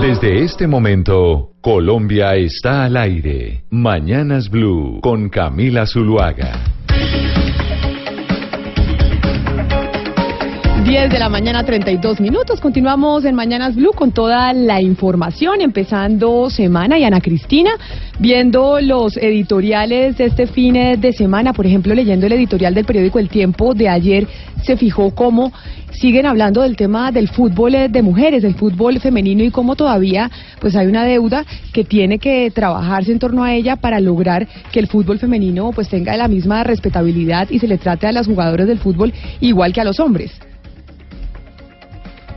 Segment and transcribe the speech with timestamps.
[0.00, 3.64] Desde este momento, Colombia está al aire.
[3.70, 6.64] Mañanas Blue con Camila Zuluaga.
[10.84, 12.60] 10 de la mañana, 32 minutos.
[12.60, 16.98] Continuamos en Mañanas Blue con toda la información, empezando semana.
[16.98, 17.70] Y Ana Cristina,
[18.18, 23.20] viendo los editoriales de este fin de semana, por ejemplo, leyendo el editorial del periódico
[23.20, 24.26] El Tiempo de ayer,
[24.64, 25.52] se fijó cómo
[25.92, 30.30] siguen hablando del tema del fútbol eh, de mujeres, del fútbol femenino y cómo todavía
[30.60, 34.80] pues hay una deuda que tiene que trabajarse en torno a ella para lograr que
[34.80, 38.66] el fútbol femenino pues tenga la misma respetabilidad y se le trate a las jugadoras
[38.66, 40.32] del fútbol igual que a los hombres.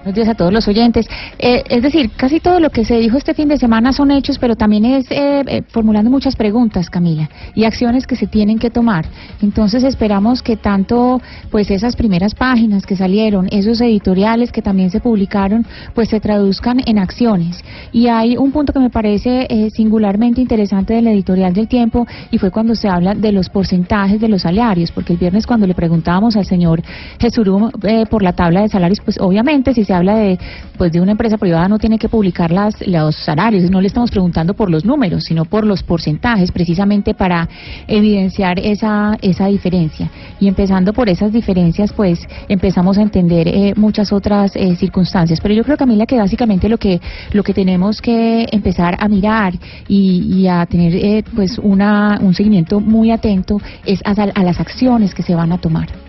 [0.05, 1.07] Buenos días a todos los oyentes.
[1.39, 4.37] Eh, es decir, casi todo lo que se dijo este fin de semana son hechos,
[4.37, 8.69] pero también es eh, eh, formulando muchas preguntas, Camila, y acciones que se tienen que
[8.69, 9.07] tomar.
[9.41, 14.99] Entonces esperamos que tanto, pues esas primeras páginas que salieron, esos editoriales que también se
[14.99, 17.63] publicaron, pues se traduzcan en acciones.
[17.91, 22.37] Y hay un punto que me parece eh, singularmente interesante del editorial del tiempo, y
[22.37, 25.73] fue cuando se habla de los porcentajes de los salarios, porque el viernes cuando le
[25.73, 26.83] preguntábamos al señor
[27.19, 27.71] Jesurum
[28.07, 30.39] por la tabla de salarios, pues obviamente si se habla de
[30.77, 34.11] pues de una empresa privada no tiene que publicar las, los salarios, no le estamos
[34.11, 37.47] preguntando por los números, sino por los porcentajes, precisamente para
[37.87, 40.09] evidenciar esa, esa diferencia.
[40.39, 45.39] Y empezando por esas diferencias, pues empezamos a entender eh, muchas otras eh, circunstancias.
[45.41, 46.99] Pero yo creo, Camila, que básicamente lo que,
[47.31, 49.53] lo que tenemos que empezar a mirar
[49.87, 54.59] y, y a tener eh, pues una, un seguimiento muy atento es a, a las
[54.59, 56.04] acciones que se van a tomar.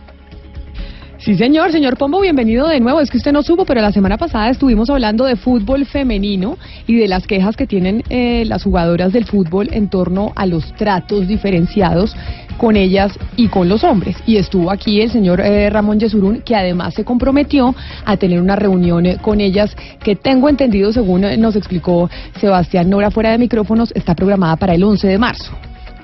[1.19, 3.01] Sí, señor, señor Pombo, bienvenido de nuevo.
[3.01, 6.97] Es que usted no supo, pero la semana pasada estuvimos hablando de fútbol femenino y
[6.97, 11.27] de las quejas que tienen eh, las jugadoras del fútbol en torno a los tratos
[11.27, 12.15] diferenciados
[12.59, 14.17] con ellas y con los hombres.
[14.27, 17.75] Y estuvo aquí el señor eh, Ramón Yesurún, que además se comprometió
[18.05, 22.11] a tener una reunión eh, con ellas que tengo entendido, según eh, nos explicó
[22.41, 25.53] Sebastián Nora fuera de micrófonos, está programada para el 11 de marzo.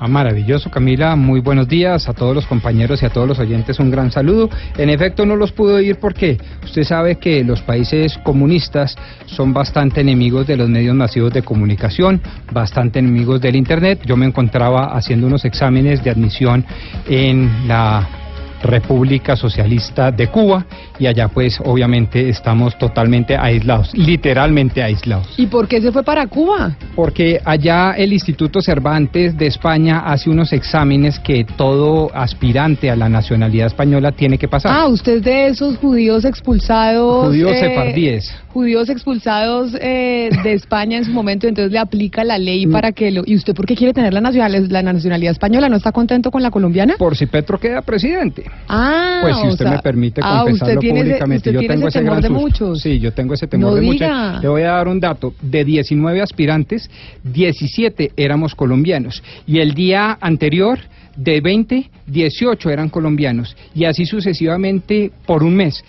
[0.04, 1.14] Ah, maravilloso, Camila.
[1.14, 3.78] Muy buenos días a todos los compañeros y a todos los oyentes.
[3.78, 4.50] Un gran saludo.
[4.76, 8.96] En efecto, no los pudo ir porque usted sabe que los países comunistas
[9.26, 12.20] son bastante enemigos de los medios masivos de comunicación,
[12.50, 14.00] bastante enemigos del Internet.
[14.04, 16.64] Yo me encontraba haciendo unos exámenes de admisión
[17.08, 18.21] en la
[18.62, 20.64] República Socialista de Cuba
[20.98, 25.34] y allá pues obviamente estamos totalmente aislados, literalmente aislados.
[25.36, 26.76] ¿Y por qué se fue para Cuba?
[26.94, 33.08] Porque allá el Instituto Cervantes de España hace unos exámenes que todo aspirante a la
[33.08, 34.72] nacionalidad española tiene que pasar.
[34.74, 37.26] Ah, usted es de esos judíos expulsados.
[37.26, 38.34] Judíos eh, sefardíes.
[38.52, 42.72] Judíos expulsados eh, de España en su momento, entonces le aplica la ley Mm.
[42.72, 43.22] para que lo.
[43.26, 45.68] ¿Y usted por qué quiere tener la nacionalidad, la nacionalidad española?
[45.68, 46.96] ¿No está contento con la colombiana?
[46.98, 48.44] Por si Petro queda presidente.
[48.68, 51.60] Ah, Pues si o usted sea, me permite ah, confesarlo usted tiene ese- públicamente, usted
[51.62, 52.40] yo tengo ese ese temor gran de susto.
[52.66, 52.80] muchos.
[52.82, 54.26] Sí, yo tengo ese temor No de diga.
[54.28, 54.42] muchos.
[54.42, 55.34] Le voy a dar un dato.
[55.40, 56.90] De 19 aspirantes,
[57.24, 59.22] 17 éramos colombianos.
[59.46, 60.78] Y el día anterior,
[61.16, 63.56] de 20, 18 eran colombianos.
[63.74, 65.84] Y así sucesivamente por un mes.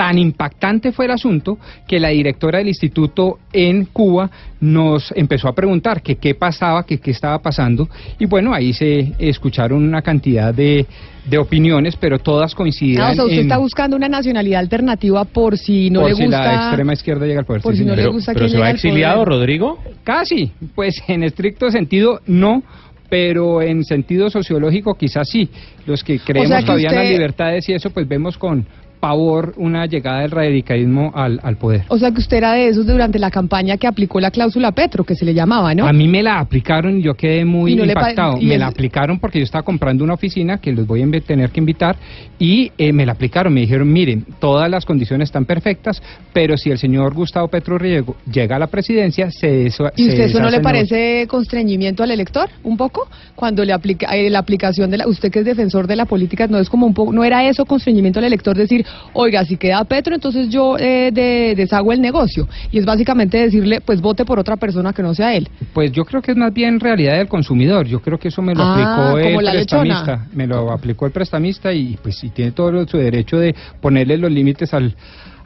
[0.00, 5.54] Tan impactante fue el asunto que la directora del instituto en Cuba nos empezó a
[5.54, 7.86] preguntar que qué pasaba, que qué estaba pasando.
[8.18, 10.86] Y bueno, ahí se escucharon una cantidad de,
[11.28, 15.26] de opiniones, pero todas coincidían Ah, o sea, usted en- está buscando una nacionalidad alternativa
[15.26, 16.44] por si no por le si gusta.
[16.46, 17.60] la extrema izquierda llega al poder.
[17.60, 18.76] por sí, si no le gusta quién llega al
[19.16, 19.28] poder.
[19.28, 19.78] Rodrigo?
[20.02, 22.62] Casi, pues en estricto sentido no,
[23.10, 25.50] pero en sentido sociológico quizás sí.
[25.84, 28.64] Los que creemos que todavía en las libertades y eso, pues vemos con
[29.00, 31.84] pavor una llegada del radicalismo al, al poder.
[31.88, 35.04] O sea que usted era de esos durante la campaña que aplicó la cláusula Petro,
[35.04, 35.86] que se le llamaba, ¿no?
[35.86, 38.36] A mí me la aplicaron y yo quedé muy no impactado.
[38.40, 41.60] me la aplicaron porque yo estaba comprando una oficina que los voy a tener que
[41.60, 41.96] invitar
[42.38, 43.52] y eh, me la aplicaron.
[43.54, 48.16] Me dijeron, miren, todas las condiciones están perfectas, pero si el señor Gustavo Petro Riego
[48.30, 52.10] llega a la presidencia, se desa- ¿Y se usted eso no le parece constreñimiento al
[52.10, 53.08] elector, un poco?
[53.34, 56.46] Cuando le aplica eh, la aplicación de la, usted que es defensor de la política,
[56.46, 59.82] no es como un poco, no era eso constreñimiento al elector decir, oiga, si queda
[59.84, 62.48] Petro, entonces yo eh, de- deshago el negocio.
[62.70, 65.48] Y es básicamente decirle, pues vote por otra persona que no sea él.
[65.72, 67.86] Pues yo creo que es más bien realidad del consumidor.
[67.86, 69.52] Yo creo que eso me lo Ah, aplicó el lechona.
[69.52, 70.26] prestamista.
[70.32, 74.30] Me lo aplicó el prestamista y pues y tiene todo su derecho de ponerle los
[74.30, 74.94] límites al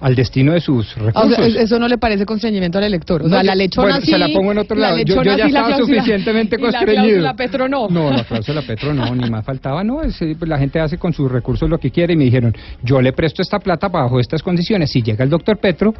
[0.05, 1.35] al destino de sus Ah, o recursos.
[1.37, 3.23] sea, es- eso no le parece constreñimiento al elector.
[3.23, 4.11] O No, sea, yo- la lechona bueno, sí.
[4.13, 4.99] se la pongo en otro la lado.
[4.99, 7.03] Yo, yo ya sí, la estaba cláusula- suficientemente la constreñido.
[7.05, 7.89] cláusula Petro no.
[7.89, 10.03] No, la cláusula Petro no, ni más faltaba, no.
[10.03, 12.55] es, eh, pues, la gente hace con sus recursos lo que quiere y me dijeron,
[12.83, 14.91] yo le presto esta plata bajo estas condiciones.
[14.91, 15.95] Si llega el doctor Petro,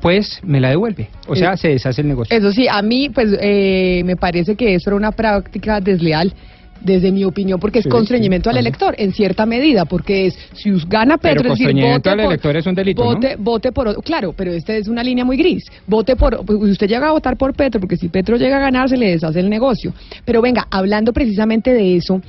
[0.00, 1.08] pues me la devuelve.
[1.26, 2.36] O sea, Eh, se deshace el negocio.
[2.36, 6.32] Eso sí, a mí pues eh, me parece que eso era una práctica desleal.
[6.80, 10.38] Desde mi opinión, porque Sí, es constreñimiento sí, al elector, en cierta medida, porque es,
[10.54, 13.02] si us- gana Pero Petro, es decir, constreñimiento vote al por- elector es un delito,
[13.04, 13.14] ¿no?
[13.14, 16.86] vote, vote por, claro, pero esta es una línea muy gris, vote por, pues, usted
[16.88, 19.50] llega a votar por Petro, porque si Petro llega a ganar, se le deshace el
[19.50, 19.92] negocio.
[20.24, 22.20] Pero venga, hablando precisamente de eso,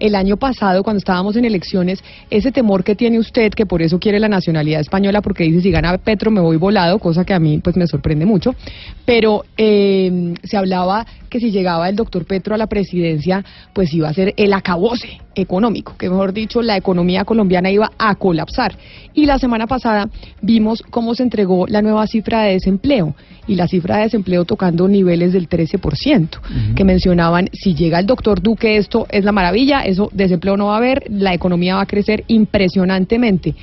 [0.00, 3.98] el año pasado, cuando estábamos en elecciones, ese temor que tiene usted, que por eso
[3.98, 7.38] quiere la nacionalidad española, porque dice si gana Petro me voy volado, cosa que a
[7.38, 8.54] mí pues me sorprende mucho,
[9.04, 14.08] pero eh, se hablaba que si llegaba el doctor Petro a la presidencia, pues iba
[14.08, 18.76] a ser el acabose económico, que mejor dicho, la economía colombiana iba a colapsar.
[19.14, 20.08] Y la semana pasada
[20.42, 23.14] vimos cómo se entregó la nueva cifra de desempleo,
[23.46, 28.42] y la cifra de desempleo tocando niveles del 13%, que mencionaban, si llega el doctor
[28.42, 31.86] Duque, esto es la maravilla, eso desempleo no va a haber, la economía va a
[31.86, 33.54] crecer impresionantemente.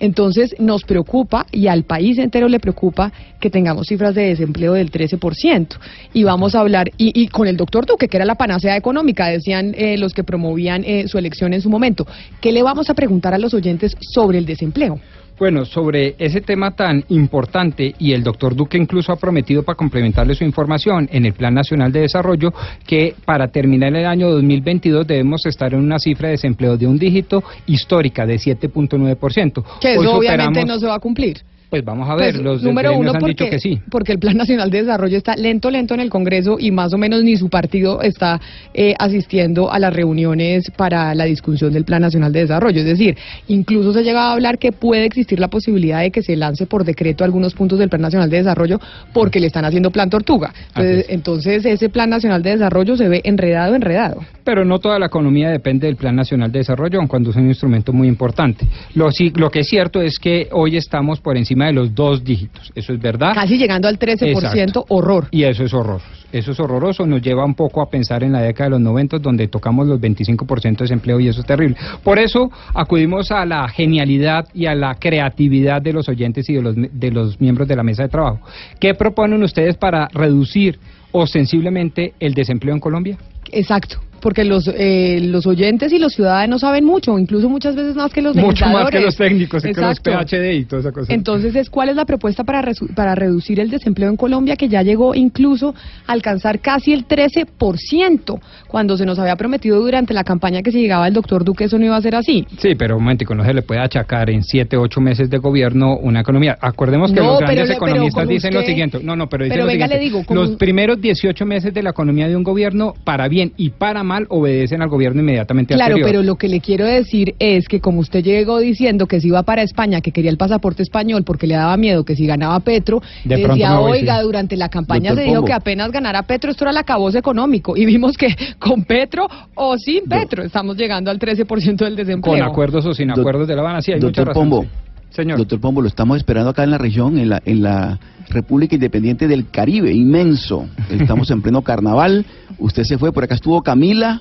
[0.00, 4.90] Entonces nos preocupa y al país entero le preocupa que tengamos cifras de desempleo del
[4.90, 5.76] 13%.
[6.12, 9.28] Y vamos a hablar, y, y con el doctor Duque, que era la panacea económica,
[9.28, 12.06] decían eh, los que promovían eh, su elección en su momento.
[12.40, 15.00] ¿Qué le vamos a preguntar a los oyentes sobre el desempleo?
[15.38, 20.34] Bueno, sobre ese tema tan importante, y el doctor Duque incluso ha prometido para complementarle
[20.34, 22.52] su información en el Plan Nacional de Desarrollo,
[22.86, 26.98] que para terminar el año 2022 debemos estar en una cifra de desempleo de un
[26.98, 29.64] dígito histórica de 7.9%.
[29.80, 31.38] Que Hoy eso obviamente superamos- no se va a cumplir.
[31.70, 33.78] Pues vamos a ver, Pues, los número uno han porque, dicho que sí.
[33.90, 36.98] porque el Plan Nacional de Desarrollo está lento, lento en el Congreso y más o
[36.98, 38.40] menos ni su partido está
[38.72, 42.78] eh, asistiendo a las reuniones para la discusión del Plan Nacional de Desarrollo.
[42.80, 43.18] Es decir,
[43.48, 46.64] incluso se ha llegado a hablar que puede existir la posibilidad de que se lance
[46.66, 48.80] por decreto algunos puntos del Plan Nacional de Desarrollo
[49.12, 50.54] porque le están haciendo Plan Tortuga.
[50.68, 51.10] Entonces, es.
[51.10, 54.22] entonces ese Plan Nacional de Desarrollo se ve enredado, enredado.
[54.42, 57.46] Pero no toda la economía depende del Plan Nacional de Desarrollo, aun cuando es un
[57.48, 58.66] instrumento muy importante.
[58.94, 62.24] Lo, sí- lo que es cierto es que hoy estamos por encima de los dos
[62.24, 62.72] dígitos.
[62.74, 63.32] Eso es verdad.
[63.34, 64.84] Casi llegando al 13%, Exacto.
[64.88, 65.28] horror.
[65.30, 66.06] Y eso es horroroso.
[66.30, 67.06] Eso es horroroso.
[67.06, 70.00] Nos lleva un poco a pensar en la década de los 90, donde tocamos los
[70.00, 71.76] 25% de desempleo y eso es terrible.
[72.02, 76.62] Por eso acudimos a la genialidad y a la creatividad de los oyentes y de
[76.62, 78.40] los, de los miembros de la mesa de trabajo.
[78.78, 80.78] ¿Qué proponen ustedes para reducir
[81.12, 83.18] ostensiblemente el desempleo en Colombia?
[83.50, 88.12] Exacto, porque los eh, los oyentes y los ciudadanos saben mucho, incluso muchas veces más
[88.12, 89.98] que los Mucho más que los técnicos y que los.
[90.00, 91.12] PhD y toda esa cosa.
[91.12, 92.62] Entonces, es, ¿cuál es la propuesta para,
[92.94, 95.74] para reducir el desempleo en Colombia que ya llegó incluso
[96.06, 100.80] a alcanzar casi el 13%, cuando se nos había prometido durante la campaña que si
[100.80, 102.46] llegaba el doctor Duque eso no iba a ser así?
[102.58, 105.96] Sí, pero un momentico, no se le puede achacar en siete, ocho meses de gobierno
[105.96, 106.56] una economía.
[106.60, 109.00] Acordemos que No, los grandes pero economistas dicen lo siguiente.
[109.02, 110.04] No, no, pero dicen pero lo venga, siguiente.
[110.04, 113.52] le digo, como- Los primeros 18 meses de la economía de un gobierno, para bien
[113.56, 116.08] y para mal, obedecen al gobierno inmediatamente Claro, anterior.
[116.10, 119.42] pero lo que le quiero decir es que como usted llegó diciendo que si iba
[119.44, 123.00] para España, que quería el pasaporte español porque le daba miedo que si ganaba Petro,
[123.24, 124.24] De decía, oiga, sí.
[124.24, 125.46] durante la campaña Doctor se dijo Pombo.
[125.46, 127.76] que apenas ganara Petro, esto era el acabose económico.
[127.76, 128.28] Y vimos que
[128.58, 132.34] con Petro o sin Petro estamos llegando al 13% del desempleo.
[132.34, 134.68] Con acuerdos o sin acuerdos de La Habana, sí, hay mucha Doctor razón, Pombo, sí.
[135.10, 135.38] Señor.
[135.38, 139.26] Doctor Pombo, lo estamos esperando acá en la región, en la, en la República Independiente
[139.26, 140.68] del Caribe, inmenso.
[140.90, 142.24] Estamos en pleno carnaval.
[142.58, 144.20] Usted se fue, por acá estuvo Camila.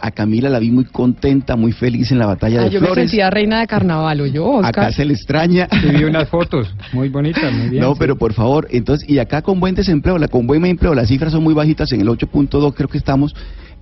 [0.00, 2.86] A Camila la vi muy contenta, muy feliz en la batalla Ah, de yo me
[2.86, 3.10] Flores.
[3.10, 4.84] sentía reina de carnaval, ¿o yo, Oscar?
[4.84, 5.68] Acá se le extraña.
[5.70, 7.82] Sí, vi unas fotos muy bonitas, muy bien.
[7.84, 7.96] no, sí.
[8.00, 11.30] pero por favor, entonces, y acá con buen desempleo, la, con buen empleo, las cifras
[11.32, 13.34] son muy bajitas, en el 8.2 creo que estamos,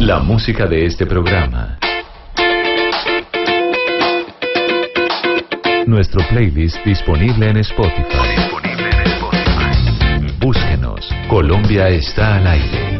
[0.00, 1.78] La música de este programa.
[5.86, 8.02] Nuestro playlist disponible en Spotify.
[8.36, 10.34] Disponible en Spotify.
[10.40, 11.08] Búsquenos.
[11.28, 12.98] Colombia está al aire.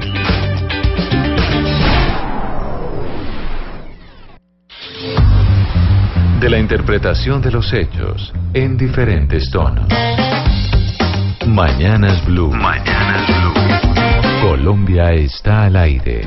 [6.39, 9.89] De la interpretación de los hechos en diferentes tonos.
[11.45, 12.53] Mañanas Blue.
[12.53, 14.49] Mañanas Blue.
[14.49, 16.21] Colombia está al aire.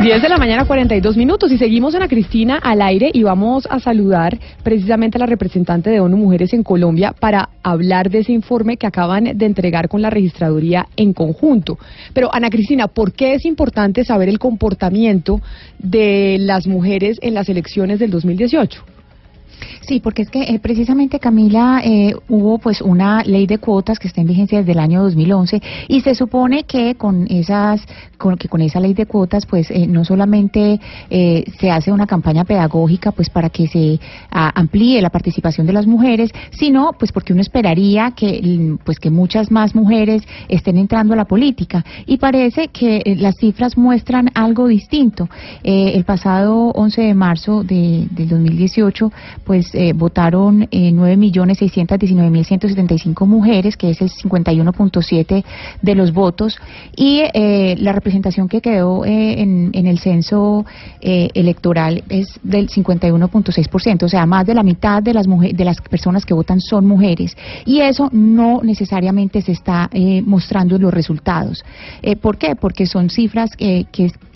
[0.00, 1.50] 10 de la mañana, 42 minutos.
[1.50, 5.98] Y seguimos Ana Cristina al aire y vamos a saludar precisamente a la representante de
[5.98, 10.10] ONU Mujeres en Colombia para hablar de ese informe que acaban de entregar con la
[10.10, 11.78] registraduría en conjunto.
[12.14, 15.40] Pero Ana Cristina, ¿por qué es importante saber el comportamiento
[15.80, 18.97] de las mujeres en las elecciones del 2018?
[19.80, 24.08] Sí, porque es que eh, precisamente Camila eh, hubo pues una ley de cuotas que
[24.08, 27.80] está en vigencia desde el año 2011 y se supone que con esas
[28.18, 32.06] con que con esa ley de cuotas pues eh, no solamente eh, se hace una
[32.06, 33.98] campaña pedagógica pues para que se
[34.30, 39.10] a, amplíe la participación de las mujeres, sino pues porque uno esperaría que pues que
[39.10, 44.30] muchas más mujeres estén entrando a la política y parece que eh, las cifras muestran
[44.34, 45.28] algo distinto.
[45.62, 49.12] Eh, el pasado 11 de marzo de, del 2018
[49.44, 55.44] pues eh, votaron eh, 9.619.175 mujeres, que es el 51.7
[55.82, 56.58] de los votos,
[56.96, 60.64] y eh, la representación que quedó eh, en, en, el censo
[61.00, 65.64] eh, electoral es del 51.6%, o sea, más de la mitad de las, mujeres, de
[65.64, 70.82] las personas que votan son mujeres, y eso no necesariamente se está eh, mostrando en
[70.82, 71.64] los resultados.
[72.20, 72.56] ¿Por qué?
[72.56, 73.86] Porque son cifras que,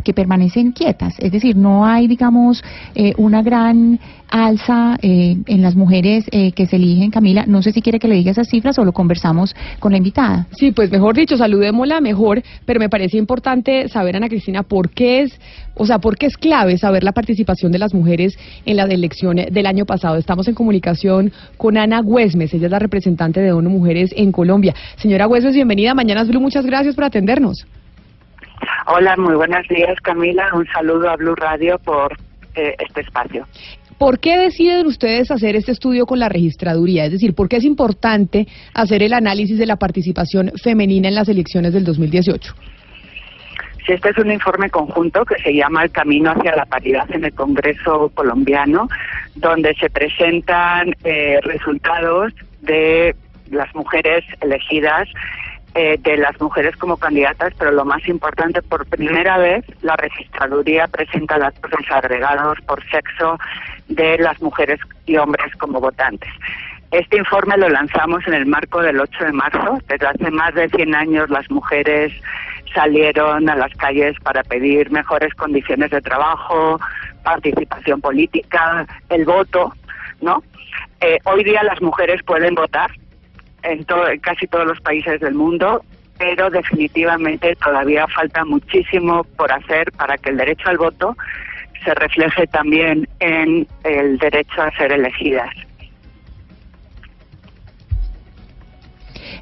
[0.03, 2.63] que permanecen quietas, es decir, no hay, digamos,
[2.95, 3.99] eh, una gran
[4.33, 7.11] alza eh, en las mujeres eh, que se eligen.
[7.11, 9.99] Camila, no sé si quiere que le diga esas cifras o lo conversamos con la
[9.99, 10.47] invitada.
[10.53, 15.23] Sí, pues mejor dicho, saludémosla mejor, pero me parece importante saber, Ana Cristina, por qué
[15.23, 15.39] es,
[15.75, 19.53] o sea, por qué es clave saber la participación de las mujeres en las elecciones
[19.53, 20.17] del año pasado.
[20.17, 24.75] Estamos en comunicación con Ana Güesmes, ella es la representante de ONU Mujeres en Colombia.
[24.97, 27.67] Señora Güesmes, bienvenida Mañanas Blue, muchas gracias por atendernos.
[28.87, 30.51] Hola, muy buenos días Camila.
[30.55, 32.13] Un saludo a Blue Radio por
[32.55, 33.47] eh, este espacio.
[33.99, 37.05] ¿Por qué deciden ustedes hacer este estudio con la registraduría?
[37.05, 41.29] Es decir, ¿por qué es importante hacer el análisis de la participación femenina en las
[41.29, 42.53] elecciones del 2018?
[43.87, 47.25] Sí, este es un informe conjunto que se llama El Camino hacia la Paridad en
[47.25, 48.89] el Congreso colombiano,
[49.37, 53.15] donde se presentan eh, resultados de
[53.51, 55.09] las mujeres elegidas
[55.75, 60.87] eh, de las mujeres como candidatas, pero lo más importante, por primera vez la registraduría
[60.87, 63.39] presenta datos desagregados por sexo
[63.89, 66.31] de las mujeres y hombres como votantes.
[66.91, 69.79] Este informe lo lanzamos en el marco del 8 de marzo.
[69.89, 72.13] Desde hace más de 100 años las mujeres
[72.75, 76.79] salieron a las calles para pedir mejores condiciones de trabajo,
[77.23, 79.73] participación política, el voto,
[80.21, 80.43] ¿no?
[81.01, 82.91] Eh, hoy día las mujeres pueden votar,
[83.63, 83.85] en,
[84.21, 85.85] casi todos los países del mundo,
[86.19, 91.17] pero definitivamente todavía falta muchísimo por hacer para que el derecho al voto
[91.85, 95.51] se refleje también en el derecho a ser elegidas.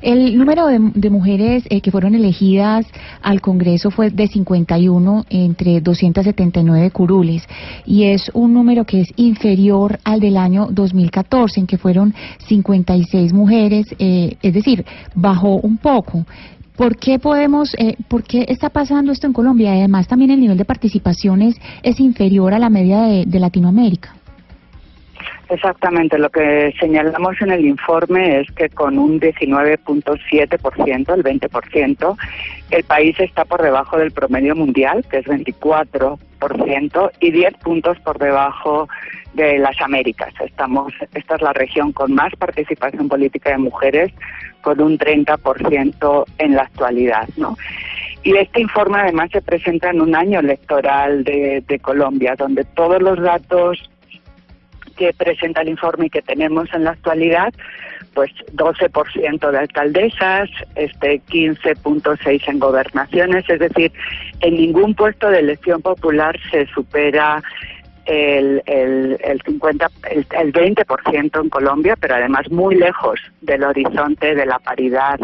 [0.02, 2.86] El número de, de mujeres eh, que fueron elegidas
[3.20, 7.46] al Congreso fue de 51 entre 279 curules
[7.84, 12.14] y es un número que es inferior al del año 2014 en que fueron
[12.46, 16.24] 56 mujeres, eh, es decir, bajó un poco.
[16.76, 19.72] ¿Por qué podemos, eh, por qué está pasando esto en Colombia?
[19.72, 24.14] Además, también el nivel de participación es, es inferior a la media de, de Latinoamérica.
[25.50, 32.16] Exactamente, lo que señalamos en el informe es que con un 19.7%, el 20%,
[32.70, 37.98] el país está por debajo del promedio mundial, que es 24%, 10% y 10 puntos
[38.00, 38.88] por debajo
[39.34, 40.32] de las Américas.
[40.40, 44.12] Estamos, esta es la región con más participación política de mujeres,
[44.62, 47.56] con un 30% en la actualidad, ¿no?
[48.22, 53.00] Y este informe además se presenta en un año electoral de, de Colombia, donde todos
[53.00, 53.90] los datos
[55.00, 57.54] que presenta el informe que tenemos en la actualidad,
[58.12, 63.90] pues 12% de alcaldesas, este 15.6 en gobernaciones, es decir,
[64.40, 67.42] en ningún puesto de elección popular se supera
[68.04, 74.34] el, el, el 50, el, el 20% en Colombia, pero además muy lejos del horizonte
[74.34, 75.18] de la paridad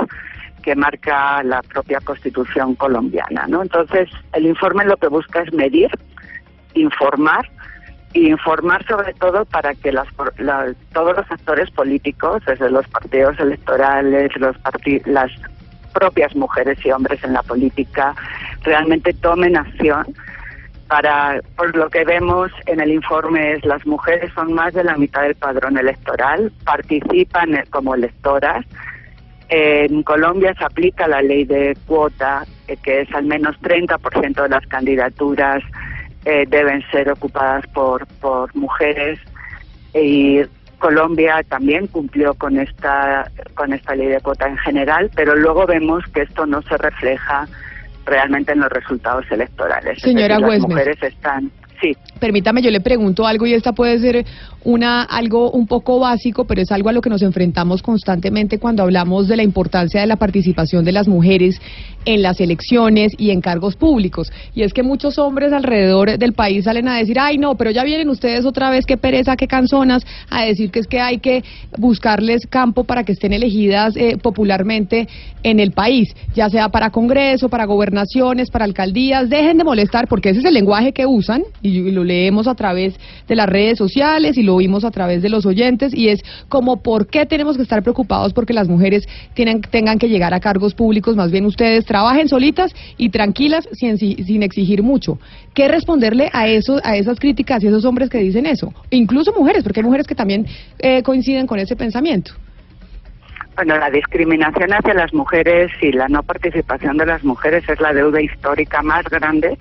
[0.62, 3.61] que marca la propia Constitución colombiana, ¿no?
[3.61, 5.90] Entonces, el informe lo que busca es medir,
[6.73, 7.47] informar
[8.16, 10.08] y informar sobre todo para que las,
[10.38, 14.56] la, todos los actores políticos, desde los partidos electorales, los
[15.04, 15.30] las
[15.92, 18.14] propias mujeres y hombres en la política,
[18.62, 20.06] realmente tomen acción
[20.88, 24.96] para, por lo que vemos en el informe es las mujeres son más de la
[24.96, 28.64] mitad del padrón electoral, participan como electoras.
[29.50, 34.49] En Colombia se aplica la ley de cuota, eh, que es al menos 30% de
[34.49, 35.62] las candidaturas
[36.26, 39.21] eh, deben ser ocupadas por, por mujeres.
[39.95, 40.40] Y
[40.80, 46.04] Colombia también cumplió con esta con esta ley de cuota en general, pero luego vemos
[46.12, 47.47] que esto no se refleja
[48.04, 50.02] realmente en los resultados electorales.
[50.02, 51.97] Señora decir, las mujeres están sí.
[52.18, 54.25] Permítame, yo le pregunto algo y esta puede ser
[54.64, 58.83] una algo un poco básico, pero es algo a lo que nos enfrentamos constantemente cuando
[58.83, 61.61] hablamos de la importancia de la participación de las mujeres
[62.06, 64.32] en las elecciones y en cargos públicos.
[64.54, 67.84] Y es que muchos hombres alrededor del país salen a decir, ay no, pero ya
[67.84, 71.44] vienen ustedes otra vez, qué pereza, qué canzonas, a decir que es que hay que
[71.76, 75.08] buscarles campo para que estén elegidas eh, popularmente
[75.42, 79.28] en el país, ya sea para Congreso, para gobernaciones, para alcaldías.
[79.28, 82.94] Dejen de molestar porque ese es el lenguaje que usan y, lo leemos a través
[83.26, 86.82] de las redes sociales y lo vimos a través de los oyentes y es como
[86.82, 90.75] por qué tenemos que estar preocupados porque las mujeres tienen, tengan que llegar a cargos
[90.75, 95.18] públicos, más bien ustedes trabajen solitas y tranquilas sin, sin exigir mucho.
[95.54, 98.70] ¿Qué responderle a eso, a esas críticas y esos hombres que dicen eso?
[98.90, 100.44] Incluso mujeres, porque hay mujeres que también
[100.78, 102.32] eh, coinciden con ese pensamiento.
[103.54, 107.94] Bueno, la discriminación hacia las mujeres y la no participación de las mujeres es la
[107.94, 109.56] deuda histórica más grande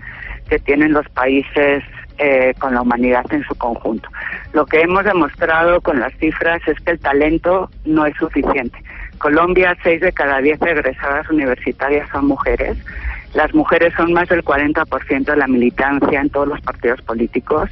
[0.50, 1.86] que tienen los países
[2.18, 4.10] eh, con la humanidad en su conjunto.
[4.52, 8.78] Lo que hemos demostrado con las cifras es que el talento no es suficiente.
[9.18, 12.78] Colombia, seis de cada diez egresadas universitarias son mujeres.
[13.34, 17.70] Las mujeres son más del 40% de la militancia en todos los partidos políticos.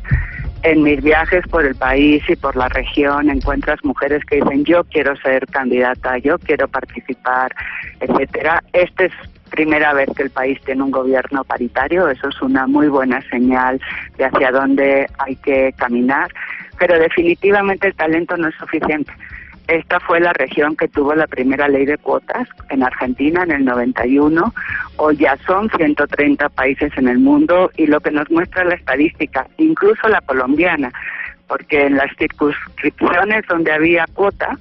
[0.63, 4.83] En mis viajes por el país y por la región encuentras mujeres que dicen yo
[4.85, 7.53] quiero ser candidata, yo quiero participar,
[7.99, 8.63] etcétera.
[8.73, 9.13] Esta es
[9.53, 13.79] primera vez que el país tiene un gobierno paritario, eso es una muy buena señal
[14.17, 16.29] de hacia dónde hay que caminar,
[16.79, 19.13] pero definitivamente el talento no es suficiente.
[19.67, 23.65] Esta fue la región que tuvo la primera ley de cuotas en Argentina en el
[23.65, 24.53] 91.
[24.97, 29.47] Hoy ya son 130 países en el mundo y lo que nos muestra la estadística,
[29.57, 30.91] incluso la colombiana,
[31.47, 34.57] porque en las circunscripciones donde había cuota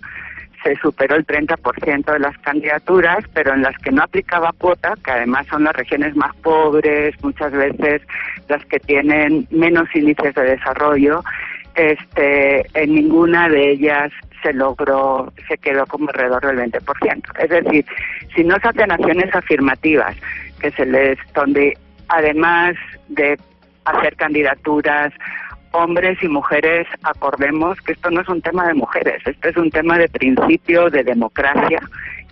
[0.63, 5.11] se superó el 30% de las candidaturas, pero en las que no aplicaba cuota, que
[5.11, 8.03] además son las regiones más pobres, muchas veces
[8.49, 11.25] las que tienen menos índices de desarrollo,
[11.75, 14.13] este, en ninguna de ellas
[14.43, 17.23] se logró, se quedó como alrededor del 20%.
[17.39, 17.87] Es decir,
[18.35, 20.17] si no se hacen acciones afirmativas,
[20.61, 21.77] que se les, donde
[22.09, 22.75] además
[23.09, 23.39] de
[23.85, 25.13] hacer candidaturas,
[25.73, 29.71] hombres y mujeres acordemos que esto no es un tema de mujeres, esto es un
[29.71, 31.81] tema de principio de democracia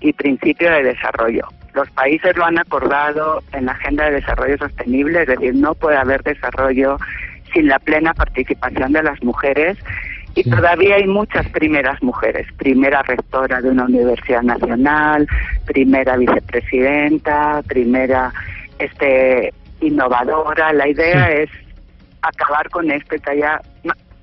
[0.01, 1.49] y principio de desarrollo.
[1.75, 5.97] Los países lo han acordado en la Agenda de Desarrollo Sostenible, es decir, no puede
[5.97, 6.99] haber desarrollo
[7.53, 9.79] sin la plena participación de las mujeres
[10.35, 15.27] y todavía hay muchas primeras mujeres, primera rectora de una universidad nacional,
[15.67, 18.33] primera vicepresidenta, primera
[18.79, 20.73] este innovadora.
[20.73, 21.33] La idea sí.
[21.43, 21.51] es
[22.23, 23.61] acabar con esto que haya,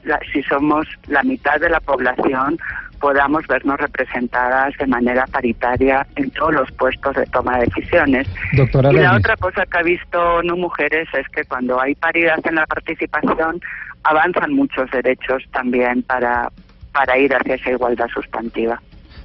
[0.03, 2.57] la, si somos la mitad de la población,
[2.99, 8.27] podamos vernos representadas de manera paritaria en todos los puestos de toma de decisiones.
[8.55, 9.19] Doctora y la López.
[9.19, 13.61] otra cosa que ha visto No Mujeres es que cuando hay paridad en la participación,
[14.03, 16.51] avanzan muchos derechos también para,
[16.91, 18.81] para ir hacia esa igualdad sustantiva.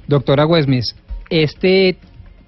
[0.07, 0.95] Doctora Wesmis,
[1.29, 1.97] este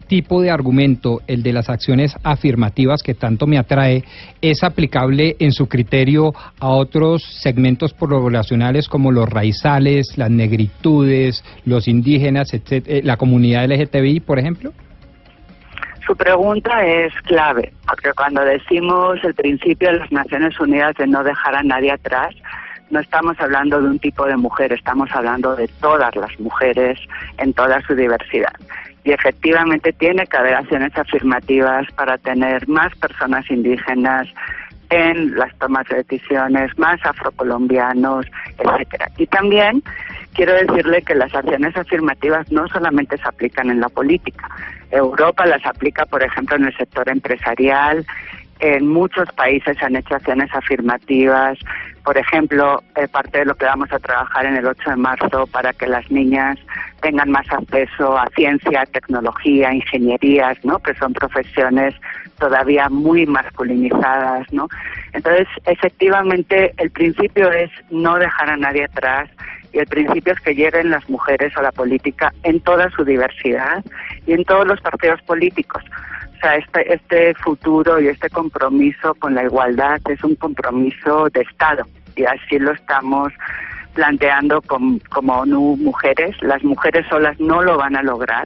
[0.08, 4.04] tipo de argumento, el de las acciones afirmativas que tanto me atrae,
[4.42, 11.88] es aplicable en su criterio a otros segmentos poblacionales como los raizales, las negritudes, los
[11.88, 14.74] indígenas, etc., la comunidad LGTBI, por ejemplo?
[16.06, 21.24] Su pregunta es clave, porque cuando decimos el principio de las Naciones Unidas de no
[21.24, 22.36] dejar a nadie atrás,
[22.92, 27.00] no estamos hablando de un tipo de mujer, estamos hablando de todas las mujeres
[27.40, 28.54] en toda su diversidad.
[29.04, 34.28] Y efectivamente tiene que haber acciones afirmativas para tener más personas indígenas
[34.90, 38.26] en las tomas de decisiones, más afrocolombianos,
[38.58, 39.10] etcétera.
[39.18, 39.84] Y también
[40.34, 44.50] quiero decirle que las acciones afirmativas no solamente se aplican en la política.
[44.92, 48.06] Europa las aplica, por ejemplo, en el sector empresarial.
[48.60, 51.58] En muchos países se han hecho acciones afirmativas.
[52.04, 55.48] Por ejemplo, eh, parte de lo que vamos a trabajar en el 8 de marzo
[55.48, 56.58] para que las niñas
[57.02, 60.80] tengan más acceso a ciencia, tecnología, ingenierías, ¿no?
[60.80, 61.96] Que son profesiones
[62.40, 64.68] todavía muy masculinizadas, ¿no?
[65.14, 69.30] Entonces, efectivamente, el principio es no dejar a nadie atrás
[69.74, 73.84] y el principio es que lleguen las mujeres a la política en toda su diversidad
[74.26, 75.84] y en todos los partidos políticos.
[76.46, 81.88] Sea, este, este futuro y este compromiso con la igualdad es un compromiso de Estado
[82.16, 83.34] y así lo estamos
[83.96, 86.36] planteando como ONU Mujeres.
[86.44, 88.46] Las mujeres solas no lo van a lograr.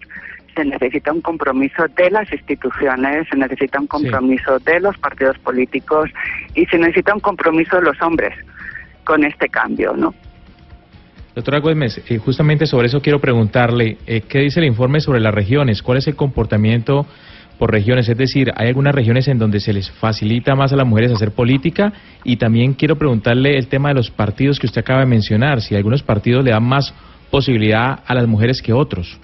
[0.55, 6.09] Se necesita un compromiso de las instituciones, se necesita un compromiso de los partidos políticos
[6.55, 8.33] y se necesita un compromiso de los hombres
[9.03, 10.13] con este cambio, ¿no?
[11.35, 15.33] Doctora Güemes, eh, justamente sobre eso quiero preguntarle, eh, ¿qué dice el informe sobre las
[15.33, 15.83] regiones?
[15.83, 17.05] ¿Cuál es el comportamiento
[17.59, 18.09] por regiones?
[18.09, 21.31] Es decir, ¿hay algunas regiones en donde se les facilita más a las mujeres hacer
[21.31, 21.93] política?
[22.23, 25.75] Y también quiero preguntarle el tema de los partidos que usted acaba de mencionar, si
[25.75, 26.95] algunos partidos le dan más
[27.29, 29.19] posibilidad a las mujeres que otros.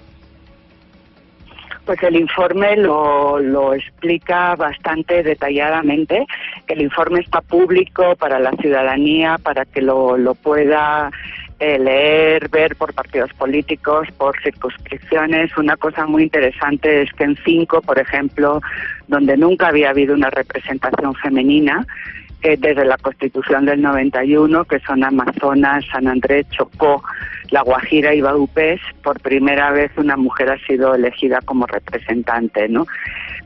[1.86, 6.26] Pues el informe lo, lo explica bastante detalladamente.
[6.66, 11.10] El informe está público para la ciudadanía, para que lo, lo pueda
[11.58, 15.56] eh, leer, ver por partidos políticos, por circunscripciones.
[15.56, 18.60] Una cosa muy interesante es que en cinco, por ejemplo,
[19.08, 21.86] donde nunca había habido una representación femenina,
[22.42, 27.02] eh, desde la Constitución del 91, que son Amazonas, San Andrés, Chocó,
[27.50, 32.86] La Guajira y Baupés, por primera vez una mujer ha sido elegida como representante, ¿no?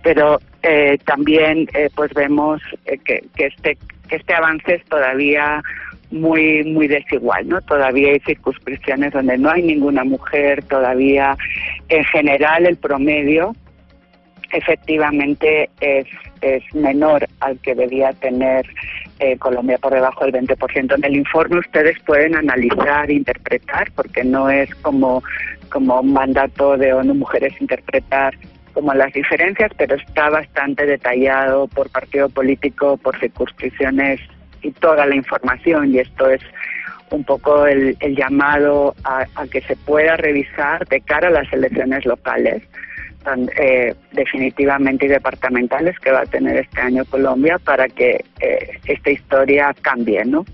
[0.03, 5.63] Pero eh, también pues vemos que, que, este, que este avance es todavía
[6.11, 7.61] muy muy desigual, ¿no?
[7.63, 11.37] Todavía hay circunscripciones donde no hay ninguna mujer, todavía
[11.89, 13.55] en general el promedio
[14.53, 16.07] efectivamente es,
[16.41, 18.67] es menor al que debía tener
[19.19, 20.95] eh, Colombia por debajo del 20%.
[20.97, 25.23] En el informe ustedes pueden analizar, interpretar, porque no es como,
[25.71, 28.35] como un mandato de ONU Mujeres interpretar
[28.73, 34.21] como las diferencias, pero está bastante detallado por partido político, por circunscripciones
[34.63, 36.41] y toda la información y esto es
[37.11, 42.63] un poco el, llamado a, que se pueda revisar de cara a las elecciones locales,
[43.57, 49.11] eh, definitivamente y departamentales que va a tener este año Colombia para que eh, esta
[49.11, 50.45] historia cambie, ¿no?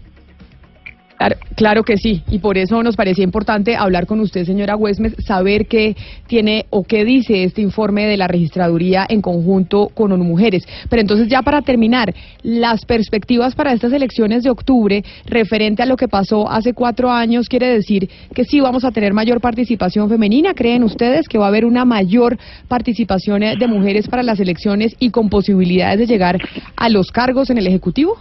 [1.56, 5.66] Claro, que sí, y por eso nos parecía importante hablar con usted, señora Huesmes, saber
[5.66, 10.64] qué tiene o qué dice este informe de la registraduría en conjunto con Mujeres.
[10.88, 15.96] Pero entonces, ya para terminar, las perspectivas para estas elecciones de octubre, referente a lo
[15.96, 20.54] que pasó hace cuatro años, quiere decir que sí vamos a tener mayor participación femenina.
[20.54, 25.10] ¿Creen ustedes que va a haber una mayor participación de mujeres para las elecciones y
[25.10, 26.38] con posibilidades de llegar
[26.76, 28.18] a los cargos en el Ejecutivo?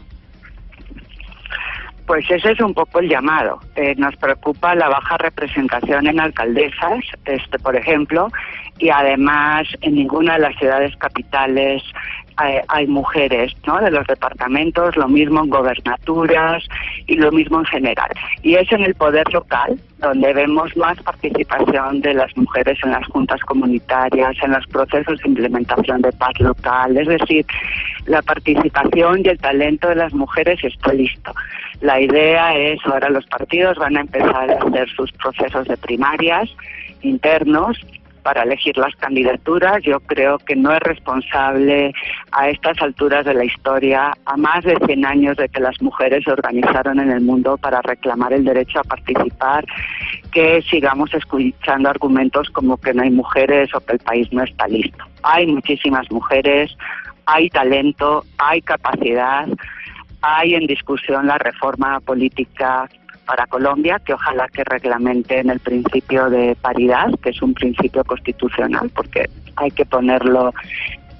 [2.06, 3.60] Pues ese es un poco el llamado.
[3.76, 8.30] Eh, nos preocupa la baja representación en alcaldesas, este, por ejemplo,
[8.78, 11.82] y además en ninguna de las ciudades capitales
[12.38, 13.80] hay, hay, mujeres, ¿no?
[13.80, 16.63] De los departamentos, lo mismo en gobernaturas
[17.08, 18.10] y lo mismo en general.
[18.43, 23.08] Y es en el poder local donde vemos más participación de las mujeres en las
[23.08, 26.98] juntas comunitarias, en los procesos de implementación de paz local.
[26.98, 27.45] Es decir,
[28.06, 31.34] la participación y el talento de las mujeres está listo.
[31.82, 36.50] La idea es, ahora los partidos van a empezar a hacer sus procesos de primarias
[37.02, 37.80] internos
[38.26, 39.84] para elegir las candidaturas.
[39.84, 41.94] Yo creo que no es responsable
[42.32, 46.24] a estas alturas de la historia, a más de 100 años de que las mujeres
[46.24, 49.64] se organizaron en el mundo para reclamar el derecho a participar,
[50.32, 54.68] que sigamos escuchando argumentos como que no hay mujeres o que el país no está
[54.68, 55.06] listo.
[55.22, 56.76] Hay muchísimas mujeres,
[57.28, 59.48] hay talento, hay capacidad,
[60.22, 62.90] hay en discusión la reforma política
[63.26, 68.90] para Colombia, que ojalá que reglamenten el principio de paridad, que es un principio constitucional,
[68.94, 70.54] porque hay que ponerlo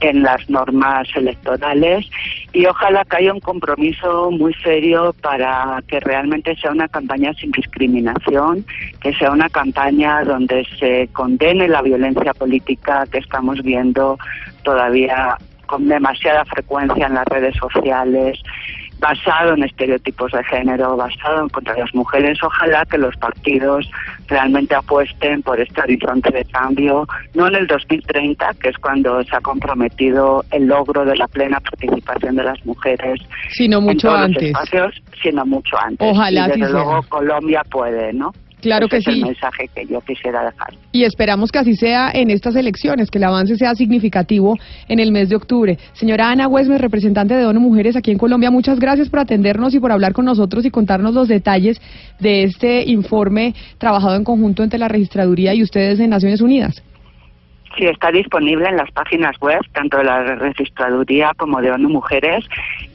[0.02, 2.06] en las normas electorales.
[2.54, 7.52] Y ojalá que haya un compromiso muy serio para que realmente sea una campaña sin
[7.52, 8.65] discriminación,
[9.02, 14.18] que sea una campaña donde se condene la violencia política que estamos viendo
[14.63, 18.39] todavía con demasiada frecuencia en las redes sociales
[18.99, 22.38] basado en estereotipos de género, basado en contra las mujeres.
[22.41, 23.89] Ojalá que los partidos
[24.27, 29.36] realmente apuesten por este horizonte de cambio, no en el 2030, que es cuando se
[29.36, 34.19] ha comprometido el logro de la plena participación de las mujeres, sino mucho en todos
[34.19, 34.43] antes.
[34.43, 36.08] Los espacios, sino mucho antes.
[36.10, 36.69] Ojalá y desde sea.
[36.69, 38.31] luego Colombia puede, ¿no?
[38.65, 39.12] Claro Ese que es sí.
[39.12, 40.73] el mensaje que yo quisiera dejar.
[40.91, 45.12] Y esperamos que así sea en estas elecciones, que el avance sea significativo en el
[45.12, 45.78] mes de octubre.
[45.93, 49.80] Señora Ana Huesmes, representante de ONU Mujeres aquí en Colombia, muchas gracias por atendernos y
[49.80, 51.80] por hablar con nosotros y contarnos los detalles
[52.19, 56.82] de este informe trabajado en conjunto entre la Registraduría y ustedes en Naciones Unidas.
[57.78, 62.46] Sí, está disponible en las páginas web, tanto de la registraduría como de ONU Mujeres,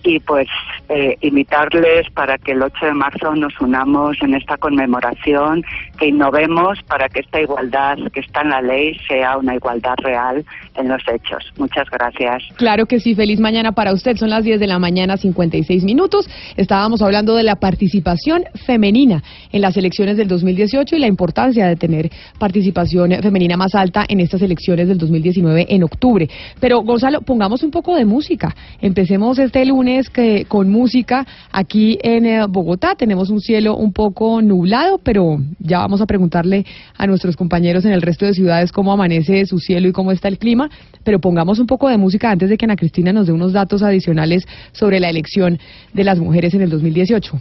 [0.02, 0.48] y pues
[0.88, 5.62] eh, invitarles para que el 8 de marzo nos unamos en esta conmemoración,
[5.98, 10.44] que innovemos para que esta igualdad que está en la ley sea una igualdad real
[10.76, 11.52] en los hechos.
[11.58, 12.42] Muchas gracias.
[12.56, 14.16] Claro que sí, feliz mañana para usted.
[14.16, 16.26] Son las 10 de la mañana, 56 minutos.
[16.56, 21.76] Estábamos hablando de la participación femenina en las elecciones del 2018 y la importancia de
[21.76, 26.28] tener participación femenina más alta en estas elecciones del 2019 en octubre.
[26.60, 28.54] Pero Gonzalo, pongamos un poco de música.
[28.80, 32.94] Empecemos este lunes que, con música aquí en eh, Bogotá.
[32.94, 36.64] Tenemos un cielo un poco nublado, pero ya vamos a preguntarle
[36.96, 40.28] a nuestros compañeros en el resto de ciudades cómo amanece su cielo y cómo está
[40.28, 40.70] el clima.
[41.04, 43.82] Pero pongamos un poco de música antes de que Ana Cristina nos dé unos datos
[43.82, 45.58] adicionales sobre la elección
[45.92, 47.40] de las mujeres en el 2018.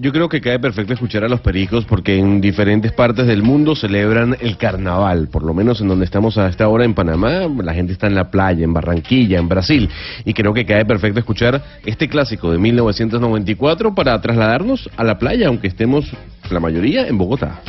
[0.00, 3.74] Yo creo que cae perfecto escuchar a los pericos porque en diferentes partes del mundo
[3.74, 7.74] celebran el carnaval, por lo menos en donde estamos a esta hora en Panamá, la
[7.74, 9.90] gente está en la playa, en Barranquilla, en Brasil,
[10.24, 15.48] y creo que cae perfecto escuchar este clásico de 1994 para trasladarnos a la playa,
[15.48, 16.04] aunque estemos
[16.48, 17.60] la mayoría en Bogotá.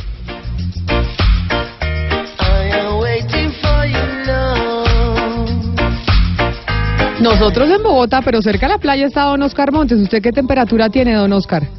[7.19, 9.97] Nosotros en Bogotá, pero cerca de la playa está don Oscar Montes.
[9.99, 11.78] ¿Usted qué temperatura tiene, don Oscar?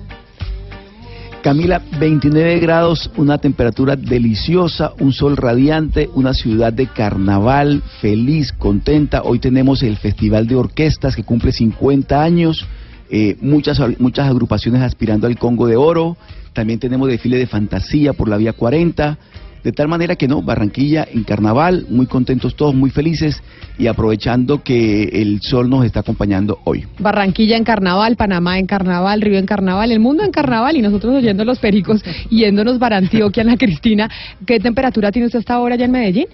[1.43, 9.23] Camila, 29 grados, una temperatura deliciosa, un sol radiante, una ciudad de carnaval, feliz, contenta.
[9.23, 12.67] Hoy tenemos el Festival de Orquestas que cumple 50 años,
[13.09, 16.19] eh, muchas, muchas agrupaciones aspirando al Congo de Oro.
[16.53, 19.17] También tenemos desfile de fantasía por la Vía 40.
[19.65, 23.43] De tal manera que no, Barranquilla en carnaval, muy contentos todos, muy felices
[23.79, 26.87] y aprovechando que el sol nos está acompañando hoy.
[26.99, 31.15] Barranquilla en carnaval, Panamá en carnaval, Río en carnaval, el mundo en carnaval y nosotros
[31.15, 34.11] oyendo los pericos, yéndonos para Antioquia, Ana Cristina.
[34.47, 36.27] ¿Qué temperatura tiene usted hasta ahora allá en Medellín?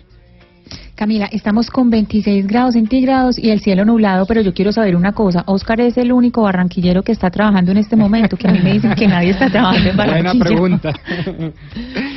[0.97, 5.13] Camila, estamos con 26 grados centígrados y el cielo nublado, pero yo quiero saber una
[5.13, 5.45] cosa.
[5.47, 8.73] Oscar es el único barranquillero que está trabajando en este momento, que a mí me
[8.73, 10.33] dicen que nadie está trabajando en Barranquilla.
[10.33, 10.93] Buena pregunta.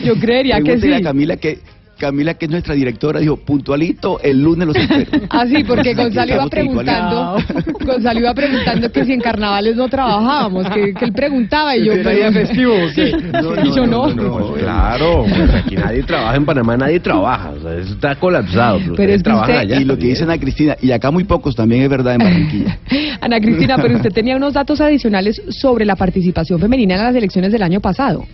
[0.06, 0.94] Yo creería que sí.
[0.94, 1.60] a Camila que
[2.00, 5.12] Camila, que es nuestra directora, dijo, puntualito, el lunes los espero.
[5.30, 7.38] Ah, sí, porque Gonzalo iba preguntando,
[7.86, 11.94] Gonzalo iba preguntando que si en carnavales no trabajábamos, que, que él preguntaba y yo...
[11.94, 13.12] ¿Era día festivo o qué?
[13.20, 14.04] Sí, y yo no.
[14.16, 18.80] Pues claro, pues aquí nadie trabaja en Panamá, nadie trabaja, o sea, eso está colapsado.
[18.96, 20.10] Pero, es que trabajan usted- allá y lo que también.
[20.16, 22.80] dicen a Cristina, y acá muy pocos también es verdad en Barranquilla.
[23.22, 27.52] Ana Cristina, pero usted tenía unos datos adicionales sobre la participación femenina en las elecciones
[27.52, 28.26] del año pasado.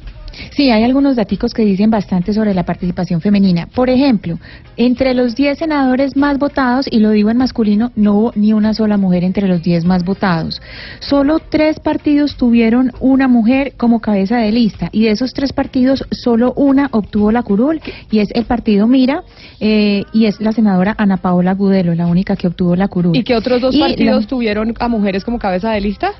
[0.51, 3.67] Sí, hay algunos daticos que dicen bastante sobre la participación femenina.
[3.67, 4.37] Por ejemplo,
[4.77, 8.73] entre los 10 senadores más votados, y lo digo en masculino, no hubo ni una
[8.73, 10.61] sola mujer entre los 10 más votados.
[10.99, 16.03] Solo tres partidos tuvieron una mujer como cabeza de lista, y de esos tres partidos,
[16.11, 19.23] solo una obtuvo la curul, y es el partido Mira,
[19.59, 23.15] eh, y es la senadora Ana Paola Gudelo, la única que obtuvo la curul.
[23.15, 26.11] ¿Y qué otros dos Y la- partidos tuvieron a mujeres como cabeza de lista?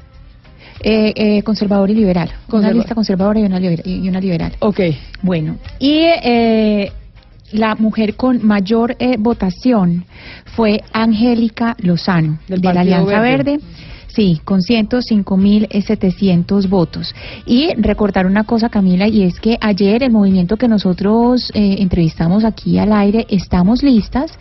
[0.81, 2.29] Eh, eh, conservador y liberal.
[2.51, 4.53] Una lista conservadora y una, libera- y una liberal.
[4.59, 4.81] Ok.
[5.21, 6.91] Bueno, y eh,
[7.51, 10.05] la mujer con mayor eh, votación
[10.45, 13.51] fue Angélica Lozano, Del de la Alianza Verde.
[13.53, 13.65] Verde.
[14.15, 17.13] Sí, con 105.700 votos.
[17.45, 22.45] Y recordar una cosa, Camila, y es que ayer el movimiento que nosotros eh, entrevistamos
[22.45, 24.31] aquí al aire, Estamos Listas,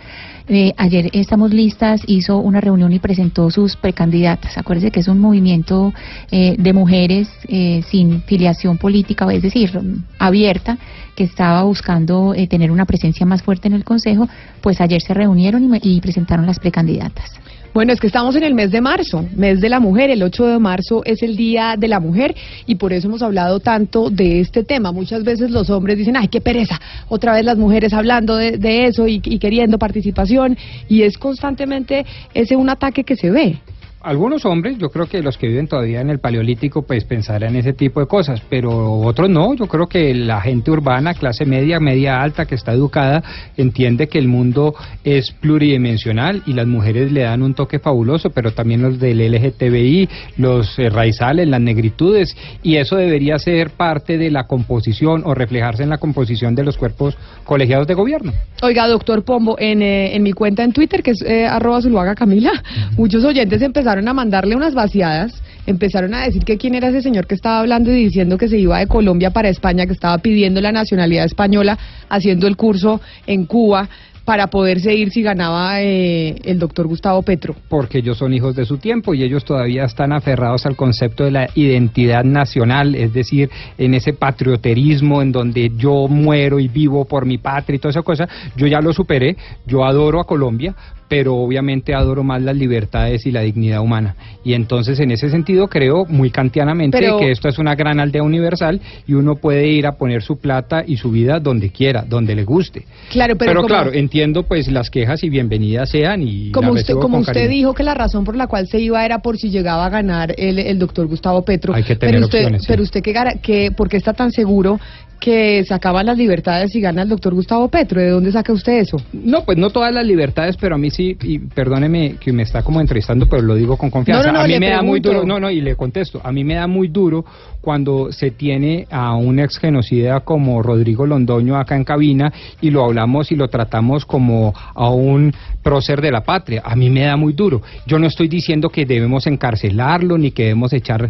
[0.46, 4.56] eh, ayer Estamos Listas hizo una reunión y presentó sus precandidatas.
[4.56, 5.92] Acuérdense que es un movimiento
[6.30, 9.76] eh, de mujeres eh, sin filiación política, es decir,
[10.20, 10.78] abierta,
[11.16, 14.28] que estaba buscando eh, tener una presencia más fuerte en el Consejo.
[14.60, 17.32] Pues ayer se reunieron y, y presentaron las precandidatas.
[17.74, 20.08] Bueno, es que estamos en el mes de marzo, mes de la mujer.
[20.08, 22.32] El 8 de marzo es el Día de la Mujer
[22.66, 24.92] y por eso hemos hablado tanto de este tema.
[24.92, 28.86] Muchas veces los hombres dicen, ay, qué pereza, otra vez las mujeres hablando de, de
[28.86, 30.56] eso y, y queriendo participación
[30.88, 33.58] y es constantemente ese un ataque que se ve.
[34.04, 37.60] Algunos hombres, yo creo que los que viven todavía en el paleolítico, pues pensarán en
[37.60, 39.54] ese tipo de cosas, pero otros no.
[39.54, 43.22] Yo creo que la gente urbana, clase media, media alta, que está educada,
[43.56, 48.50] entiende que el mundo es pluridimensional y las mujeres le dan un toque fabuloso, pero
[48.50, 54.30] también los del LGTBI, los eh, raizales, las negritudes, y eso debería ser parte de
[54.30, 58.34] la composición o reflejarse en la composición de los cuerpos colegiados de gobierno.
[58.62, 62.14] Oiga, doctor Pombo, en, eh, en mi cuenta en Twitter, que es eh, arroba Zuluaga
[62.14, 62.52] Camila,
[62.98, 67.26] muchos oyentes empezaron a mandarle unas vaciadas, empezaron a decir que quién era ese señor
[67.26, 70.60] que estaba hablando y diciendo que se iba de Colombia para España, que estaba pidiendo
[70.60, 71.78] la nacionalidad española,
[72.08, 73.88] haciendo el curso en Cuba
[74.24, 77.54] para poderse ir si ganaba eh, el doctor Gustavo Petro.
[77.68, 81.30] Porque ellos son hijos de su tiempo y ellos todavía están aferrados al concepto de
[81.30, 87.26] la identidad nacional, es decir, en ese patrioterismo en donde yo muero y vivo por
[87.26, 88.26] mi patria y toda esa cosa.
[88.56, 90.74] Yo ya lo superé, yo adoro a Colombia,
[91.08, 94.16] pero obviamente adoro más las libertades y la dignidad humana.
[94.44, 98.22] Y entonces, en ese sentido, creo muy kantianamente Pero- que esto es una gran aldea
[98.22, 102.34] universal y uno puede ir a poner su plata y su vida donde quiera, donde
[102.34, 102.84] le guste.
[103.10, 107.18] Claro, pero, como, claro, entiendo pues las quejas y bienvenidas sean y como usted, como
[107.18, 107.50] usted cariño.
[107.50, 110.34] dijo que la razón por la cual se iba era por si llegaba a ganar
[110.36, 111.74] el, el doctor Gustavo Petro.
[111.74, 114.80] Hay que tener pero usted, opciones, pero usted que, que, ¿por qué está tan seguro
[115.24, 117.98] que se acaban las libertades y gana el doctor Gustavo Petro?
[117.98, 118.98] ¿De dónde saca usted eso?
[119.14, 122.62] No, pues no todas las libertades, pero a mí sí, y perdóneme que me está
[122.62, 124.26] como entrevistando, pero lo digo con confianza.
[124.26, 126.30] No, no, no, a mí me da muy duro, no, no, y le contesto, a
[126.30, 127.24] mí me da muy duro
[127.62, 132.84] cuando se tiene a un ex genocida como Rodrigo Londoño acá en cabina y lo
[132.84, 135.32] hablamos y lo tratamos como a un
[135.62, 136.60] prócer de la patria.
[136.62, 137.62] A mí me da muy duro.
[137.86, 141.08] Yo no estoy diciendo que debemos encarcelarlo, ni que debemos echar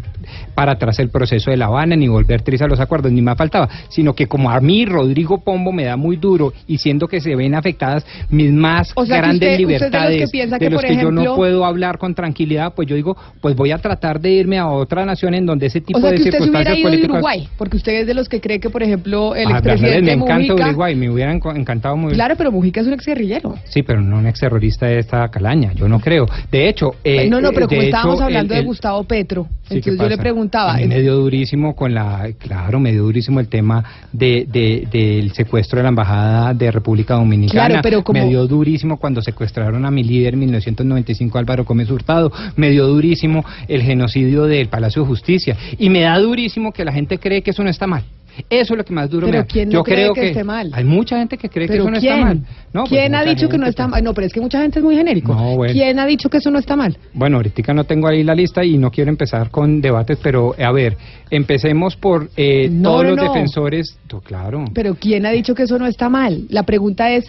[0.55, 3.69] para atrás el proceso de La Habana, ni volver trizas los acuerdos, ni más faltaba,
[4.05, 7.35] sino que como a mí Rodrigo Pombo me da muy duro y siendo que se
[7.35, 10.31] ven afectadas mis más O sea, que grandes usted- usted es de los que libertades,
[10.51, 13.17] de que, los por que yo no ejemplo- puedo hablar con tranquilidad, pues yo digo,
[13.41, 16.11] pues voy a tratar de irme a otra nación en donde ese tipo O sea,
[16.11, 17.13] de que usted se hubiera circunstancias ido de.
[17.15, 20.23] Uruguay, porque usted es de los que cree que, por ejemplo, el Ah, expresidente me
[20.23, 20.69] encanta Mujica...
[20.69, 23.55] Uruguay, me hubiera encantado muy Claro, pero Mujica es un exguerrillero.
[23.65, 26.27] Sí, pero no un exterrorista de esta calaña, yo no creo.
[26.53, 26.91] De hecho...
[27.05, 29.81] eh, no, no, pero de como hecho, estábamos el- hablando de el- Gustavo Petro, Sí,
[29.81, 30.75] ¿qué entonces yo le preguntaba...
[30.75, 33.83] A mí me dio durísimo con la, claro, me dio durísimo el tema
[34.13, 37.67] de, de- del secuestro de la embajada de República Dominicana.
[37.69, 41.91] Claro, pero como- Me dio durísimo cuando secuestraron a mi líder en 1995, Álvaro Gómez
[41.91, 42.33] Hurtado.
[42.57, 45.57] Me dio durísimo el genocidio del Palacio de Justicia.
[45.79, 48.05] Y me da durísimo que la gente cree que eso no está mal.
[48.51, 49.47] Eso es lo que más duro Pero me da.
[49.47, 50.71] ¿quién no Yo cree creo que esté mal?
[50.73, 52.41] Hay mucha gente que cree que ¿Pero eso no está mal.
[52.73, 54.05] No, pues ¿Quién ha mucha dicho que no está mal?
[54.05, 55.35] No, pero es que mucha gente es muy genérico.
[55.35, 55.73] No, bueno.
[55.73, 56.97] ¿Quién ha dicho que eso no está mal?
[57.13, 60.73] Bueno, ahorita no tengo ahí la lista y no quiero empezar con debates, pero a
[60.73, 60.97] ver,
[61.31, 63.99] empecemos por eh, No, todos los defensores.
[64.13, 64.65] No, claro.
[64.75, 66.45] Pero ¿quién ha dicho que eso no está mal?
[66.49, 67.27] La pregunta es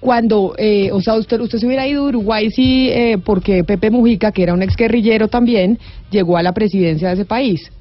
[0.00, 3.90] cuando, eh, o sea, usted usted se hubiera ido a Uruguay sí, eh, porque Pepe
[3.90, 5.78] Mujica, que era un exguerrillero también,
[6.10, 7.72] llegó a la presidencia de ese país.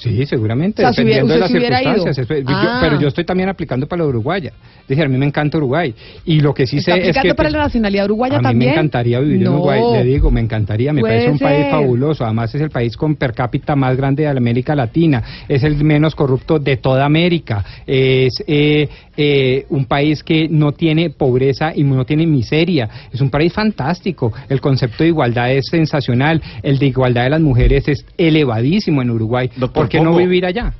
[0.00, 2.18] Sí, seguramente, O sea, si hubiera- dependiendo de las circunstancias.
[2.18, 2.78] Eso- yo- Ah.
[2.82, 4.52] pero yo estoy también aplicando para la uruguaya.
[4.82, 5.94] Es decir, a mí me encanta Uruguay.
[6.24, 7.34] Y lo que sí ¿Está sé es aplicando que...
[7.36, 8.70] para la nacionalidad uruguaya a mí también?
[8.70, 9.50] me encantaría vivir No.
[9.50, 12.70] en Uruguay, le digo, me encantaría, me Puede parece un país fabuloso, además es el
[12.70, 17.04] país con per cápita más grande de América Latina, es el menos corrupto de toda
[17.04, 23.20] América, es eh, eh, un país que no tiene pobreza y no tiene miseria, es
[23.20, 27.86] un país fantástico, el concepto de igualdad es sensacional, el de igualdad de las mujeres
[27.86, 30.72] es elevadísimo en Uruguay, Doctor ¿por qué no vivir allá?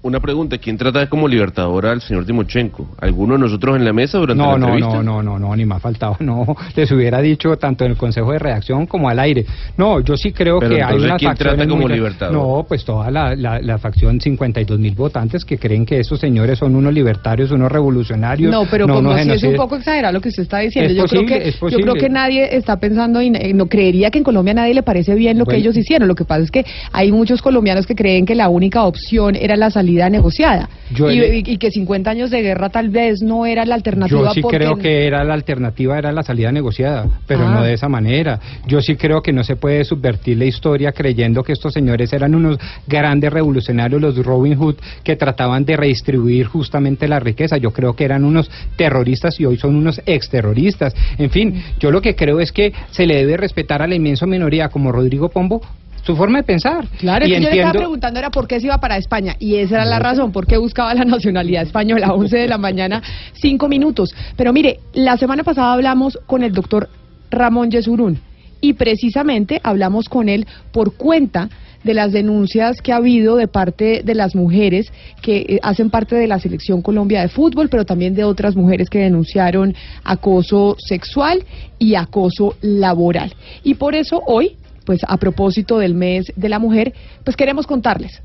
[0.00, 2.86] Una pregunta, ¿quién trata como libertadora al señor Timochenko?
[3.00, 5.02] ¿Alguno de nosotros en la mesa durante No, la no, entrevista?
[5.02, 8.30] no, no, no, no, ni más faltaba, no, les hubiera dicho tanto en el Consejo
[8.30, 9.44] de Redacción como al aire.
[9.76, 12.32] No, yo sí creo Pero que hay unas ¿quién trata como muy- libertador?
[12.32, 16.60] No, pues toda la, la, la facción 52 mil votantes que creen que esos señores
[16.60, 18.52] son unos libertarios, unos revolucionarios.
[18.52, 20.92] No, pero no como si es un poco exagerado lo que usted está diciendo.
[20.92, 24.12] Es yo posible, creo que es yo creo que nadie está pensando y no creería
[24.12, 26.06] que en Colombia a nadie le parece bien lo que ellos hicieron.
[26.06, 29.56] Lo que pasa es que hay muchos colombianos que creen que la única opción era
[29.56, 33.74] la salida negociada Yo y, que 50 años de guerra tal vez no era la
[33.74, 34.20] alternativa.
[34.20, 37.54] Yo sí porque creo que era la alternativa, era la salida negociada, pero Ah.
[37.54, 38.38] no de esa manera.
[38.66, 42.34] Yo sí creo que no se puede subvertir la historia creyendo que estos señores eran
[42.34, 47.56] unos grandes revolucionarios, los Robin Hood, que trataban de redistribuir justamente la riqueza.
[47.56, 50.94] Yo creo que eran unos terroristas y hoy son unos exterroristas.
[51.18, 54.26] En fin, yo lo que creo es que se le debe respetar a la inmensa
[54.26, 55.60] minoría como Rodrigo Pombo
[56.08, 56.88] su forma de pensar.
[56.96, 59.36] Claro, es y que yo le estaba preguntando era por qué se iba para España
[59.38, 63.02] y esa era la razón, por qué buscaba la nacionalidad española, 11 de la mañana,
[63.34, 64.14] 5 minutos.
[64.34, 66.88] Pero mire, la semana pasada hablamos con el doctor
[67.30, 68.18] Ramón Yesurún
[68.62, 71.50] y precisamente hablamos con él por cuenta
[71.84, 74.90] de las denuncias que ha habido de parte de las mujeres
[75.20, 78.88] que eh, hacen parte de la selección Colombia de fútbol, pero también de otras mujeres
[78.88, 81.44] que denunciaron acoso sexual
[81.78, 83.34] y acoso laboral.
[83.62, 84.56] Y por eso hoy,
[84.88, 88.22] pues a propósito del mes de la mujer, pues queremos contarles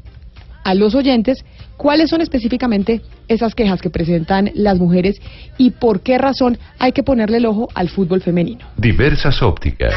[0.64, 1.44] a los oyentes
[1.76, 5.22] cuáles son específicamente esas quejas que presentan las mujeres
[5.58, 8.66] y por qué razón hay que ponerle el ojo al fútbol femenino.
[8.78, 9.94] Diversas ópticas.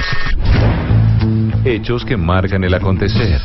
[1.64, 3.40] Hechos que marcan el acontecer.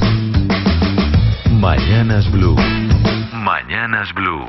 [1.51, 2.55] Mañanas Blue.
[3.35, 4.43] Mañanas Blue.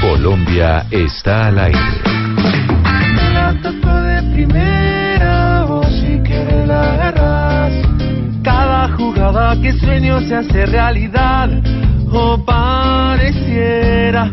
[0.00, 2.06] Colombia está al aire.
[9.26, 11.50] Cada que sueño se hace realidad
[12.12, 14.30] o pareciera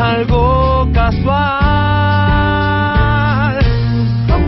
[0.00, 1.98] algo casual.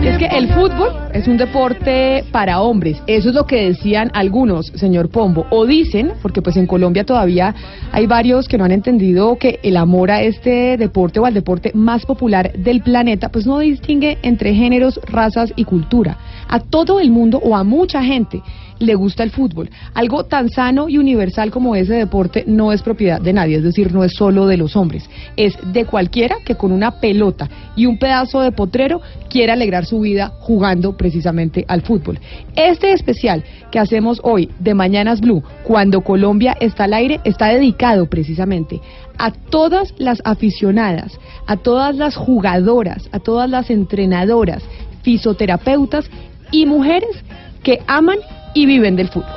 [0.01, 3.03] Es que el fútbol es un deporte para hombres.
[3.05, 5.45] Eso es lo que decían algunos, señor Pombo.
[5.49, 7.53] O dicen, porque pues en Colombia todavía
[7.91, 11.71] hay varios que no han entendido que el amor a este deporte o al deporte
[11.73, 16.17] más popular del planeta, pues no distingue entre géneros, razas y cultura.
[16.47, 18.41] A todo el mundo o a mucha gente
[18.81, 19.69] le gusta el fútbol.
[19.93, 23.93] Algo tan sano y universal como ese deporte no es propiedad de nadie, es decir,
[23.93, 27.97] no es solo de los hombres, es de cualquiera que con una pelota y un
[27.97, 32.19] pedazo de potrero quiera alegrar su vida jugando precisamente al fútbol.
[32.55, 38.07] Este especial que hacemos hoy de Mañanas Blue, cuando Colombia está al aire, está dedicado
[38.07, 38.81] precisamente
[39.17, 44.63] a todas las aficionadas, a todas las jugadoras, a todas las entrenadoras,
[45.03, 46.09] fisioterapeutas
[46.51, 47.23] y mujeres
[47.63, 48.17] que aman
[48.53, 49.31] y viven del fútbol.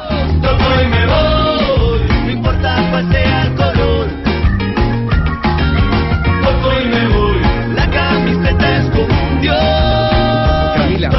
[10.77, 11.11] Camila.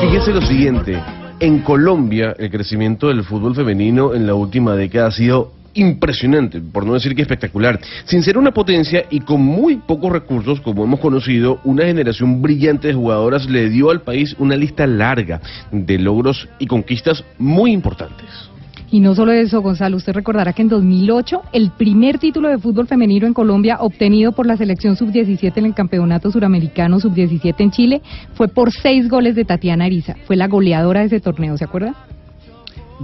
[0.00, 1.02] Fíjese lo siguiente,
[1.40, 6.84] en Colombia el crecimiento del fútbol femenino en la última década ha sido impresionante, por
[6.84, 7.80] no decir que espectacular.
[8.04, 12.88] Sin ser una potencia y con muy pocos recursos, como hemos conocido, una generación brillante
[12.88, 18.48] de jugadoras le dio al país una lista larga de logros y conquistas muy importantes.
[18.90, 22.86] Y no solo eso, Gonzalo, usted recordará que en 2008 el primer título de fútbol
[22.86, 28.02] femenino en Colombia obtenido por la selección sub-17 en el Campeonato Suramericano sub-17 en Chile
[28.32, 30.14] fue por seis goles de Tatiana Ariza.
[30.26, 31.94] Fue la goleadora de ese torneo, ¿se acuerda?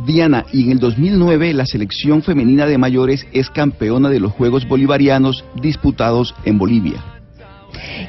[0.06, 4.66] Diana, y en el 2009 la selección femenina de mayores es campeona de los Juegos
[4.66, 7.02] Bolivarianos disputados en Bolivia.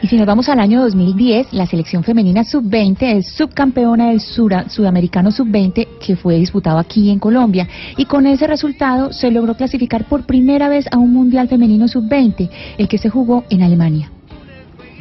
[0.02, 4.70] Y si nos vamos al año 2010, la selección femenina sub-20 es subcampeona del Sura-
[4.70, 7.68] Sudamericano sub-20 que fue disputado aquí en Colombia.
[7.98, 12.50] Y con ese resultado se logró clasificar por primera vez a un Mundial Femenino sub-20,
[12.78, 14.12] el que se jugó en Alemania.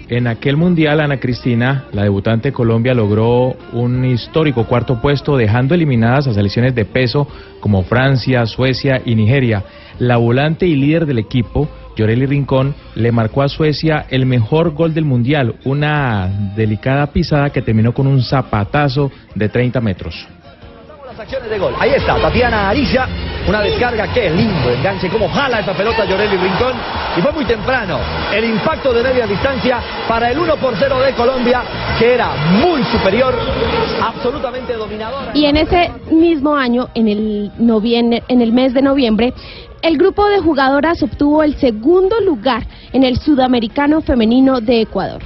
[0.08, 5.74] En aquel mundial, Ana Cristina, la debutante de Colombia, logró un histórico cuarto puesto, dejando
[5.74, 7.26] eliminadas a selecciones de peso
[7.60, 9.64] como Francia, Suecia y Nigeria.
[9.98, 14.92] La volante y líder del equipo, Yoreli Rincón, le marcó a Suecia el mejor gol
[14.92, 20.28] del mundial, una delicada pisada que terminó con un zapatazo de 30 metros.
[21.06, 21.72] Las acciones de gol.
[21.78, 23.08] Ahí está, Tatiana Arilla,
[23.46, 26.74] una descarga, qué lindo enganche, cómo jala esa pelota Llorelli Rincón.
[27.16, 27.98] Y fue muy temprano
[28.32, 31.62] el impacto de media distancia para el 1 por 0 de Colombia,
[31.98, 33.34] que era muy superior,
[34.02, 35.32] absolutamente dominadora.
[35.34, 37.52] Y en ese mismo año, en el,
[38.28, 39.34] en el mes de noviembre,
[39.82, 45.22] el grupo de jugadoras obtuvo el segundo lugar en el Sudamericano Femenino de Ecuador.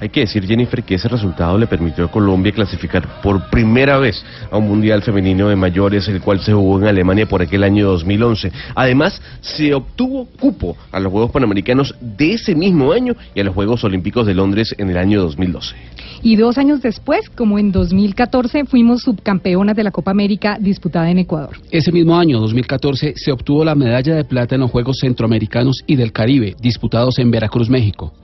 [0.00, 4.24] Hay que decir, Jennifer, que ese resultado le permitió a Colombia clasificar por primera vez
[4.50, 7.86] a un Mundial Femenino de Mayores, el cual se jugó en Alemania por aquel año
[7.88, 8.50] 2011.
[8.74, 13.54] Además, se obtuvo cupo a los Juegos Panamericanos de ese mismo año y a los
[13.54, 15.76] Juegos Olímpicos de Londres en el año 2012.
[16.22, 21.18] Y dos años después, como en 2014, fuimos subcampeonas de la Copa América disputada en
[21.18, 21.56] Ecuador.
[21.70, 25.96] Ese mismo año, 2014, se obtuvo la medalla de plata en los Juegos Centroamericanos y
[25.96, 28.14] del Caribe, disputados en Veracruz, México.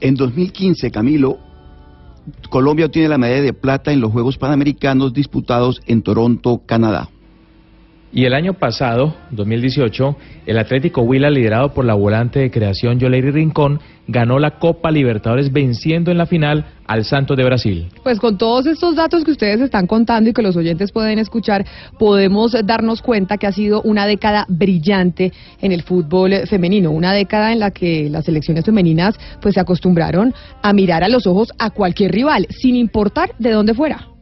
[0.00, 1.38] En 2015, Camilo,
[2.50, 7.08] Colombia obtiene la medalla de plata en los Juegos Panamericanos disputados en Toronto, Canadá.
[8.10, 13.30] Y el año pasado, 2018, el Atlético Huila, liderado por la volante de creación Yoleiri
[13.30, 17.88] Rincón, ganó la Copa Libertadores venciendo en la final al Santos de Brasil.
[18.02, 21.66] Pues con todos estos datos que ustedes están contando y que los oyentes pueden escuchar,
[21.98, 25.30] podemos darnos cuenta que ha sido una década brillante
[25.60, 30.32] en el fútbol femenino, una década en la que las selecciones femeninas pues se acostumbraron
[30.62, 34.17] a mirar a los ojos a cualquier rival, sin importar de dónde fuera.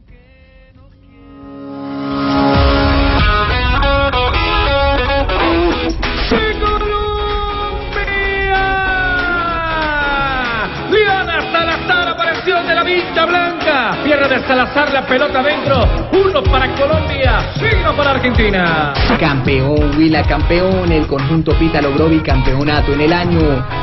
[12.47, 12.56] Horacio.
[12.67, 13.97] De la Villa Blanca.
[14.03, 15.83] Fiesta Salazar la pelota dentro.
[16.11, 18.93] Uno para Colombia, cero para Argentina.
[19.19, 23.39] Campeón, Huila campeón, el conjunto Pita logró bicampeonato en el año,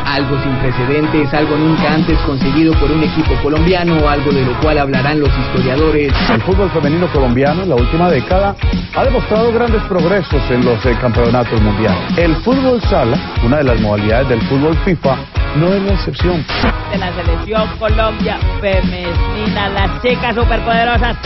[0.06, 4.78] algo sin precedentes, algo nunca antes conseguido por un equipo colombiano, algo de lo cual
[4.78, 6.12] hablarán los historiadores.
[6.30, 8.54] El fútbol femenino colombiano en la última década
[8.94, 12.18] ha demostrado grandes progresos en los eh, campeonatos mundiales.
[12.18, 15.16] El fútbol sala, una de las modalidades del fútbol FIFA,
[15.56, 16.44] no es la excepción.
[16.90, 18.38] De la selección Colombia
[18.82, 21.16] femenina, las chicas superpoderosas.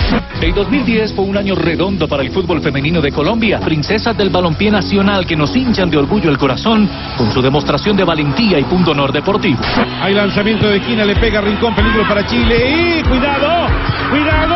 [0.40, 4.70] El 2010 fue un año redondo para el fútbol femenino de Colombia, princesas del balompié
[4.70, 8.92] nacional que nos hinchan de orgullo el corazón con su demostración de valentía y punto
[8.92, 9.58] honor deportivo.
[10.00, 12.98] Hay lanzamiento de esquina, le pega Rincón, peligro para Chile.
[12.98, 13.68] ¡Y cuidado!
[14.10, 14.54] ¡Cuidado!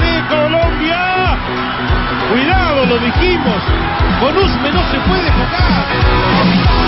[0.00, 1.38] ¡De Colombia!
[2.30, 2.86] ¡Cuidado!
[2.86, 3.62] Lo dijimos.
[4.20, 6.83] Con Usme no se puede jugar.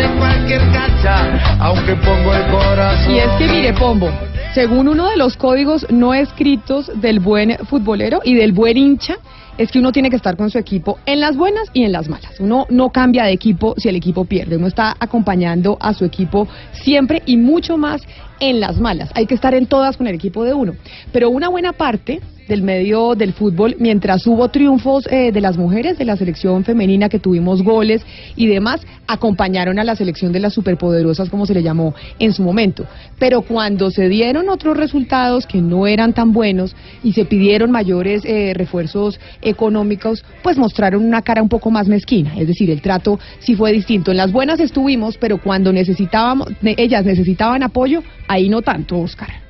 [0.00, 3.14] De cualquier cancha, aunque pongo el corazón.
[3.14, 4.08] Y es que mire, Pombo,
[4.54, 9.18] según uno de los códigos no escritos del buen futbolero y del buen hincha,
[9.58, 12.08] es que uno tiene que estar con su equipo en las buenas y en las
[12.08, 12.40] malas.
[12.40, 14.56] Uno no cambia de equipo si el equipo pierde.
[14.56, 18.00] Uno está acompañando a su equipo siempre y mucho más
[18.40, 19.10] en las malas.
[19.14, 20.76] Hay que estar en todas con el equipo de uno.
[21.12, 25.96] Pero una buena parte del medio del fútbol, mientras hubo triunfos eh, de las mujeres
[25.96, 28.02] de la selección femenina que tuvimos goles
[28.36, 32.42] y demás, acompañaron a la selección de las superpoderosas, como se le llamó en su
[32.42, 32.86] momento.
[33.18, 36.74] Pero cuando se dieron otros resultados que no eran tan buenos
[37.04, 42.36] y se pidieron mayores eh, refuerzos económicos, pues mostraron una cara un poco más mezquina.
[42.36, 44.10] Es decir, el trato sí fue distinto.
[44.10, 49.49] En las buenas estuvimos, pero cuando necesitábamos, ne- ellas necesitaban apoyo, ahí no tanto, Oscar.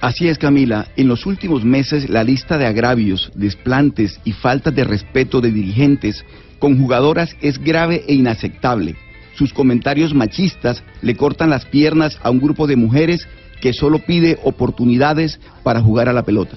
[0.00, 0.88] Así es, Camila.
[0.96, 6.24] En los últimos meses, la lista de agravios, desplantes y faltas de respeto de dirigentes
[6.58, 8.96] con jugadoras es grave e inaceptable.
[9.34, 13.28] Sus comentarios machistas le cortan las piernas a un grupo de mujeres
[13.60, 16.56] que solo pide oportunidades para jugar a la pelota.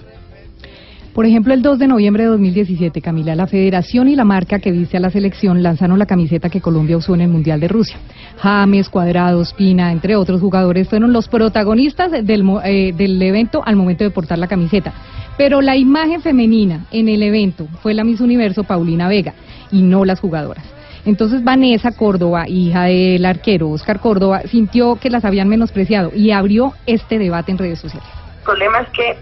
[1.13, 4.71] Por ejemplo, el 2 de noviembre de 2017, Camila, la federación y la marca que
[4.71, 7.97] viste a la selección lanzaron la camiseta que Colombia usó en el Mundial de Rusia.
[8.39, 14.03] James, Cuadrado, Espina, entre otros jugadores, fueron los protagonistas del, eh, del evento al momento
[14.03, 14.91] de portar la camiseta.
[15.37, 19.35] Pero la imagen femenina en el evento fue la Miss Universo Paulina Vega
[19.71, 20.65] y no las jugadoras.
[21.05, 26.73] Entonces Vanessa Córdoba, hija del arquero Oscar Córdoba, sintió que las habían menospreciado y abrió
[26.87, 28.09] este debate en redes sociales.
[28.39, 29.15] El problema es que,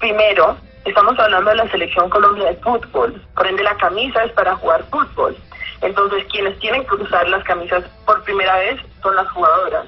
[0.00, 0.56] primero,
[0.86, 4.84] estamos hablando de la selección Colombia de fútbol, por ende la camisa es para jugar
[4.90, 5.36] fútbol.
[5.82, 9.86] Entonces, quienes tienen que usar las camisas por primera vez son las jugadoras.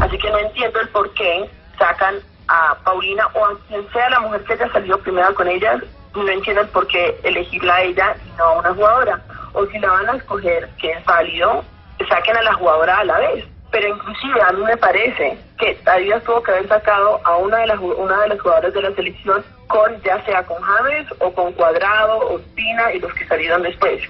[0.00, 2.16] Así que no entiendo el por qué sacan
[2.48, 5.82] a Paulina o a quien sea la mujer que haya salido primero con ellas,
[6.14, 9.22] no entiendo el por qué elegirla a ella y no a una jugadora.
[9.52, 11.64] O si la van a escoger, que es válido,
[12.08, 13.44] saquen a la jugadora a la vez.
[13.70, 17.66] Pero inclusive a mí me parece que Adidas tuvo que haber sacado a una de
[17.66, 21.52] las una de las jugadoras de la selección con ya sea con James o con
[21.52, 24.02] Cuadrado o Espina y los que salieron después.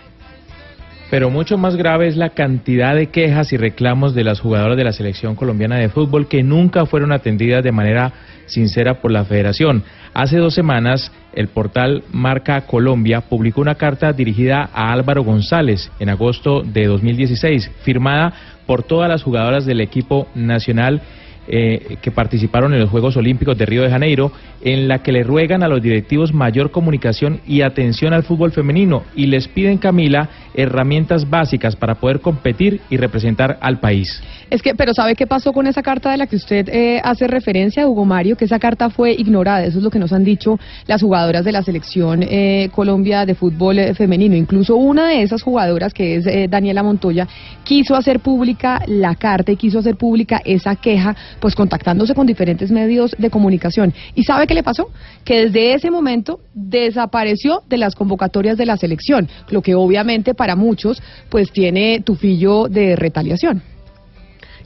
[1.10, 4.82] Pero mucho más grave es la cantidad de quejas y reclamos de las jugadoras de
[4.82, 8.12] la selección colombiana de fútbol que nunca fueron atendidas de manera
[8.46, 9.84] sincera por la federación.
[10.14, 16.08] Hace dos semanas, el portal Marca Colombia publicó una carta dirigida a Álvaro González en
[16.08, 18.32] agosto de 2016, firmada
[18.66, 21.02] por todas las jugadoras del equipo nacional
[21.48, 24.32] eh, que participaron en los Juegos Olímpicos de Río de Janeiro,
[24.62, 29.02] en la que le ruegan a los directivos mayor comunicación y atención al fútbol femenino
[29.14, 34.22] y les piden, Camila, herramientas básicas para poder competir y representar al país.
[34.50, 37.26] Es que, pero ¿sabe qué pasó con esa carta de la que usted eh, hace
[37.26, 38.36] referencia, Hugo Mario?
[38.36, 39.64] Que esa carta fue ignorada.
[39.64, 43.34] Eso es lo que nos han dicho las jugadoras de la selección eh, Colombia de
[43.34, 44.36] fútbol eh, femenino.
[44.36, 47.26] Incluso una de esas jugadoras, que es eh, Daniela Montoya,
[47.64, 52.70] quiso hacer pública la carta y quiso hacer pública esa queja, pues contactándose con diferentes
[52.70, 53.92] medios de comunicación.
[54.14, 54.90] ¿Y sabe qué le pasó?
[55.24, 60.56] Que desde ese momento desapareció de las convocatorias de la selección, lo que obviamente para
[60.56, 63.62] muchos pues tiene tufillo de retaliación.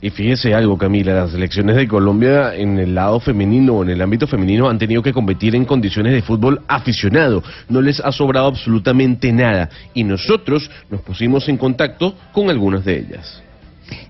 [0.03, 4.25] Y fíjese algo, Camila, las selecciones de Colombia en el lado femenino en el ámbito
[4.25, 7.43] femenino han tenido que competir en condiciones de fútbol aficionado.
[7.69, 9.69] No les ha sobrado absolutamente nada.
[9.93, 13.43] Y nosotros nos pusimos en contacto con algunas de ellas.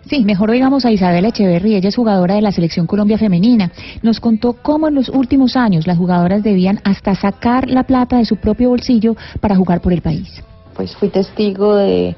[0.09, 3.71] Sí, mejor digamos a Isabel Echeverry, ella es jugadora de la Selección Colombia Femenina.
[4.01, 8.25] Nos contó cómo en los últimos años las jugadoras debían hasta sacar la plata de
[8.25, 10.43] su propio bolsillo para jugar por el país.
[10.75, 12.15] pues fui testigo de,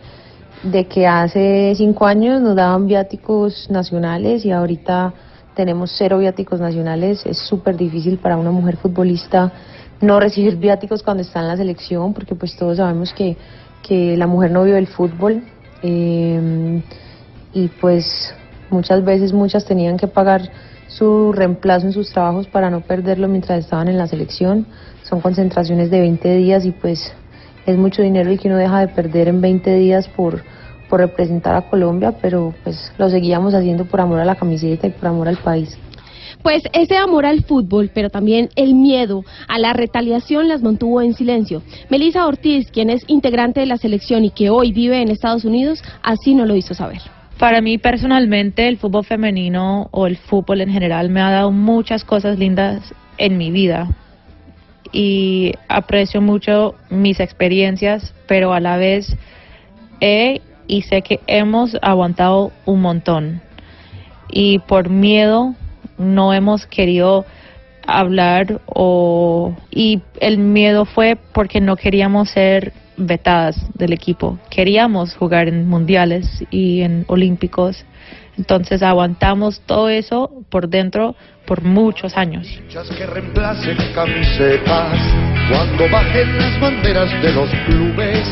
[0.63, 5.13] de que hace cinco años nos daban viáticos nacionales y ahorita
[5.55, 7.25] tenemos cero viáticos nacionales.
[7.25, 9.51] Es súper difícil para una mujer futbolista
[10.01, 13.37] no recibir viáticos cuando está en la selección porque pues todos sabemos que,
[13.81, 15.43] que la mujer no vive el fútbol.
[15.81, 16.81] Eh,
[17.53, 18.33] y pues
[18.69, 20.49] muchas veces muchas tenían que pagar
[20.87, 24.65] su reemplazo en sus trabajos para no perderlo mientras estaban en la selección.
[25.03, 27.13] Son concentraciones de 20 días y pues
[27.65, 30.43] es mucho dinero y que uno deja de perder en 20 días por,
[30.89, 34.91] por representar a Colombia, pero pues lo seguíamos haciendo por amor a la camiseta y
[34.91, 35.77] por amor al país.
[36.41, 41.13] Pues ese amor al fútbol, pero también el miedo a la retaliación las mantuvo en
[41.13, 41.61] silencio.
[41.89, 45.81] Melissa Ortiz, quien es integrante de la selección y que hoy vive en Estados Unidos,
[46.01, 47.01] así no lo hizo saber.
[47.37, 52.03] Para mí personalmente el fútbol femenino o el fútbol en general me ha dado muchas
[52.03, 53.89] cosas lindas en mi vida.
[54.91, 59.17] Y aprecio mucho mis experiencias, pero a la vez
[59.99, 63.41] he y sé que hemos aguantado un montón.
[64.29, 65.55] Y por miedo
[65.97, 67.25] no hemos querido
[67.85, 74.39] hablar o y el miedo fue porque no queríamos ser vetadas del equipo.
[74.49, 77.85] Queríamos jugar en mundiales y en olímpicos.
[78.37, 81.15] Entonces aguantamos todo eso por dentro
[81.45, 82.47] por muchos años.
[82.97, 84.99] que reemplacen camisetas
[85.49, 88.27] cuando bajen las banderas de los clubes.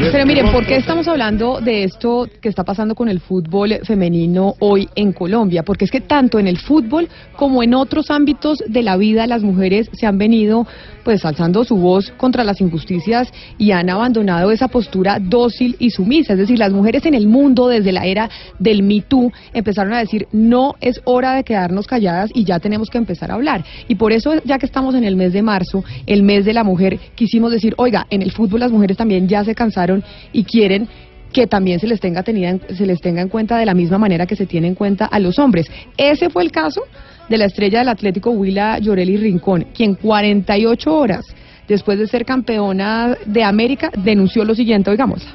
[0.00, 4.54] Pero miren, ¿por qué estamos hablando de esto que está pasando con el fútbol femenino
[4.58, 5.62] hoy en Colombia?
[5.62, 9.42] Porque es que tanto en el fútbol como en otros ámbitos de la vida las
[9.42, 10.66] mujeres se han venido
[11.04, 16.32] pues alzando su voz contra las injusticias y han abandonado esa postura dócil y sumisa.
[16.32, 18.28] Es decir, las mujeres en el mundo desde la era
[18.58, 22.90] del Me Too empezaron a decir no es hora de quedarnos calladas y ya tenemos
[22.90, 23.64] que empezar a hablar.
[23.86, 26.64] Y por eso, ya que estamos en el mes de marzo, el mes de la
[26.64, 29.83] mujer, quisimos decir, oiga, en el fútbol las mujeres también ya se cansaron
[30.32, 30.88] y quieren
[31.32, 33.98] que también se les tenga tenida en- se les tenga en cuenta de la misma
[33.98, 35.66] manera que se tiene en cuenta a los hombres.
[35.96, 36.82] Ese fue el caso
[37.28, 41.24] de la estrella del Atlético Huila Lloreli Rincón, quien 48 horas
[41.66, 45.26] después de ser campeona de América denunció lo siguiente, oigamos.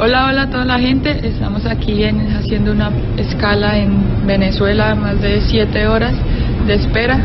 [0.00, 1.10] Hola, hola a toda la gente.
[1.22, 6.14] Estamos aquí en- haciendo una escala en Venezuela, más de siete horas
[6.66, 7.18] de espera.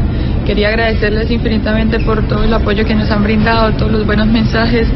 [0.45, 4.87] Quería agradecerles infinitamente por todo el apoyo que nos han brindado, todos los buenos mensajes.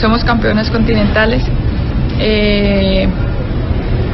[0.00, 1.42] Somos campeonas continentales.
[2.18, 3.08] Eh,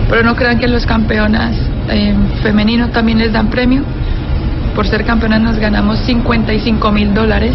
[0.09, 1.55] pero no crean que los campeonas
[1.91, 3.83] eh, femeninos también les dan premio.
[4.75, 7.53] Por ser campeonas nos ganamos 55 mil dólares,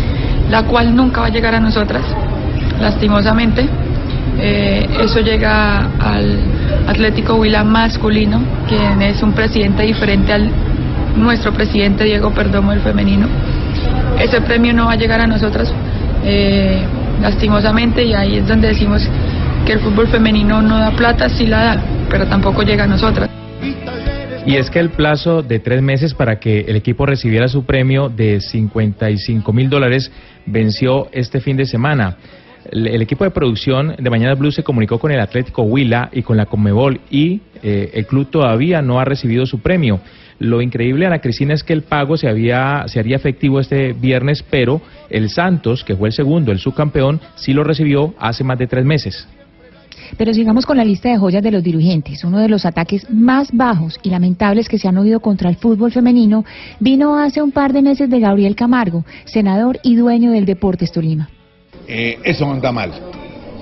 [0.49, 2.03] la cual nunca va a llegar a nosotras,
[2.80, 3.67] lastimosamente.
[4.39, 6.39] Eh, eso llega al
[6.88, 10.49] Atlético Huila masculino, quien es un presidente diferente al
[11.15, 13.28] nuestro presidente Diego Perdomo, el femenino.
[14.19, 15.74] Ese premio no va a llegar a nosotras,
[17.24, 19.01] lastimosamente, y ahí es donde decimos
[19.65, 23.30] que el fútbol femenino no da plata, sí la da, pero tampoco llega a nosotras.
[24.45, 28.09] Y es que el plazo de tres meses para que el equipo recibiera su premio
[28.09, 30.11] de 55 mil dólares
[30.45, 32.17] venció este fin de semana.
[32.69, 36.36] El, equipo de producción de Mañana Blue se comunicó con el Atlético Huila y con
[36.36, 40.01] la Conmebol y eh, el club todavía no ha recibido su premio.
[40.44, 44.44] Lo increíble, Ana Cristina, es que el pago se, había, se haría efectivo este viernes,
[44.44, 48.68] pero el Santos, que fue el segundo, el subcampeón, sí lo recibió hace más de
[48.68, 49.26] tres meses.
[50.18, 52.26] Pero sigamos con la lista de joyas de los dirigentes.
[52.26, 55.94] Uno de los ataques más bajos y lamentables que se han oído contra el fútbol
[55.94, 56.44] femenino
[56.82, 61.30] vino hace un par de meses de Gabriel Camargo, senador y dueño del Deportes Tolima.
[61.88, 62.91] Eh, eso anda mal.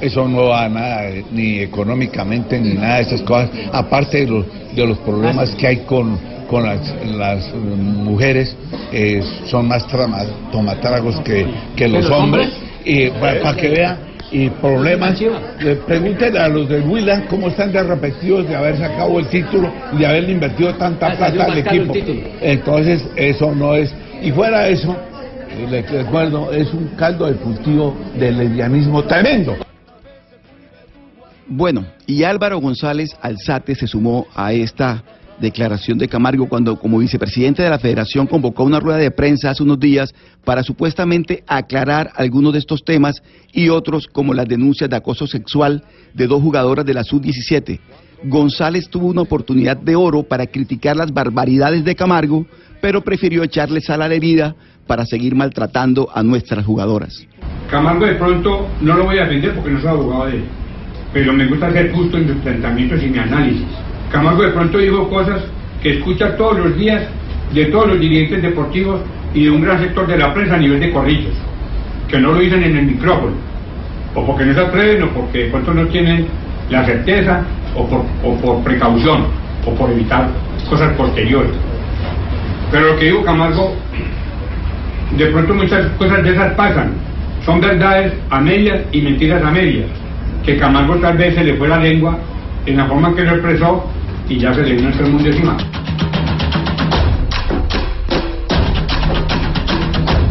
[0.01, 3.51] Eso no va a nada, eh, ni económicamente, ni nada de esas cosas.
[3.71, 6.17] Aparte de los, de los problemas que hay con,
[6.51, 8.55] con las, las, eh, mujeres,
[8.91, 12.47] eh, son más trama- tomatragos que, que los los hombres.
[12.49, 12.71] hombres?
[12.85, 13.97] Y para que vean,
[14.33, 15.19] y problemas,
[15.59, 19.71] le pregunten a los del Huila cómo están de arrepentidos de haber sacado el título
[19.93, 21.93] y de haberle invertido tanta Ah, plata al equipo.
[22.41, 23.93] Entonces, eso no es.
[24.21, 24.95] Y fuera de eso,
[25.49, 29.55] eh, le recuerdo, es un caldo de cultivo del lesbianismo tremendo.
[31.47, 35.03] Bueno, y Álvaro González Alzate se sumó a esta
[35.41, 39.63] declaración de Camargo cuando como vicepresidente de la federación convocó una rueda de prensa hace
[39.63, 40.13] unos días
[40.45, 43.21] para supuestamente aclarar algunos de estos temas
[43.51, 45.83] y otros como las denuncias de acoso sexual
[46.13, 47.79] de dos jugadoras de la sub-17.
[48.23, 52.45] González tuvo una oportunidad de oro para criticar las barbaridades de Camargo,
[52.79, 57.25] pero prefirió echarle sal a la herida para seguir maltratando a nuestras jugadoras.
[57.69, 60.43] Camargo de pronto no lo voy a defender porque no soy abogado de él,
[61.13, 63.90] pero me gusta ser justo en mis planteamientos y mi análisis.
[64.11, 65.41] Camargo de pronto dijo cosas
[65.81, 67.03] que escucha todos los días
[67.53, 69.01] de todos los dirigentes deportivos
[69.33, 71.33] y de un gran sector de la prensa a nivel de corrillos,
[72.07, 73.33] que no lo dicen en el micrófono,
[74.15, 76.27] o porque no se atreven, o porque de pronto no tienen
[76.69, 77.43] la certeza,
[77.75, 79.25] o por, o por precaución,
[79.65, 80.29] o por evitar
[80.69, 81.51] cosas posteriores.
[82.71, 83.75] Pero lo que digo Camargo
[85.17, 86.91] de pronto muchas cosas de esas pasan.
[87.45, 89.87] Son verdades a medias y mentiras a medias.
[90.45, 92.17] Que Camargo tal vez se le fue la lengua
[92.65, 93.85] en la forma que lo expresó
[94.31, 95.57] y ya se le vino el mundo encima.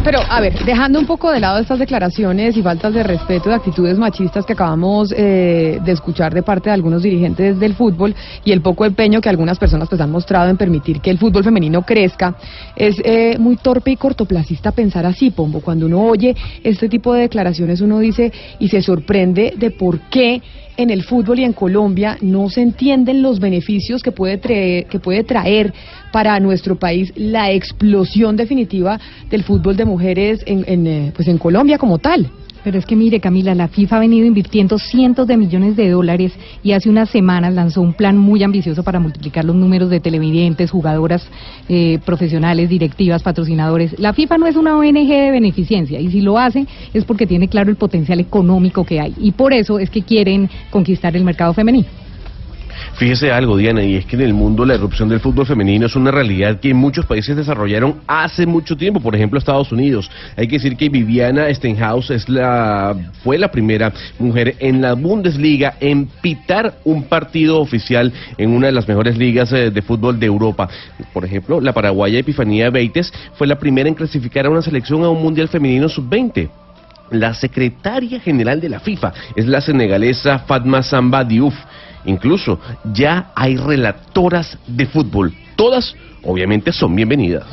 [0.03, 3.55] Pero, a ver, dejando un poco de lado estas declaraciones y faltas de respeto de
[3.55, 8.51] actitudes machistas que acabamos eh, de escuchar de parte de algunos dirigentes del fútbol y
[8.51, 11.83] el poco empeño que algunas personas pues han mostrado en permitir que el fútbol femenino
[11.83, 12.35] crezca,
[12.75, 15.61] es eh, muy torpe y cortoplacista pensar así, Pombo.
[15.61, 20.41] Cuando uno oye este tipo de declaraciones, uno dice y se sorprende de por qué
[20.81, 24.99] en el fútbol y en Colombia no se entienden los beneficios que puede, traer, que
[24.99, 25.73] puede traer
[26.11, 31.37] para nuestro país la explosión definitiva del fútbol de mujeres en, en, eh, pues en
[31.37, 32.31] Colombia como tal.
[32.63, 36.33] Pero es que mire, Camila, la FIFA ha venido invirtiendo cientos de millones de dólares
[36.63, 40.69] y hace unas semanas lanzó un plan muy ambicioso para multiplicar los números de televidentes,
[40.69, 41.25] jugadoras
[41.69, 43.97] eh, profesionales, directivas, patrocinadores.
[43.99, 47.47] La FIFA no es una ONG de beneficencia y si lo hace es porque tiene
[47.47, 51.53] claro el potencial económico que hay y por eso es que quieren conquistar el mercado
[51.53, 52.00] femenino.
[52.95, 55.95] Fíjese algo, Diana, y es que en el mundo la erupción del fútbol femenino es
[55.95, 60.11] una realidad que muchos países desarrollaron hace mucho tiempo, por ejemplo Estados Unidos.
[60.37, 65.75] Hay que decir que Viviana Stenhouse es la, fue la primera mujer en la Bundesliga
[65.79, 70.27] en pitar un partido oficial en una de las mejores ligas eh, de fútbol de
[70.27, 70.69] Europa.
[71.11, 75.09] Por ejemplo, la paraguaya Epifanía Beites fue la primera en clasificar a una selección a
[75.09, 76.49] un Mundial Femenino Sub-20.
[77.11, 81.55] La secretaria general de la FIFA es la senegalesa Fatma Samba Diouf.
[82.05, 82.59] Incluso
[82.93, 85.33] ya hay relatoras de fútbol.
[85.55, 87.45] Todas, obviamente, son bienvenidas.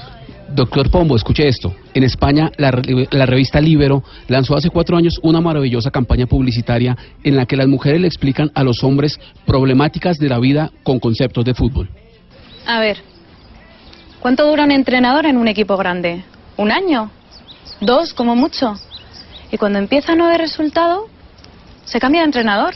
[0.50, 1.74] Doctor Pombo, escuche esto.
[1.92, 6.96] En España, la, re- la revista Libero lanzó hace cuatro años una maravillosa campaña publicitaria
[7.22, 11.00] en la que las mujeres le explican a los hombres problemáticas de la vida con
[11.00, 11.90] conceptos de fútbol.
[12.66, 12.96] A ver,
[14.20, 16.24] ¿cuánto dura un entrenador en un equipo grande?
[16.56, 17.10] ¿Un año?
[17.82, 18.74] ¿Dos, como mucho?
[19.52, 21.08] Y cuando empieza a no dar resultado,
[21.84, 22.74] se cambia de entrenador.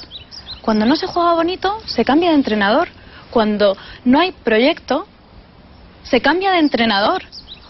[0.62, 2.88] Cuando no se juega bonito, se cambia de entrenador.
[3.30, 5.06] Cuando no hay proyecto,
[6.04, 7.22] se cambia de entrenador.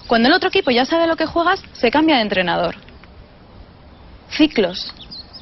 [0.07, 2.77] Cuando el otro equipo ya sabe lo que juegas, se cambia de entrenador.
[4.29, 4.93] Ciclos.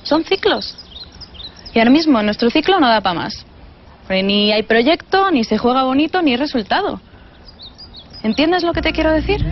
[0.05, 0.77] Son ciclos.
[1.75, 3.45] Y ahora mismo nuestro ciclo no da para más.
[4.09, 7.01] Ni hay proyecto, ni se juega bonito, ni hay resultado.
[8.23, 9.45] ¿Entiendes lo que te quiero decir?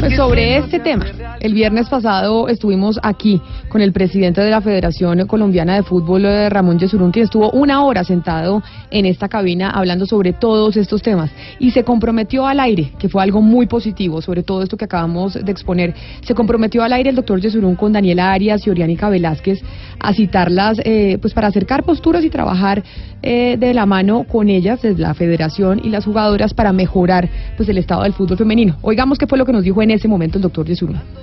[0.00, 1.04] Pues sobre este tema,
[1.40, 6.48] el viernes pasado estuvimos aquí con el presidente de la Federación Colombiana de Fútbol, eh,
[6.48, 11.30] Ramón Yesurún, quien estuvo una hora sentado en esta cabina hablando sobre todos estos temas
[11.58, 15.34] y se comprometió al aire, que fue algo muy positivo sobre todo esto que acabamos
[15.34, 15.94] de exponer.
[16.22, 19.62] Se comprometió al aire el doctor Yesurún con Daniela Arias y Oriánica Velázquez
[19.98, 22.82] a citarlas eh, pues para acercar posturas y trabajar
[23.22, 27.68] eh, de la mano con ellas, desde la Federación y las jugadoras para mejorar pues
[27.68, 28.76] el estado del fútbol femenino.
[28.82, 30.66] Oigamos fue lo que nos dijo en ese momento el doctor.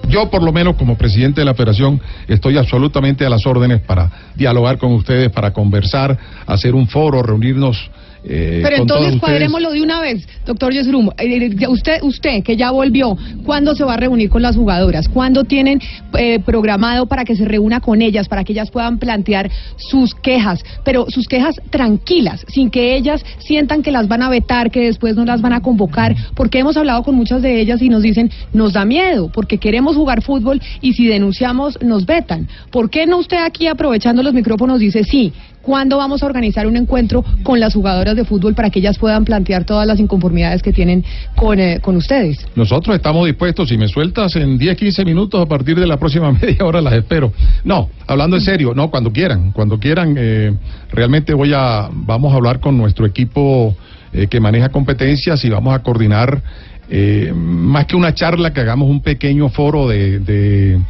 [0.10, 4.10] Yo, por lo menos, como presidente de la federación, estoy absolutamente a las órdenes para
[4.36, 7.90] dialogar con ustedes, para conversar, hacer un foro, reunirnos.
[8.26, 11.10] Eh, Pero entonces cuadrémoslo de una vez, doctor Yesrum.
[11.18, 15.10] Eh, ya Usted, usted que ya volvió, ¿cuándo se va a reunir con las jugadoras?
[15.10, 15.82] ¿Cuándo tienen
[16.18, 20.64] eh, programado para que se reúna con ellas, para que ellas puedan plantear sus quejas,
[20.86, 25.16] pero sus quejas tranquilas, sin que ellas sientan que las van a vetar, que después
[25.16, 26.16] no las van a convocar?
[26.36, 29.96] Porque hemos hablado con muchas de ellas y nos dicen, nos da miedo, porque queremos
[29.96, 32.48] jugar fútbol y si denunciamos nos vetan.
[32.72, 35.34] ¿Por qué no usted aquí aprovechando los micrófonos dice sí?
[35.64, 39.24] ¿Cuándo vamos a organizar un encuentro con las jugadoras de fútbol para que ellas puedan
[39.24, 41.06] plantear todas las inconformidades que tienen
[41.38, 42.46] con, eh, con ustedes?
[42.54, 46.32] Nosotros estamos dispuestos, si me sueltas en 10, 15 minutos a partir de la próxima
[46.42, 47.32] media hora las espero.
[47.64, 50.54] No, hablando en serio, no, cuando quieran, cuando quieran, eh,
[50.92, 53.74] realmente voy a, vamos a hablar con nuestro equipo
[54.12, 56.44] eh, que maneja competencias y vamos a coordinar,
[56.90, 60.82] eh, más que una charla, que hagamos un pequeño foro de, de,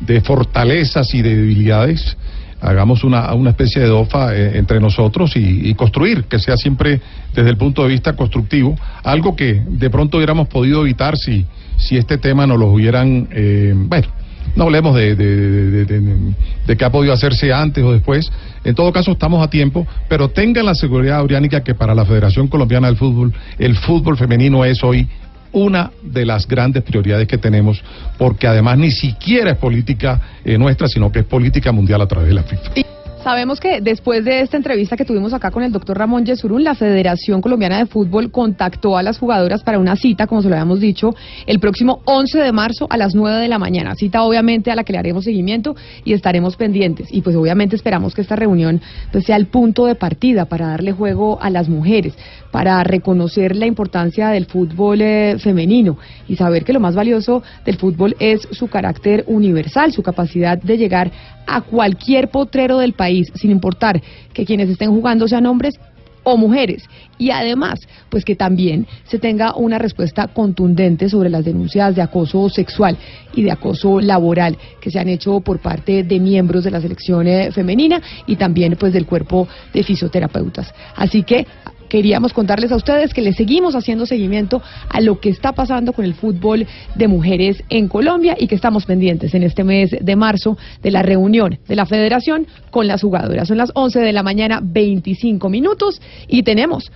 [0.00, 2.16] de fortalezas y de debilidades
[2.60, 7.00] hagamos una, una especie de DOFA eh, entre nosotros y, y construir, que sea siempre
[7.34, 11.44] desde el punto de vista constructivo, algo que de pronto hubiéramos podido evitar si,
[11.76, 14.08] si este tema no lo hubieran, eh, bueno,
[14.54, 18.30] no hablemos de, de, de, qué ha podido hacerse antes o después,
[18.64, 22.48] en todo caso estamos a tiempo, pero tengan la seguridad, Auriánica, que para la Federación
[22.48, 25.08] Colombiana del Fútbol, el fútbol femenino es hoy
[25.56, 27.82] una de las grandes prioridades que tenemos,
[28.18, 32.28] porque además ni siquiera es política eh, nuestra, sino que es política mundial a través
[32.28, 32.86] de la FIFA.
[33.26, 36.76] Sabemos que después de esta entrevista que tuvimos acá con el doctor Ramón Yesurún, la
[36.76, 40.78] Federación Colombiana de Fútbol contactó a las jugadoras para una cita, como se lo habíamos
[40.78, 41.12] dicho,
[41.44, 43.96] el próximo 11 de marzo a las 9 de la mañana.
[43.96, 47.08] Cita obviamente a la que le haremos seguimiento y estaremos pendientes.
[47.10, 48.80] Y pues obviamente esperamos que esta reunión
[49.10, 52.14] pues, sea el punto de partida para darle juego a las mujeres,
[52.56, 57.76] para reconocer la importancia del fútbol eh, femenino y saber que lo más valioso del
[57.76, 61.12] fútbol es su carácter universal, su capacidad de llegar
[61.46, 64.00] a cualquier potrero del país sin importar
[64.32, 65.74] que quienes estén jugando sean hombres
[66.22, 66.82] o mujeres.
[67.18, 67.78] Y además,
[68.08, 72.96] pues que también se tenga una respuesta contundente sobre las denuncias de acoso sexual
[73.34, 77.28] y de acoso laboral que se han hecho por parte de miembros de la selección
[77.28, 80.72] eh, femenina y también pues del cuerpo de fisioterapeutas.
[80.96, 81.46] Así que
[81.88, 86.04] queríamos contarles a ustedes que le seguimos haciendo seguimiento a lo que está pasando con
[86.04, 90.56] el fútbol de mujeres en Colombia y que estamos pendientes en este mes de marzo
[90.82, 93.48] de la reunión de la federación con las jugadoras.
[93.48, 96.90] Son las 11 de la mañana, 25 minutos y tenemos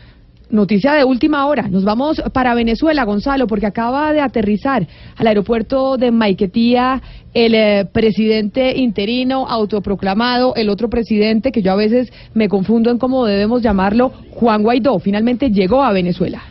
[0.51, 1.69] Noticia de última hora.
[1.69, 4.85] Nos vamos para Venezuela, Gonzalo, porque acaba de aterrizar
[5.17, 7.01] al aeropuerto de Maiquetía
[7.33, 12.99] el eh, presidente interino autoproclamado, el otro presidente que yo a veces me confundo en
[12.99, 14.99] cómo debemos llamarlo, Juan Guaidó.
[14.99, 16.43] Finalmente llegó a Venezuela.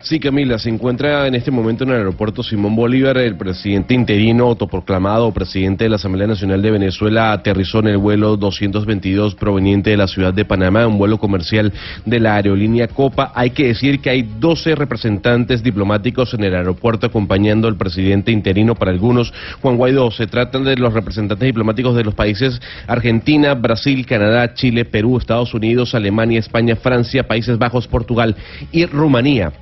[0.00, 4.44] Sí, Camila, se encuentra en este momento en el aeropuerto Simón Bolívar, el presidente interino
[4.44, 9.96] autoproclamado, presidente de la Asamblea Nacional de Venezuela, aterrizó en el vuelo 222 proveniente de
[9.96, 11.72] la ciudad de Panamá, un vuelo comercial
[12.06, 13.32] de la aerolínea Copa.
[13.34, 18.76] Hay que decir que hay 12 representantes diplomáticos en el aeropuerto acompañando al presidente interino
[18.76, 19.34] para algunos.
[19.60, 24.84] Juan Guaidó, se tratan de los representantes diplomáticos de los países Argentina, Brasil, Canadá, Chile,
[24.84, 28.36] Perú, Estados Unidos, Alemania, España, Francia, Países Bajos, Portugal
[28.70, 29.52] y Rumanía.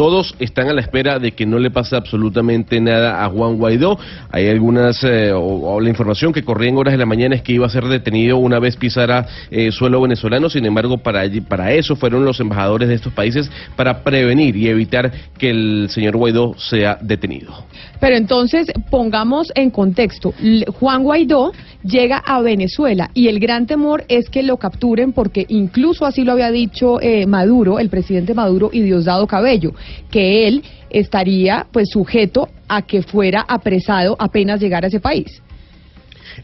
[0.00, 3.98] Todos están a la espera de que no le pase absolutamente nada a Juan Guaidó.
[4.30, 7.52] Hay algunas, eh, o, la información que corría en horas de la mañana es que
[7.52, 10.48] iba a ser detenido una vez pisara eh, suelo venezolano.
[10.48, 15.12] Sin embargo, para, para eso fueron los embajadores de estos países para prevenir y evitar
[15.36, 17.66] que el señor Guaidó sea detenido.
[18.00, 20.32] Pero entonces pongamos en contexto,
[20.78, 21.52] Juan Guaidó
[21.84, 26.32] llega a Venezuela y el gran temor es que lo capturen porque incluso así lo
[26.32, 29.74] había dicho eh, Maduro, el presidente Maduro y Diosdado Cabello,
[30.10, 35.42] que él estaría pues sujeto a que fuera apresado apenas llegara a ese país.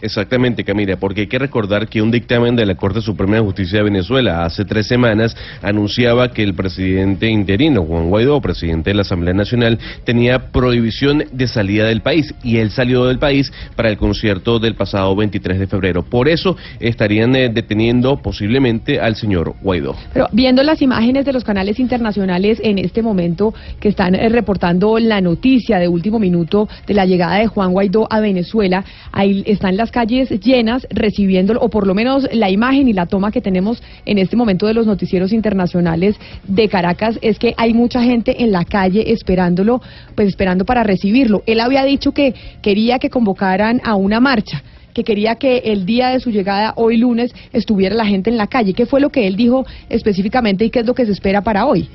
[0.00, 3.78] Exactamente, Camila, porque hay que recordar que un dictamen de la Corte Suprema de Justicia
[3.78, 9.02] de Venezuela hace tres semanas anunciaba que el presidente interino, Juan Guaidó, presidente de la
[9.02, 13.96] Asamblea Nacional, tenía prohibición de salida del país y él salió del país para el
[13.96, 16.02] concierto del pasado 23 de febrero.
[16.02, 19.96] Por eso estarían eh, deteniendo posiblemente al señor Guaidó.
[20.12, 24.98] Pero viendo las imágenes de los canales internacionales en este momento que están eh, reportando
[24.98, 29.75] la noticia de último minuto de la llegada de Juan Guaidó a Venezuela, ahí están
[29.76, 33.82] las calles llenas recibiéndolo, o por lo menos la imagen y la toma que tenemos
[34.04, 36.16] en este momento de los noticieros internacionales
[36.46, 39.80] de Caracas es que hay mucha gente en la calle esperándolo,
[40.14, 41.42] pues esperando para recibirlo.
[41.46, 44.62] Él había dicho que quería que convocaran a una marcha
[44.94, 48.46] que quería que el día de su llegada, hoy lunes, estuviera la gente en la
[48.46, 48.72] calle.
[48.72, 51.66] ¿Qué fue lo que él dijo específicamente y qué es lo que se espera para
[51.66, 51.86] hoy?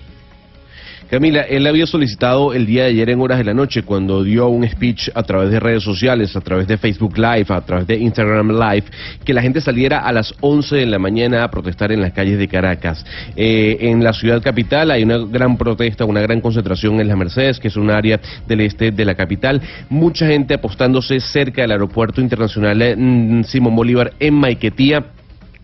[1.12, 4.48] Camila, él había solicitado el día de ayer en horas de la noche cuando dio
[4.48, 7.98] un speech a través de redes sociales, a través de Facebook Live, a través de
[7.98, 8.86] Instagram Live,
[9.26, 12.40] que la gente saliera a las 11 de la mañana a protestar en las calles
[12.40, 13.06] de Caracas.
[13.36, 17.60] Eh, en la ciudad capital hay una gran protesta, una gran concentración en las Mercedes,
[17.60, 19.62] que es un área del este de la capital.
[19.90, 25.04] Mucha gente apostándose cerca del aeropuerto internacional eh, mm, Simón Bolívar en Maiquetía.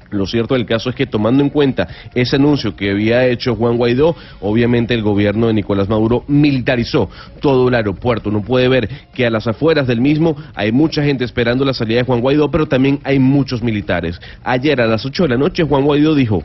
[0.10, 3.78] Lo cierto del caso es que tomando en cuenta ese anuncio que había hecho Juan
[3.78, 7.10] Guaidó, obviamente el gobierno de Nicolás Maduro militarizó
[7.42, 8.30] todo el aeropuerto.
[8.30, 12.00] Uno puede ver que a las afueras del mismo hay mucha gente esperando la salida
[12.00, 14.20] de Juan Guaidó, pero también hay muchos militares.
[14.44, 16.44] Ayer a las 8 de la noche Juan Guaidó dijo,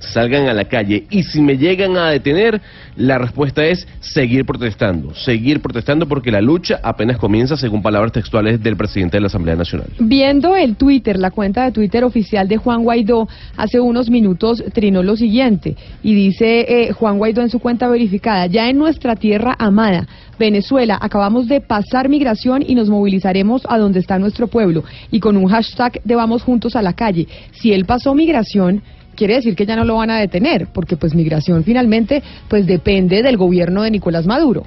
[0.00, 2.60] salgan a la calle y si me llegan a detener,
[2.96, 8.62] la respuesta es seguir protestando, seguir protestando porque la lucha apenas comienza según palabras textuales
[8.62, 9.88] del presidente de la Asamblea Nacional.
[9.98, 15.02] Viendo el Twitter, la cuenta de Twitter oficial de Juan Guaidó, hace unos minutos trinó
[15.02, 19.54] lo siguiente y dice eh, Juan Guaidó en su cuenta verificada, ya en nuestra tierra
[19.58, 20.06] amada,
[20.38, 25.36] Venezuela, acabamos de pasar migración y nos movilizaremos a donde está nuestro pueblo y con
[25.36, 27.28] un hashtag de vamos juntos a la calle.
[27.52, 28.82] Si él pasó migración,
[29.14, 33.22] quiere decir que ya no lo van a detener, porque pues migración finalmente pues depende
[33.22, 34.66] del gobierno de Nicolás Maduro.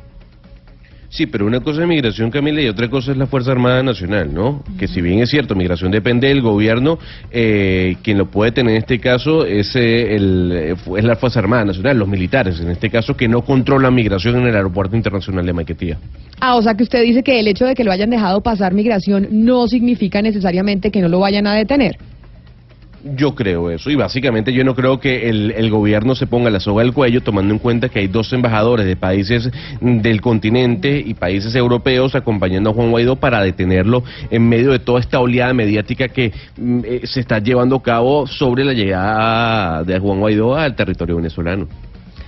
[1.13, 4.33] Sí, pero una cosa es migración, Camila, y otra cosa es la Fuerza Armada Nacional,
[4.33, 4.63] ¿no?
[4.79, 6.97] Que si bien es cierto, migración depende del gobierno,
[7.29, 11.37] eh, quien lo puede tener en este caso es, eh, el, eh, es la Fuerza
[11.37, 15.45] Armada Nacional, los militares, en este caso, que no controlan migración en el Aeropuerto Internacional
[15.45, 15.99] de Maiquetía.
[16.39, 18.73] Ah, o sea que usted dice que el hecho de que lo hayan dejado pasar
[18.73, 21.95] migración no significa necesariamente que no lo vayan a detener.
[23.03, 26.61] Yo creo eso, y básicamente yo no creo que el, el gobierno se ponga la
[26.61, 29.51] soga al cuello tomando en cuenta que hay dos embajadores de países
[29.81, 34.79] mm, del continente y países europeos acompañando a Juan Guaidó para detenerlo en medio de
[34.79, 39.83] toda esta oleada mediática que mm, eh, se está llevando a cabo sobre la llegada
[39.83, 41.67] de Juan Guaidó al territorio venezolano.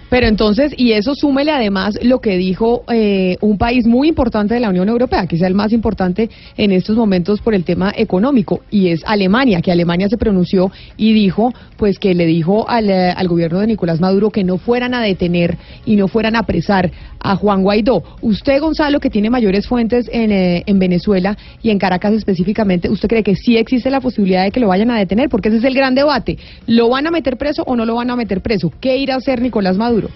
[0.10, 4.60] Pero entonces, y eso súmele además lo que dijo eh, un país muy importante de
[4.60, 8.62] la Unión Europea, que es el más importante en estos momentos por el tema económico,
[8.70, 13.14] y es Alemania, que Alemania se pronunció y dijo, pues que le dijo al, eh,
[13.28, 16.92] gobierno de Nicolás Maduro que no fueran a detener y no fueran a apresar
[17.32, 18.04] a Juan Guaidó.
[18.22, 23.10] Usted, Gonzalo, que tiene mayores fuentes en, eh, en Venezuela y en Caracas específicamente, ¿usted
[23.10, 25.30] cree que sí existe la posibilidad de que lo vayan a detener?
[25.30, 26.38] Porque ese es el gran debate.
[26.68, 28.72] ¿Lo van a meter preso o no lo van a meter preso?
[28.80, 30.10] ¿Qué irá a hacer Nicolás Maduro?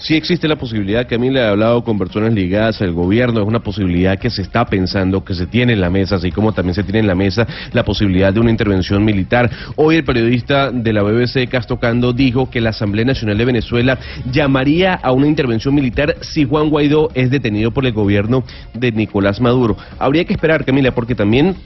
[0.00, 4.16] Sí existe la posibilidad, Camila, he hablado con personas ligadas al gobierno, es una posibilidad
[4.16, 7.00] que se está pensando, que se tiene en la mesa, así como también se tiene
[7.00, 9.50] en la mesa la posibilidad de una intervención militar.
[9.74, 13.98] Hoy el periodista de la BBC, Castocando, dijo que la Asamblea Nacional de Venezuela
[14.30, 18.44] llamaría a una intervención militar si Juan Guaidó es detenido por el gobierno
[18.74, 19.76] de Nicolás Maduro.
[19.98, 21.56] Habría que esperar, Camila, porque también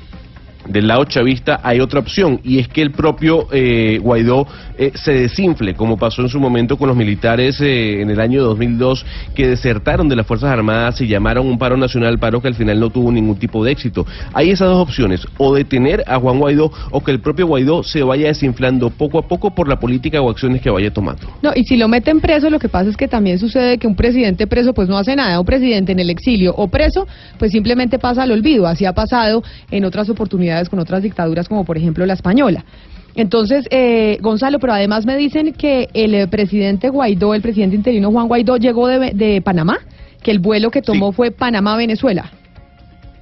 [0.67, 4.47] del lado chavista hay otra opción y es que el propio eh, Guaidó
[4.79, 8.43] eh, se desinfle, como pasó en su momento con los militares eh, en el año
[8.43, 9.05] 2002
[9.35, 12.79] que desertaron de las Fuerzas Armadas y llamaron un paro nacional, paro que al final
[12.79, 14.07] no tuvo ningún tipo de éxito.
[14.33, 18.03] Hay esas dos opciones, o detener a Juan Guaidó o que el propio Guaidó se
[18.03, 21.29] vaya desinflando poco a poco por la política o acciones que vaya tomando.
[21.43, 23.97] No, y si lo meten preso, lo que pasa es que también sucede que un
[23.97, 27.07] presidente preso pues no hace nada, un presidente en el exilio o preso
[27.39, 31.65] pues simplemente pasa al olvido, así ha pasado en otras oportunidades con otras dictaduras como
[31.65, 32.65] por ejemplo la española.
[33.15, 38.11] Entonces, eh, Gonzalo, pero además me dicen que el eh, presidente Guaidó, el presidente interino
[38.11, 39.79] Juan Guaidó, llegó de, de Panamá,
[40.23, 42.31] que el vuelo que tomó fue Panamá-Venezuela.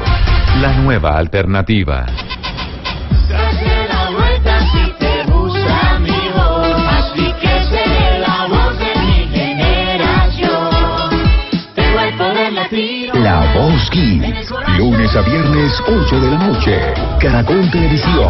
[0.62, 2.06] la nueva alternativa.
[3.30, 3.83] Date
[13.24, 16.78] La Voz Kids, lunes a viernes 8 de la noche,
[17.22, 18.28] Caracol Televisión.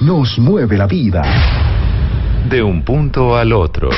[0.00, 1.20] Nos mueve la vida.
[2.48, 3.90] De un punto al otro.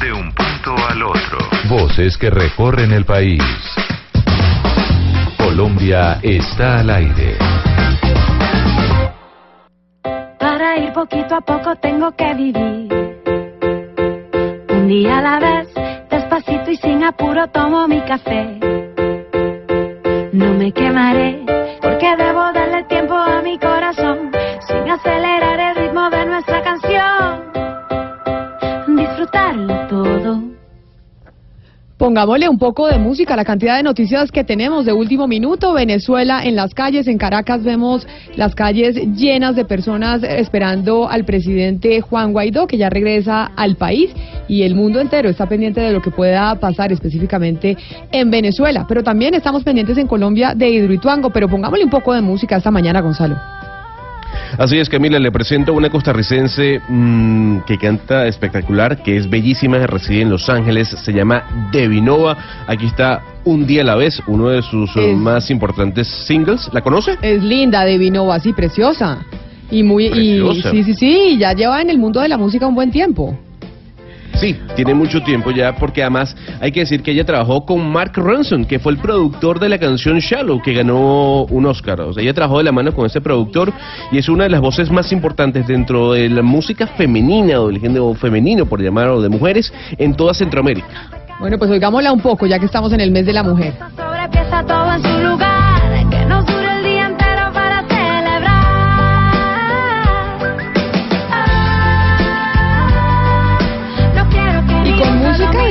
[0.00, 1.38] De un punto al otro.
[1.68, 3.42] Voces que recorren el país.
[5.36, 7.36] Colombia está al aire.
[10.38, 12.88] Para ir poquito a poco tengo que vivir.
[14.68, 15.75] Un día a la vez,
[16.38, 18.58] y sin apuro tomo mi café.
[20.32, 21.42] No me quemaré,
[21.80, 24.30] porque debo darle tiempo a mi corazón,
[24.68, 27.42] sin acelerar el ritmo de nuestra canción.
[28.96, 30.55] Disfrutarlo todo.
[31.98, 35.72] Pongámosle un poco de música la cantidad de noticias que tenemos de último minuto.
[35.72, 42.02] Venezuela en las calles, en Caracas vemos las calles llenas de personas esperando al presidente
[42.02, 44.10] Juan Guaidó, que ya regresa al país,
[44.46, 47.78] y el mundo entero está pendiente de lo que pueda pasar específicamente
[48.12, 48.84] en Venezuela.
[48.86, 52.70] Pero también estamos pendientes en Colombia de Hidroituango, pero pongámosle un poco de música esta
[52.70, 53.55] mañana, Gonzalo.
[54.58, 60.22] Así es, Camila, le presento una costarricense mm, que canta espectacular, que es bellísima, reside
[60.22, 62.36] en Los Ángeles, se llama Devinova.
[62.66, 66.68] Aquí está Un día a la vez, uno de sus eh, Es- más importantes singles.
[66.72, 67.16] ¿La conoce?
[67.22, 69.18] Es linda, de Vinova, sí, preciosa.
[69.70, 72.74] Y muy, y, sí, sí, sí, ya lleva en el mundo de la música un
[72.74, 73.38] buen tiempo.
[74.38, 78.12] Sí, tiene mucho tiempo ya, porque además hay que decir que ella trabajó con Mark
[78.14, 82.02] Ronson, que fue el productor de la canción Shallow, que ganó un Oscar.
[82.02, 83.72] O sea, ella trabajó de la mano con ese productor
[84.12, 87.80] y es una de las voces más importantes dentro de la música femenina o del
[87.80, 90.86] género femenino, por llamarlo, de mujeres, en toda Centroamérica.
[91.40, 93.74] Bueno, pues oigámosla un poco, ya que estamos en el mes de la mujer.
[93.96, 95.55] Sobrepieza todo en su lugar,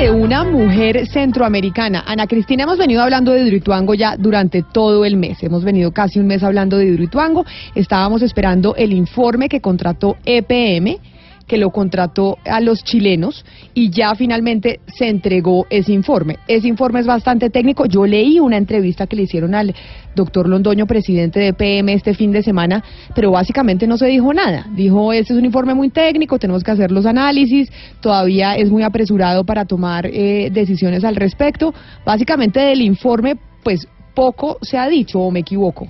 [0.05, 2.03] de una mujer centroamericana.
[2.05, 5.41] Ana Cristina, hemos venido hablando de Hidroituango ya durante todo el mes.
[5.41, 7.43] Hemos venido casi un mes hablando de Hidroituango.
[7.73, 10.99] Estábamos esperando el informe que contrató EPM
[11.47, 16.37] que lo contrató a los chilenos y ya finalmente se entregó ese informe.
[16.47, 17.85] Ese informe es bastante técnico.
[17.85, 19.75] Yo leí una entrevista que le hicieron al
[20.15, 22.83] doctor Londoño, presidente de PM, este fin de semana,
[23.13, 24.65] pero básicamente no se dijo nada.
[24.75, 27.71] Dijo, este es un informe muy técnico, tenemos que hacer los análisis,
[28.01, 31.73] todavía es muy apresurado para tomar eh, decisiones al respecto.
[32.05, 35.89] Básicamente del informe, pues poco se ha dicho, o me equivoco.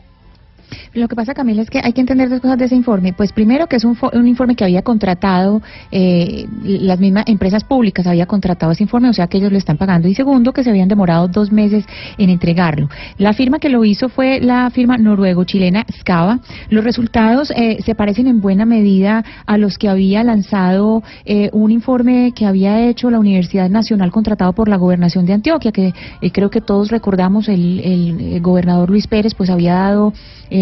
[0.93, 3.13] Lo que pasa, Camila, es que hay que entender dos cosas de ese informe.
[3.13, 5.61] Pues primero que es un, un informe que había contratado,
[5.91, 9.77] eh, las mismas empresas públicas había contratado ese informe, o sea que ellos lo están
[9.77, 10.07] pagando.
[10.07, 11.85] Y segundo, que se habían demorado dos meses
[12.17, 12.89] en entregarlo.
[13.17, 16.39] La firma que lo hizo fue la firma noruego-chilena Scava.
[16.69, 21.71] Los resultados eh, se parecen en buena medida a los que había lanzado eh, un
[21.71, 26.31] informe que había hecho la Universidad Nacional contratado por la Gobernación de Antioquia, que eh,
[26.31, 30.13] creo que todos recordamos el, el, el gobernador Luis Pérez, pues había dado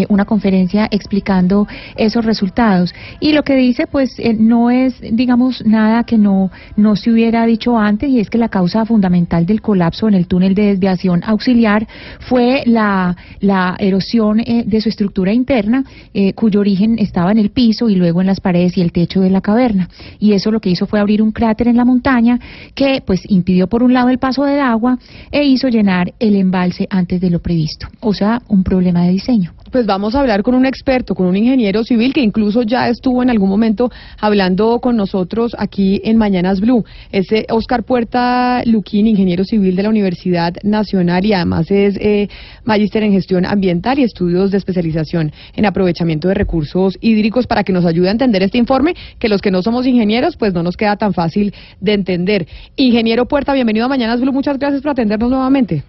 [0.08, 2.94] una conferencia explicando esos resultados.
[3.20, 7.46] Y lo que dice, pues, eh, no es, digamos, nada que no, no se hubiera
[7.46, 11.22] dicho antes, y es que la causa fundamental del colapso en el túnel de desviación
[11.24, 11.86] auxiliar
[12.20, 17.50] fue la, la erosión eh, de su estructura interna, eh, cuyo origen estaba en el
[17.50, 19.88] piso y luego en las paredes y el techo de la caverna.
[20.18, 22.38] Y eso lo que hizo fue abrir un cráter en la montaña
[22.74, 24.98] que, pues, impidió por un lado el paso del agua
[25.30, 27.88] e hizo llenar el embalse antes de lo previsto.
[28.00, 29.52] O sea, un problema de diseño.
[29.74, 33.24] Pues vamos a hablar con un experto, con un ingeniero civil que incluso ya estuvo
[33.24, 36.84] en algún momento hablando con nosotros aquí en Mañanas Blue.
[37.10, 42.28] Es eh, Oscar Puerta Luquín, ingeniero civil de la Universidad Nacional y además es eh,
[42.62, 47.72] magíster en gestión ambiental y estudios de especialización en aprovechamiento de recursos hídricos para que
[47.72, 50.76] nos ayude a entender este informe que los que no somos ingenieros pues no nos
[50.76, 52.46] queda tan fácil de entender.
[52.76, 55.82] Ingeniero Puerta, bienvenido a Mañanas Blue, muchas gracias por atendernos nuevamente.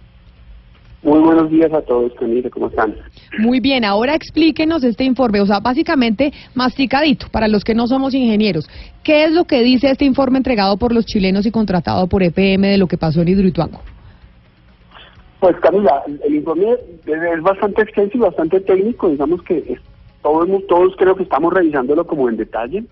[1.06, 2.96] Muy buenos días a todos, Camila, ¿cómo están?
[3.38, 8.12] Muy bien, ahora explíquenos este informe, o sea, básicamente masticadito para los que no somos
[8.12, 8.68] ingenieros.
[9.04, 12.62] ¿Qué es lo que dice este informe entregado por los chilenos y contratado por EPM
[12.66, 13.80] de lo que pasó en Hidroituango?
[15.38, 16.72] Pues Camila, el informe
[17.06, 19.78] es bastante extenso y bastante técnico, digamos que
[20.22, 22.82] todos, todos creo que estamos revisándolo como en detalle,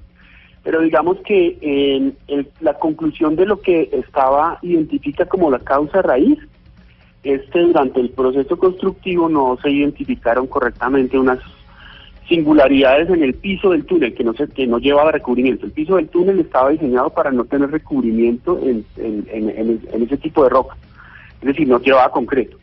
[0.63, 6.01] pero digamos que eh, el- la conclusión de lo que estaba identifica como la causa
[6.01, 6.39] raíz
[7.25, 11.39] es que durante el proceso constructivo no se identificaron correctamente unas
[12.29, 15.67] singularidades en el piso del túnel que no se, que no llevaba recubrimiento.
[15.67, 20.51] El piso del túnel estaba diseñado para no tener recubrimiento en, en- ese tipo de
[20.51, 20.77] roca,
[21.41, 22.57] es decir, no llevaba concreto.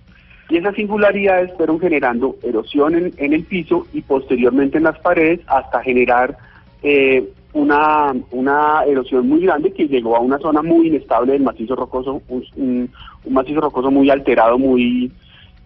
[0.50, 5.82] Y esas singularidades fueron generando erosión en el piso y posteriormente en las paredes hasta
[5.82, 6.38] generar
[6.84, 11.76] eh, una, una erosión muy grande que llegó a una zona muy inestable del macizo
[11.76, 12.90] rocoso, un, un-
[13.26, 15.12] un macizo rocoso muy alterado, muy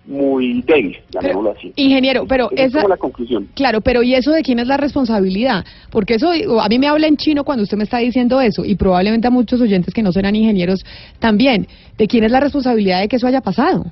[0.08, 1.74] muy débil, llamémoslo así.
[1.78, 2.78] Ingeniero, pero Esa es esa...
[2.82, 3.48] como la conclusión.
[3.56, 5.66] Claro, pero ¿y eso de quién es la responsabilidad?
[5.90, 8.64] Porque eso, digo, a mí me habla en chino cuando usted me está diciendo eso,
[8.64, 10.86] y probablemente a muchos oyentes que no serán ingenieros
[11.18, 11.66] también.
[11.98, 13.86] ¿De quién es la responsabilidad de que eso haya pasado?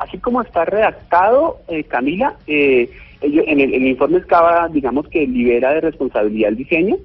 [0.00, 5.80] Así como está redactado, eh, Camila, eh, en el, informe Scava, digamos que libera de
[5.80, 6.96] responsabilidad el diseño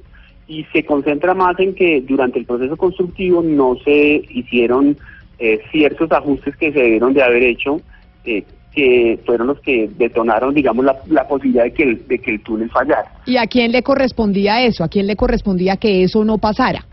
[0.47, 4.97] y se concentra más en que durante el proceso constructivo no se hicieron
[5.39, 7.81] eh, ciertos ajustes que se debieron de haber hecho,
[8.25, 8.43] eh,
[8.73, 11.73] que fueron los que detonaron, digamos, la, posibilidad de
[12.19, 13.11] que el túnel fallara.
[13.25, 14.83] ¿Y a quién le correspondía eso?
[14.83, 16.85] ¿A quién le correspondía que eso no pasara?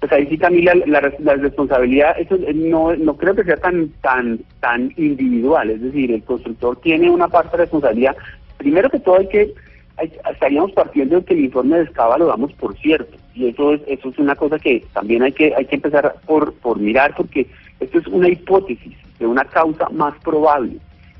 [0.00, 3.88] Pues ahí sí, Camila, la, la responsabilidad, eso eh, no, no creo que sea tan,
[4.02, 5.70] tan, tan individual.
[5.70, 8.14] Es decir, el constructor tiene una parte de responsabilidad.
[8.58, 9.54] Primero que todo hay que,
[9.96, 13.16] hay- estaríamos partiendo de que el informe de Escava lo damos por cierto.
[13.34, 16.52] Y eso es, eso es una cosa que también hay que, hay que empezar por,
[16.54, 17.46] por mirar porque
[17.80, 20.72] esto es una hipótesis de una causa más probable.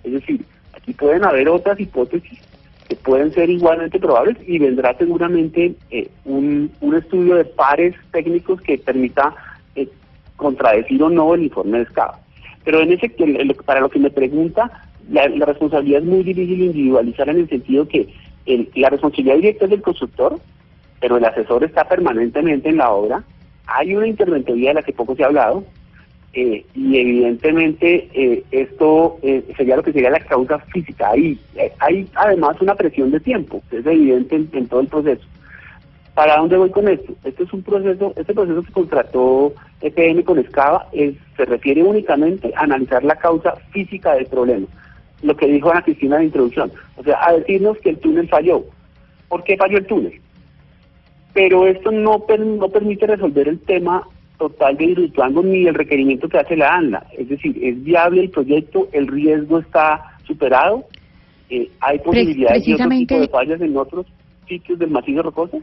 [0.05, 2.39] Es decir, aquí pueden haber otras hipótesis
[2.89, 8.61] que pueden ser igualmente probables y vendrá seguramente eh, un, un estudio de pares técnicos
[8.61, 9.35] que permita
[9.75, 9.89] eh,
[10.37, 12.19] contradecir o no el informe de Escava.
[12.65, 13.09] Pero en ese,
[13.65, 14.71] para lo que me pregunta,
[15.11, 18.09] la, la responsabilidad es muy difícil individualizar en el sentido que
[18.47, 20.39] el- la responsabilidad directa es del constructor,
[21.01, 23.23] pero el asesor está permanentemente en la obra.
[23.67, 25.65] Hay una interventoría de la que poco se ha hablado,
[26.37, 31.09] eh, y evidentemente eh, esto eh, sería lo que sería la causa física.
[31.11, 35.23] Hay, eh, hay además una presión de tiempo, que es evidente en, todo el proceso.
[36.15, 37.15] ¿Para dónde voy con esto?
[37.25, 42.53] Este es un proceso, este proceso que contrató EPM con Escava es, se refiere únicamente
[42.55, 44.67] a analizar la causa física del problema.
[45.23, 46.71] Lo que dijo Ana Cristina en la introducción.
[46.97, 48.63] O sea, a decirnos que el túnel falló.
[49.29, 50.21] ¿Por qué falló el túnel?
[51.33, 54.07] Pero esto no, per- no permite resolver el tema
[54.39, 57.07] total de Hidroituango ni el requerimiento que hace la ANLA.
[57.17, 60.85] Es decir, es viable el proyecto, el riesgo está superado,
[61.49, 64.07] eh, hay posibilidades de otro tipo de fallas en otros
[64.49, 65.61] sitios del macizo rocoso.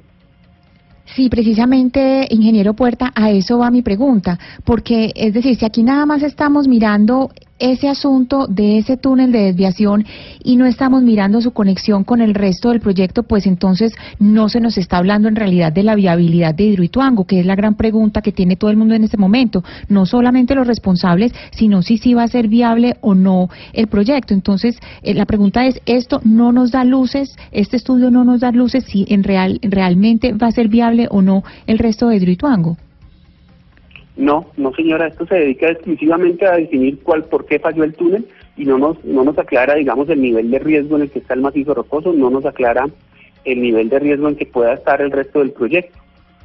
[1.05, 6.05] Sí, precisamente, ingeniero Puerta, a eso va mi pregunta, porque es decir, si aquí nada
[6.05, 7.29] más estamos mirando
[7.59, 10.05] ese asunto de ese túnel de desviación
[10.43, 14.59] y no estamos mirando su conexión con el resto del proyecto, pues entonces no se
[14.59, 18.21] nos está hablando en realidad de la viabilidad de Hidroituango, que es la gran pregunta
[18.21, 22.13] que tiene todo el mundo en este momento, no solamente los responsables, sino si sí
[22.13, 24.34] va a ser viable o no el proyecto.
[24.34, 28.51] Entonces, eh, la pregunta es, ¿esto no nos da luces, este estudio no nos da
[28.51, 32.77] luces si en real, realmente va a ser viable o no el resto de Hidroituango?
[34.15, 38.27] No, no señora, esto se dedica exclusivamente a definir cuál, por qué falló el túnel
[38.56, 41.34] y no nos, no nos aclara, digamos, el nivel de riesgo en el que está
[41.34, 42.85] el macizo rocoso, no nos aclara
[43.45, 45.98] el nivel de riesgo en que pueda estar el resto del proyecto.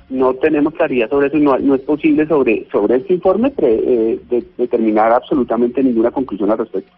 [0.09, 4.19] No tenemos claridad sobre eso, y no, no es posible sobre, sobre este informe eh,
[4.31, 6.91] de- determinar absolutamente ninguna conclusión al respecto.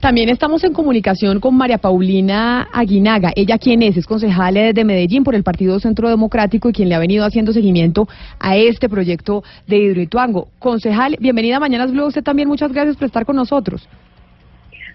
[0.00, 3.32] También estamos en comunicación con María Paulina Aguinaga.
[3.34, 3.96] ¿Ella quién es?
[3.96, 7.52] Es concejal de Medellín por el Partido Centro Democrático y quien le ha venido haciendo
[7.52, 8.08] seguimiento
[8.38, 10.48] a este proyecto de Hidroituango.
[10.60, 11.90] Concejal, bienvenida a Mañanas.
[11.90, 13.88] Usted también muchas gracias por estar con nosotros.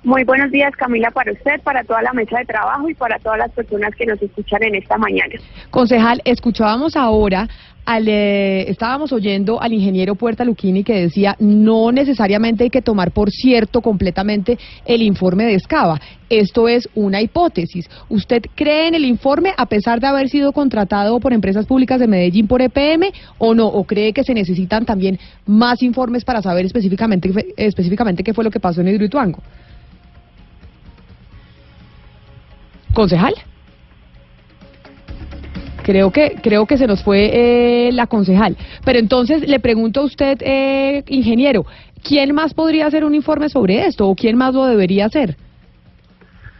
[0.03, 3.37] Muy buenos días, Camila, para usted, para toda la mesa de trabajo y para todas
[3.37, 5.35] las personas que nos escuchan en esta mañana.
[5.69, 7.47] Concejal, escuchábamos ahora,
[7.85, 13.11] al, eh, estábamos oyendo al ingeniero Puerta Luquini que decía no necesariamente hay que tomar
[13.11, 16.01] por cierto completamente el informe de Escava.
[16.29, 17.89] Esto es una hipótesis.
[18.09, 22.07] ¿Usted cree en el informe a pesar de haber sido contratado por empresas públicas de
[22.07, 23.67] Medellín por EPM o no?
[23.67, 28.51] ¿O cree que se necesitan también más informes para saber específicamente, específicamente qué fue lo
[28.51, 29.39] que pasó en Hidroituango?
[32.93, 33.33] Concejal.
[35.83, 37.29] Creo que creo que se nos fue
[37.87, 38.55] eh, la concejal.
[38.85, 41.65] Pero entonces le pregunto a usted, eh, ingeniero,
[42.03, 45.35] ¿quién más podría hacer un informe sobre esto o quién más lo debería hacer?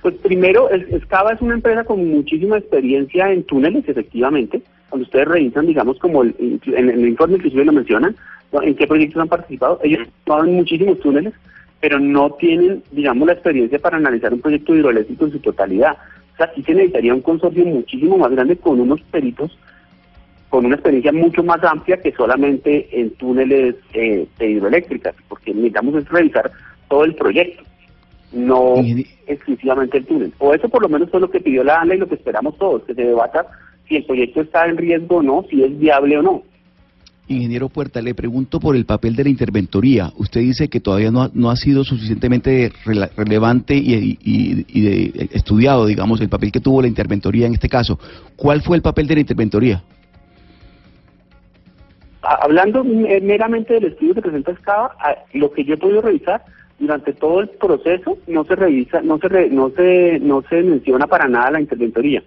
[0.02, 4.62] Pues primero, Escava es una empresa con muchísima experiencia en túneles, efectivamente.
[4.90, 6.36] Cuando ustedes revisan, digamos, como el,
[6.66, 8.16] en el informe inclusive lo mencionan,
[8.62, 11.34] en qué proyectos han participado, ellos han en muchísimos túneles,
[11.80, 15.98] pero no tienen, digamos, la experiencia para analizar un proyecto hidroeléctrico en su totalidad.
[16.44, 19.58] Aquí se necesitaría un consorcio muchísimo más grande con unos peritos
[20.54, 25.96] con una experiencia mucho más amplia que solamente en túneles eh, de hidroeléctricas, porque necesitamos
[25.96, 26.52] es revisar
[26.88, 27.64] todo el proyecto,
[28.34, 28.76] no
[29.26, 30.32] exclusivamente el túnel.
[30.38, 32.56] O eso por lo menos fue lo que pidió la ANLA y lo que esperamos
[32.60, 33.48] todos, que se debata
[33.88, 36.44] si el proyecto está en riesgo o no, si es viable o no.
[37.28, 40.12] Ingeniero Puerta, le pregunto por el papel de la interventoría.
[40.18, 42.72] Usted dice que todavía no ha, no ha sido suficientemente
[43.16, 47.98] relevante y, y- de- estudiado, digamos, el papel que tuvo la interventoría en este caso.
[48.36, 49.82] ¿Cuál fue el papel de la interventoría?
[52.22, 54.96] Hablando eh, meramente del estudio que presenta Escava,
[55.34, 56.44] lo que yo he podido revisar
[56.80, 61.08] durante todo el proceso no se revisa, no se re- no se no se menciona
[61.08, 62.24] para nada la interventoría.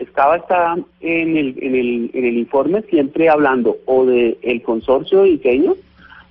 [0.00, 5.30] Escava está en el, en el, en el informe siempre hablando o del consorcio de
[5.30, 5.74] diseño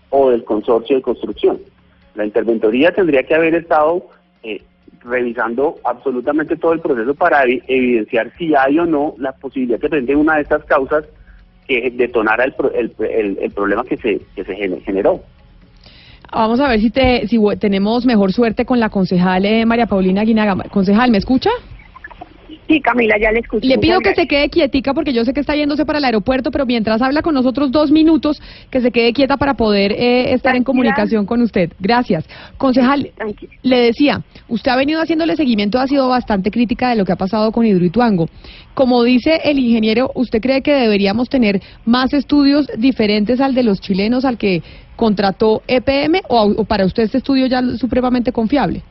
[0.10, 1.60] o del consorcio de construcción.
[2.16, 4.08] La interventoría tendría que haber estado
[4.44, 4.62] eh,
[5.04, 9.88] revisando absolutamente todo el proceso para evi- evidenciar si hay o no la posibilidad que
[9.88, 11.06] presente una de estas causas
[11.68, 15.22] que detonara el, el, el- problema que se, que se gener- generó.
[16.34, 20.22] Vamos a ver si, te, si tenemos mejor suerte con la concejal eh, María Paulina
[20.22, 20.56] Aguinaga.
[20.72, 21.50] Concejal, ¿me escucha?
[22.70, 23.68] Sí, Camila, ya le escucho.
[23.68, 26.06] Le pido Muchas que se quede quietica porque yo sé que está yéndose para el
[26.06, 28.40] aeropuerto, pero mientras habla con nosotros dos minutos,
[28.70, 31.74] que se quede quieta para poder eh, estar en comunicación con usted.
[31.80, 32.30] Gracias.
[32.58, 33.10] Concejal,
[33.64, 37.16] le decía, usted ha venido haciéndole seguimiento, ha sido bastante crítica de lo que ha
[37.16, 38.28] pasado con Hidroituango.
[38.76, 43.82] Como dice el ingeniero, ¿usted cree que deberíamos tener más estudios diferentes al de los
[43.82, 44.62] chilenos, al que
[44.96, 48.84] contrató EPM, o, o para usted este estudio ya es supremamente confiable?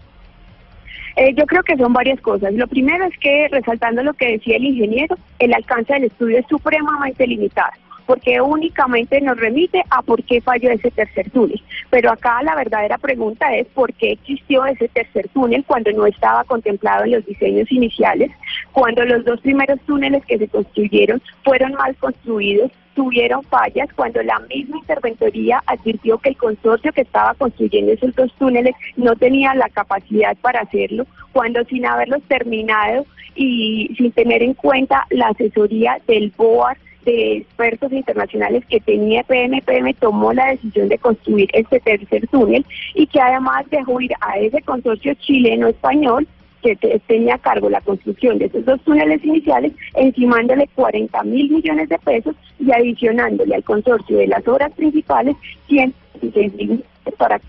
[1.20, 2.54] Eh, yo creo que son varias cosas.
[2.54, 6.46] Lo primero es que, resaltando lo que decía el ingeniero, el alcance del estudio es
[6.48, 7.72] supremamente limitado,
[8.06, 11.60] porque únicamente nos remite a por qué falló ese tercer túnel.
[11.90, 16.44] Pero acá la verdadera pregunta es por qué existió ese tercer túnel cuando no estaba
[16.44, 18.30] contemplado en los diseños iniciales,
[18.70, 24.40] cuando los dos primeros túneles que se construyeron fueron mal construidos, tuvieron fallas cuando la
[24.52, 29.68] misma interventoría advirtió que el consorcio que estaba construyendo esos dos túneles no tenía la
[29.68, 33.06] capacidad para hacerlo, cuando sin haberlos terminado
[33.36, 39.62] y sin tener en cuenta la asesoría del BOAR de expertos internacionales que tenía PM,
[39.62, 44.40] PM tomó la decisión de construir este tercer túnel y que además dejó ir a
[44.40, 46.26] ese consorcio chileno-español
[46.62, 51.50] que te- tenía a cargo la construcción de esos dos túneles iniciales, encimándole 40 mil
[51.50, 55.36] millones de pesos y adicionándole al consorcio de las obras principales
[55.68, 56.84] 116 mil
[57.16, 57.40] para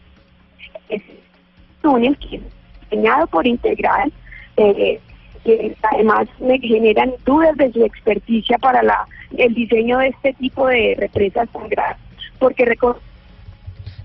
[0.90, 1.06] ese
[1.81, 2.18] túnel
[2.90, 4.11] diseñado por Integral,
[4.57, 4.99] eh,
[5.44, 9.07] que además me generan dudas de su experticia para la
[9.38, 11.98] el diseño de este tipo de represas tan graves,
[12.40, 12.98] porque reco-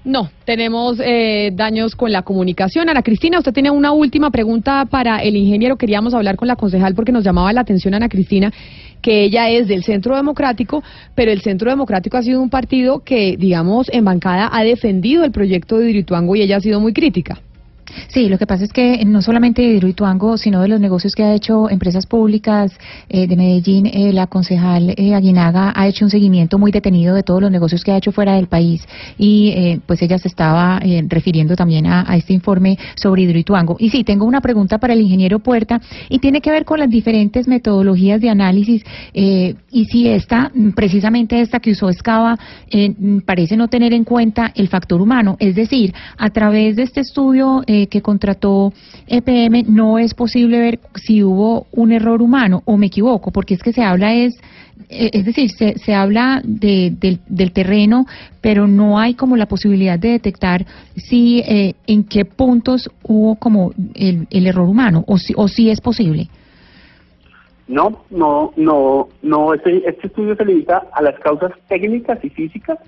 [0.04, 2.90] No, tenemos eh, daños con la comunicación.
[2.90, 5.76] Ana Cristina, usted tiene una última pregunta para el ingeniero.
[5.76, 8.52] Queríamos hablar con la concejal porque nos llamaba la atención Ana Cristina
[9.00, 10.82] que ella es del Centro Democrático,
[11.14, 15.30] pero el Centro Democrático ha sido un partido que, digamos, en bancada ha defendido el
[15.30, 17.38] proyecto de Hidroituango y ella ha sido muy crítica.
[18.08, 21.22] Sí, lo que pasa es que no solamente de Hidroituango, sino de los negocios que
[21.22, 22.72] ha hecho empresas públicas
[23.08, 27.22] eh, de Medellín, eh, la concejal eh, Aguinaga ha hecho un seguimiento muy detenido de
[27.22, 28.86] todos los negocios que ha hecho fuera del país
[29.18, 33.76] y eh, pues ella se estaba eh, refiriendo también a, este informe sobre Hidroituango.
[33.78, 36.88] Y sí, tengo una pregunta para el ingeniero Puerta y tiene que ver con las
[36.88, 42.38] diferentes metodologías de análisis y si esta, precisamente esta que usó Escava,
[43.26, 47.62] parece no tener en cuenta el factor humano, es decir, a través de este estudio
[47.66, 48.72] eh, que contrató
[49.06, 53.62] EPM no es posible ver si hubo un error humano o me equivoco, porque es
[53.62, 54.34] que se habla es
[54.88, 58.06] eh, es decir, se, se habla de, del, del terreno,
[58.40, 60.66] pero no hay como la posibilidad de detectar
[60.96, 65.70] si eh, en qué puntos hubo como el, el error humano o si, o si
[65.70, 66.28] es posible.
[67.66, 72.78] No, no, no, no, este, este estudio se limita a las causas técnicas y físicas.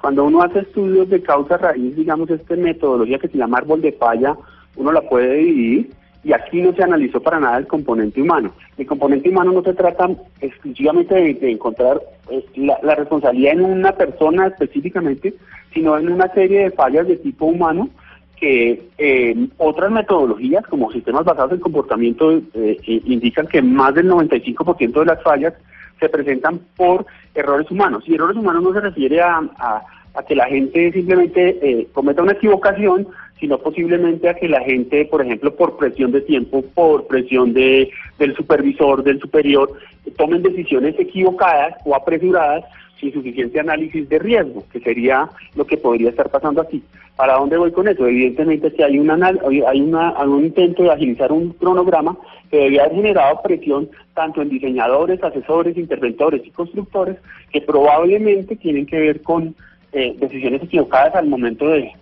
[0.00, 3.92] Cuando uno hace estudios de causa raíz, digamos, esta metodología que se llama árbol de
[3.92, 4.36] falla,
[4.76, 5.90] uno la puede dividir
[6.22, 8.52] y aquí no se analizó para nada el componente humano.
[8.76, 10.08] El componente humano no se trata
[10.40, 12.00] exclusivamente de, encontrar
[12.30, 15.34] eh, la, la responsabilidad en una persona específicamente,
[15.72, 17.88] sino en una serie de fallas de tipo humano
[18.36, 24.10] que eh, otras metodologías como sistemas basados en comportamiento eh, eh, indican que más del
[24.10, 25.54] 95% de las fallas
[26.00, 28.04] se presentan por errores humanos.
[28.06, 29.82] Y errores humanos no se refiere a, a-
[30.26, 33.06] que la gente simplemente eh, cometa una equivocación,
[33.38, 37.90] sino posiblemente a que la gente, por ejemplo, por presión de tiempo, por presión de,
[38.18, 39.70] del supervisor, del superior,
[40.16, 42.64] tomen decisiones equivocadas o apresuradas
[43.00, 46.82] sin suficiente análisis de riesgo, que sería lo que podría estar pasando aquí.
[47.16, 48.06] ¿Para dónde voy con eso?
[48.06, 52.16] Evidentemente que hay, un anal- hay una, intento de agilizar un cronograma
[52.50, 57.16] que debería haber generado presión tanto en diseñadores, asesores, interventores y constructores
[57.52, 59.54] que probablemente tienen que ver con
[59.92, 61.92] eh, decisiones equivocadas al momento de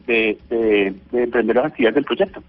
[1.12, 2.42] emprender las actividades del proyecto.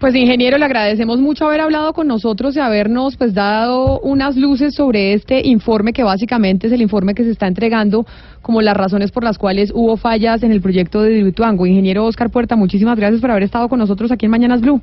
[0.00, 4.74] Pues ingeniero, le agradecemos mucho haber hablado con nosotros y habernos pues dado unas luces
[4.74, 8.06] sobre este informe que básicamente es el informe que se está entregando
[8.40, 11.66] como las razones por las cuales hubo fallas en el proyecto de Hidroituango.
[11.66, 14.80] Ingeniero Oscar Puerta, muchísimas gracias por haber estado con nosotros aquí en Mañanas Blue.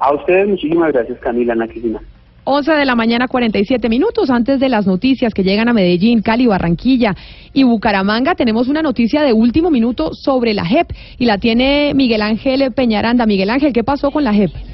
[0.00, 2.00] A ustedes muchísimas gracias Camila, Ana Cristina.
[2.44, 6.46] 11 de la mañana, 47 minutos antes de las noticias que llegan a Medellín, Cali,
[6.46, 7.14] Barranquilla
[7.52, 8.34] y Bucaramanga.
[8.34, 13.26] Tenemos una noticia de último minuto sobre la JEP y la tiene Miguel Ángel Peñaranda.
[13.26, 14.71] Miguel Ángel, ¿qué pasó con la JEP?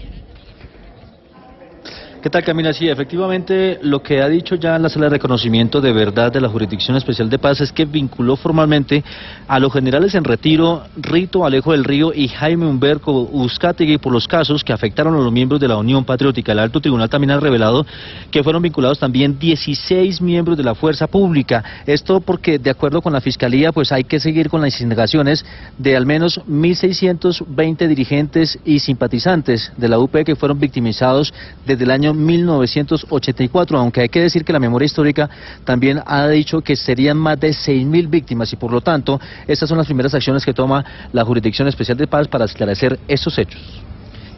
[2.28, 2.74] ¿Qué tal, Camila?
[2.74, 6.50] Sí, efectivamente, lo que ha dicho ya la sala de reconocimiento de verdad de la
[6.50, 9.02] Jurisdicción Especial de Paz es que vinculó formalmente
[9.46, 14.28] a los generales en retiro, Rito Alejo del Río y Jaime Humberto Uzcategui por los
[14.28, 16.52] casos que afectaron a los miembros de la Unión Patriótica.
[16.52, 17.86] El Alto Tribunal también ha revelado
[18.30, 21.64] que fueron vinculados también 16 miembros de la Fuerza Pública.
[21.86, 25.46] Esto porque, de acuerdo con la Fiscalía, pues hay que seguir con las indagaciones
[25.78, 31.32] de al menos 1.620 dirigentes y simpatizantes de la UP que fueron victimizados
[31.64, 35.30] desde el año 1984, aunque hay que decir que la memoria histórica
[35.64, 39.78] también ha dicho que serían más de 6.000 víctimas y por lo tanto estas son
[39.78, 43.87] las primeras acciones que toma la Jurisdicción Especial de Paz para esclarecer estos hechos.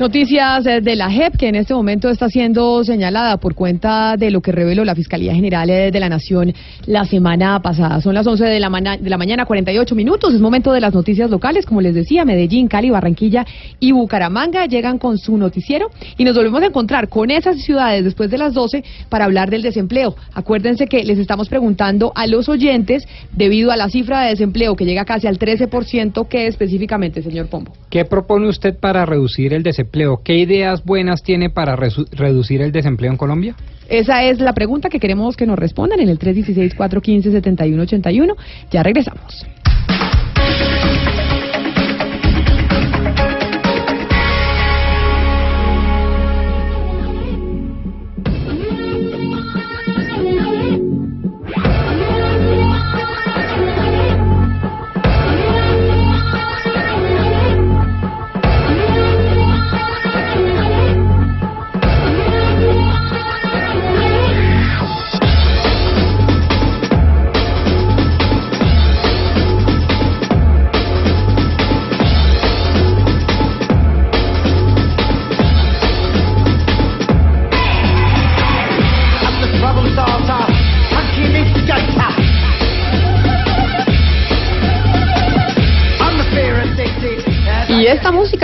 [0.01, 4.31] Noticias eh, de la JEP, que en este momento está siendo señalada por cuenta de
[4.31, 6.55] lo que reveló la Fiscalía General eh, de la Nación
[6.87, 8.01] la semana pasada.
[8.01, 10.33] Son las 11 de la, mana- de la mañana, 48 minutos.
[10.33, 11.67] Es momento de las noticias locales.
[11.67, 13.45] Como les decía, Medellín, Cali, Barranquilla
[13.79, 18.31] y Bucaramanga llegan con su noticiero y nos volvemos a encontrar con esas ciudades después
[18.31, 20.17] de las 12 para hablar del desempleo.
[20.33, 23.07] Acuérdense que les estamos preguntando a los oyentes,
[23.37, 27.73] debido a la cifra de desempleo que llega casi al 13%, ¿qué específicamente, señor Pombo?
[27.91, 29.90] ¿Qué propone usted para reducir el desempleo?
[30.25, 33.57] ¿Qué ideas buenas tiene para reducir el desempleo en Colombia?
[33.89, 38.37] Esa es la pregunta que queremos que nos respondan en el 316-415-7181.
[38.71, 39.45] Ya regresamos.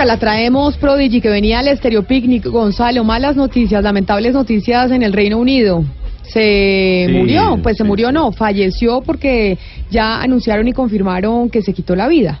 [0.07, 2.45] La traemos Prodigy, que venía al Estéreo Picnic.
[2.45, 5.83] Gonzalo, malas noticias, lamentables noticias en el Reino Unido.
[6.23, 9.57] Se Sí, murió, pues se murió no, falleció porque
[9.91, 12.39] ya anunciaron y confirmaron que se quitó la vida.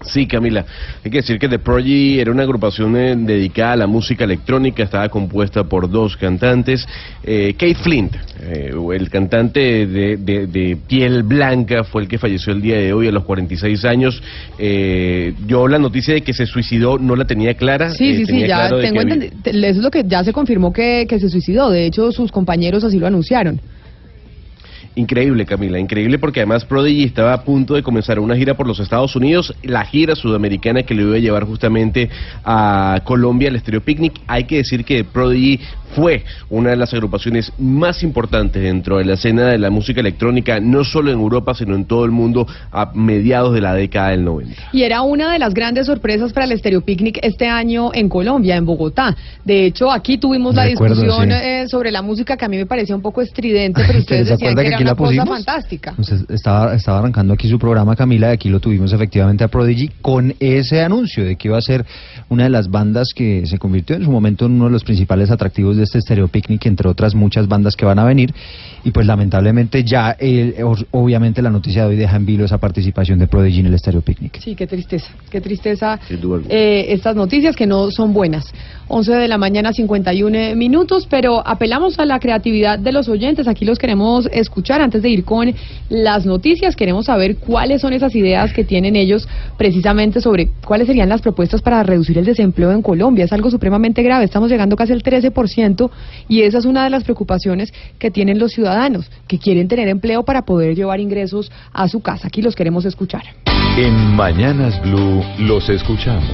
[0.00, 0.64] Sí, Camila.
[1.04, 4.82] Hay que decir que The Prodigy era una agrupación eh, dedicada a la música electrónica.
[4.84, 6.86] Estaba compuesta por dos cantantes.
[7.24, 12.52] Eh, Kate Flint, eh, el cantante de, de- de piel blanca, fue el que falleció
[12.52, 14.22] el día de hoy a los 46 años.
[14.58, 17.90] Eh, yo la noticia de que se suicidó no la tenía clara.
[17.90, 19.30] Sí, eh, sí, sí, ya claro tengo había- Eso
[19.70, 21.70] es lo que ya se confirmó que, que se suicidó.
[21.70, 23.60] De hecho, sus compañeros así lo anunciaron.
[24.98, 28.80] Increíble, Camila, increíble porque además Prodigy estaba a punto de comenzar una gira por los
[28.80, 32.10] Estados Unidos, la gira sudamericana que le iba a llevar justamente
[32.44, 34.20] a Colombia, al Estéreo Picnic.
[34.26, 35.60] Hay que decir que Prodigy
[35.94, 40.60] fue una de las agrupaciones más importantes dentro de la escena de la música electrónica,
[40.60, 44.24] no solo en Europa, sino en todo el mundo a mediados de la década del
[44.24, 44.54] 90.
[44.72, 48.56] Y era una de las grandes sorpresas para el Estéreo Picnic este año en Colombia,
[48.56, 49.16] en Bogotá.
[49.44, 51.34] De hecho, aquí tuvimos la discusión sí.
[51.34, 54.34] eh, sobre la música que a mí me parecía un poco estridente, pero ustedes ¿Se
[54.34, 55.90] decían que que era aquí una la cosa fantástica.
[55.90, 59.88] Entonces, estaba, estaba arrancando aquí su programa, Camila, y aquí lo tuvimos efectivamente a Prodigy
[60.02, 61.84] con ese anuncio de que iba a ser
[62.28, 65.30] una de las bandas que se convirtió en su momento en uno de los principales
[65.30, 68.34] atractivos de este Stereo Picnic, entre otras muchas bandas que van a venir.
[68.84, 70.16] Y pues lamentablemente ya,
[70.64, 73.78] os- obviamente la noticia de hoy deja en vilo esa participación de Prodigy en el
[73.78, 74.38] Stereo Picnic.
[74.40, 75.98] Sí, qué tristeza, qué tristeza
[76.48, 78.52] eh, estas noticias que no son buenas.
[78.90, 83.46] 11 de la mañana, 51 minutos, pero apelamos a la creatividad de los oyentes.
[83.46, 85.52] Aquí los queremos escuchar antes de ir con
[85.90, 86.74] las noticias.
[86.74, 89.28] Queremos saber cuáles son esas ideas que tienen ellos
[89.58, 93.26] precisamente sobre cuáles serían las propuestas para reducir el desempleo en Colombia.
[93.26, 94.24] Es algo supremamente grave.
[94.24, 95.90] Estamos llegando casi al 13%
[96.28, 98.67] y esa es una de las preocupaciones que tienen los ciudadanos,
[99.26, 102.28] que quieren tener empleo para poder llevar ingresos a su casa.
[102.28, 103.22] Aquí los queremos escuchar.
[103.76, 106.24] En Mañanas Blue los escuchamos.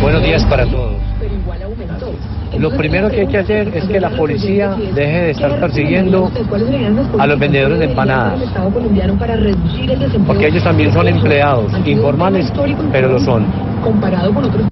[0.00, 0.96] Buenos días para todos.
[2.58, 6.30] Lo primero que hay que hacer es que la policía deje de estar persiguiendo
[7.18, 8.40] a los vendedores de empanadas,
[10.26, 12.52] porque ellos también son empleados informales,
[12.90, 13.46] pero lo son.
[13.82, 14.70] comparado con otros.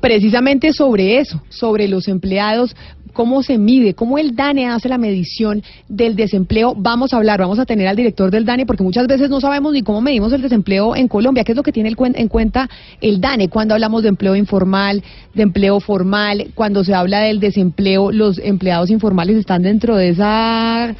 [0.00, 2.76] Precisamente sobre eso, sobre los empleados,
[3.16, 6.74] cómo se mide, cómo el DANE hace la medición del desempleo.
[6.76, 9.72] Vamos a hablar, vamos a tener al director del DANE, porque muchas veces no sabemos
[9.72, 11.42] ni cómo medimos el desempleo en Colombia.
[11.42, 12.68] ¿Qué es lo que tiene el cuen- en cuenta
[13.00, 15.02] el DANE cuando hablamos de empleo informal,
[15.32, 20.94] de empleo formal, cuando se habla del desempleo, los empleados informales están dentro de esa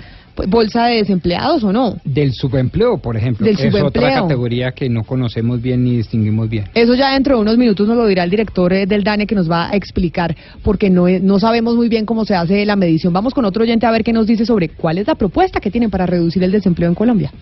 [0.49, 1.97] bolsa de desempleados o no?
[2.05, 3.47] Del subempleo, por ejemplo.
[3.47, 6.65] Del es otra categoría que no conocemos bien ni distinguimos bien.
[6.75, 9.35] Eso ya dentro de unos minutos nos lo dirá el director eh, del DANE que
[9.35, 12.77] nos va a explicar, porque no, es- no sabemos muy bien cómo se hace la
[12.77, 13.13] medición.
[13.13, 15.71] Vamos con otro oyente a ver qué nos dice sobre cuál es la propuesta que
[15.71, 17.33] tienen para reducir el desempleo en Colombia.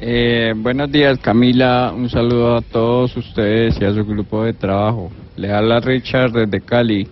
[0.00, 5.12] Eh, buenos días Camila, un saludo a todos ustedes y a su grupo de trabajo.
[5.36, 7.06] Le habla Richard desde Cali.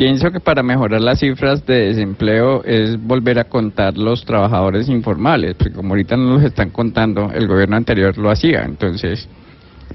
[0.00, 5.56] Pienso que para mejorar las cifras de desempleo es volver a contar los trabajadores informales,
[5.56, 9.28] porque como ahorita no los están contando, el gobierno anterior lo hacía, entonces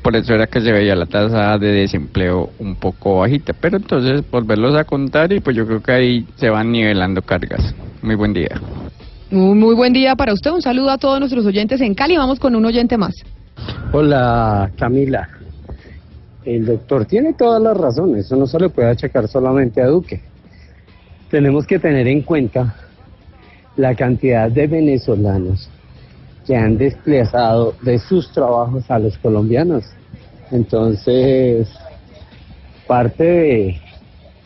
[0.03, 4.23] por eso era que se veía la tasa de desempleo un poco bajita, pero entonces
[4.29, 7.73] volverlos a contar y pues yo creo que ahí se van nivelando cargas.
[8.03, 8.61] Muy buen día.
[9.31, 12.15] Muy, muy buen día para usted, un saludo a todos nuestros oyentes en Cali.
[12.15, 13.15] Vamos con un oyente más.
[13.91, 15.27] Hola, Camila.
[16.45, 20.21] El doctor tiene todas las razones, eso no se le puede achacar solamente a Duque.
[21.31, 22.75] Tenemos que tener en cuenta
[23.75, 25.69] la cantidad de venezolanos
[26.45, 29.85] que han desplazado de sus trabajos a los colombianos.
[30.51, 31.67] Entonces,
[32.85, 33.81] parte de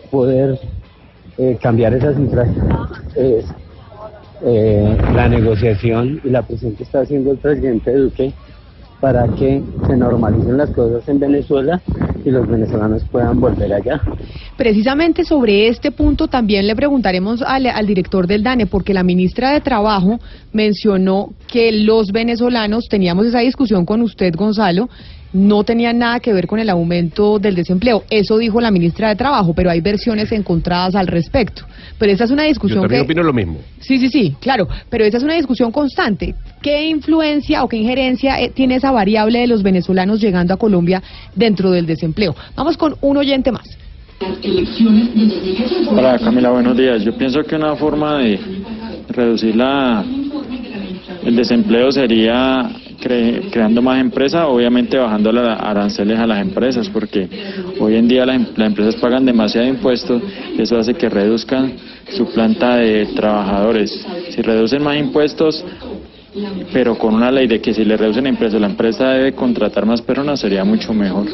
[0.09, 0.57] poder
[1.37, 2.47] eh, cambiar esas cifras
[3.15, 3.45] es
[4.41, 8.33] eh, la negociación y la presión que está haciendo el presidente Duque
[8.99, 11.81] para que se normalicen las cosas en Venezuela
[12.25, 14.01] y los venezolanos puedan volver allá.
[14.57, 19.51] Precisamente sobre este punto también le preguntaremos al, al director del DANE, porque la ministra
[19.51, 20.19] de Trabajo
[20.51, 24.89] mencionó que los venezolanos, teníamos esa discusión con usted, Gonzalo,
[25.33, 28.03] no tenían nada que ver con el aumento del desempleo.
[28.09, 31.63] Eso dijo la ministra de Trabajo, pero hay versiones encontradas al respecto.
[31.97, 33.05] Pero esa es una Yo discusión también que...
[33.05, 33.59] opino lo mismo.
[33.79, 36.35] Sí, sí, sí, claro, pero esa es una discusión constante.
[36.61, 41.01] ¿Qué influencia o qué injerencia eh, tiene esa variable de los venezolanos llegando a Colombia
[41.35, 42.35] dentro del desempleo?
[42.55, 43.67] Vamos con un oyente más.
[45.89, 47.03] Hola Camila, buenos días.
[47.03, 48.37] Yo pienso que una forma de
[49.07, 50.03] reducir la,
[51.23, 52.69] el desempleo sería
[53.01, 57.27] cre- creando más empresas, obviamente bajando los aranceles a las empresas, porque
[57.79, 60.21] hoy en día las, em- empresas pagan demasiado impuestos
[60.57, 61.73] eso hace que reduzcan
[62.15, 64.05] su planta de trabajadores.
[64.29, 65.63] Si reducen más impuestos,
[66.71, 69.85] pero con una ley de que si le reducen el impuesto la empresa debe contratar
[69.85, 71.25] más personas sería mucho mejor.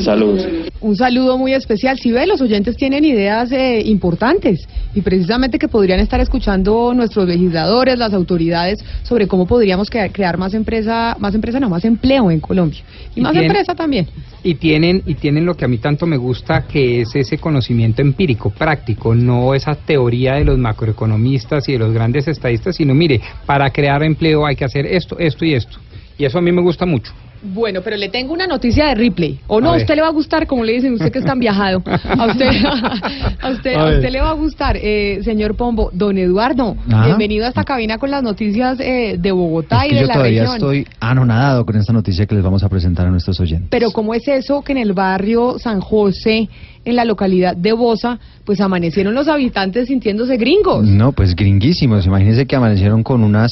[0.00, 0.46] Saludos.
[0.82, 1.96] Un saludo muy especial.
[1.96, 7.28] Si ve, los oyentes tienen ideas eh, importantes y precisamente que podrían estar escuchando nuestros
[7.28, 12.32] legisladores, las autoridades sobre cómo podríamos crea- crear más empresa, más empresa, no más empleo
[12.32, 12.80] en Colombia
[13.14, 14.08] y, Y más empresa también.
[14.42, 18.02] Y tienen, y tienen lo que a mí tanto me gusta, que es ese conocimiento
[18.02, 23.20] empírico, práctico, no esa teoría de los macroeconomistas y de los grandes estadistas, sino mire,
[23.46, 25.78] para crear empleo hay que hacer esto, esto y esto.
[26.18, 27.12] Y eso a mí me gusta mucho.
[27.42, 29.40] Bueno, pero le tengo una noticia de Ripley.
[29.48, 31.38] O no, A usted le va a gustar, como le dicen, usted que es tan
[31.40, 31.82] viajado.
[31.86, 32.48] A usted,
[33.40, 35.90] a usted, A usted le va a gustar, eh, señor Pombo.
[35.92, 37.06] Don Eduardo, Ah.
[37.06, 40.12] bienvenido a esta cabina con las noticias eh, de Bogotá Es y de yo la
[40.14, 40.56] todavía región.
[40.56, 43.68] estoy anonadado con esta noticia que les vamos a presentar a nuestros oyentes.
[43.70, 46.48] Pero ¿cómo es eso que en el barrio San José,
[46.84, 50.84] en la localidad de Bosa, pues amanecieron los habitantes sintiéndose gringos?
[50.86, 52.06] No, pues gringuísimos.
[52.06, 53.50] Imagínense que amanecieron con unas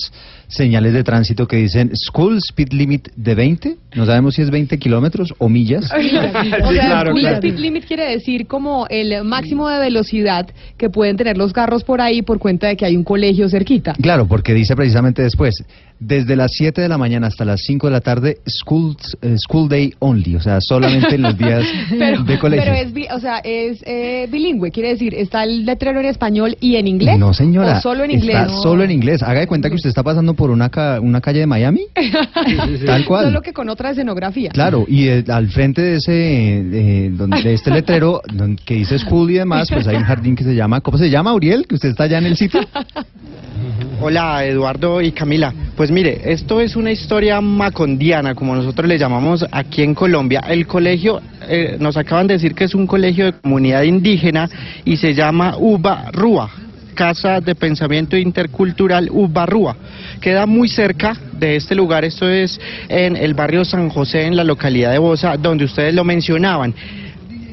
[0.50, 3.76] señales de tránsito que dicen School Speed Limit de 20.
[3.96, 5.84] No sabemos si es 20 kilómetros o millas.
[6.64, 7.36] o sea, claro, claro.
[7.36, 12.00] speed limit quiere decir como el máximo de velocidad que pueden tener los carros por
[12.00, 13.94] ahí por cuenta de que hay un colegio cerquita.
[13.94, 15.54] Claro, porque dice precisamente después,
[15.98, 19.68] desde las 7 de la mañana hasta las 5 de la tarde, school, eh, school
[19.68, 21.64] day only, o sea, solamente en los días
[21.98, 22.64] Pero, de colegio.
[22.64, 26.56] pero es, bi- o sea, es eh, bilingüe, quiere decir, está el letrero en español
[26.60, 27.18] y en inglés.
[27.18, 27.78] No, señora.
[27.78, 28.36] O solo en inglés.
[28.36, 29.22] Está solo en inglés.
[29.22, 31.82] Haga de cuenta que usted está pasando por una, ca- una calle de Miami.
[32.86, 33.26] Tal cual.
[33.26, 34.48] Solo que con otra escenografía.
[34.50, 38.98] Claro, y eh, al frente de ese, eh, donde, de este letrero don- que dice
[38.98, 41.66] school y demás, pues hay un jardín que se llama, ¿cómo se llama, Uriel?
[41.66, 42.60] Que usted está allá en el sitio.
[44.00, 45.52] Hola Eduardo y Camila.
[45.76, 50.40] Pues mire, esto es una historia macondiana, como nosotros le llamamos aquí en Colombia.
[50.48, 54.48] El colegio, eh, nos acaban de decir que es un colegio de comunidad indígena
[54.86, 56.50] y se llama Uba Rúa.
[56.94, 59.76] Casa de Pensamiento Intercultural Ubarrúa.
[60.20, 64.44] Queda muy cerca de este lugar, esto es en el barrio San José, en la
[64.44, 66.74] localidad de Bosa, donde ustedes lo mencionaban.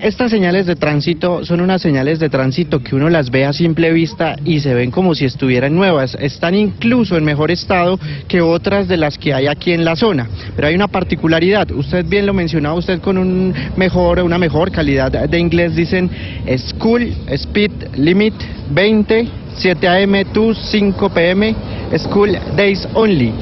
[0.02, 3.92] Estas señales de tránsito son unas señales de tránsito que uno las ve a simple
[3.92, 6.16] vista y se ven como si estuvieran nuevas.
[6.20, 10.30] Están incluso en mejor estado que otras de las que hay aquí en la zona.
[10.56, 11.72] Pero hay una particularidad.
[11.72, 16.12] Usted bien lo mencionaba, usted con un mejor, una mejor calidad de inglés dicen
[16.58, 18.36] School Speed Limit
[18.70, 21.56] 20, 7 AM to 5 PM,
[21.98, 23.34] School Days Only.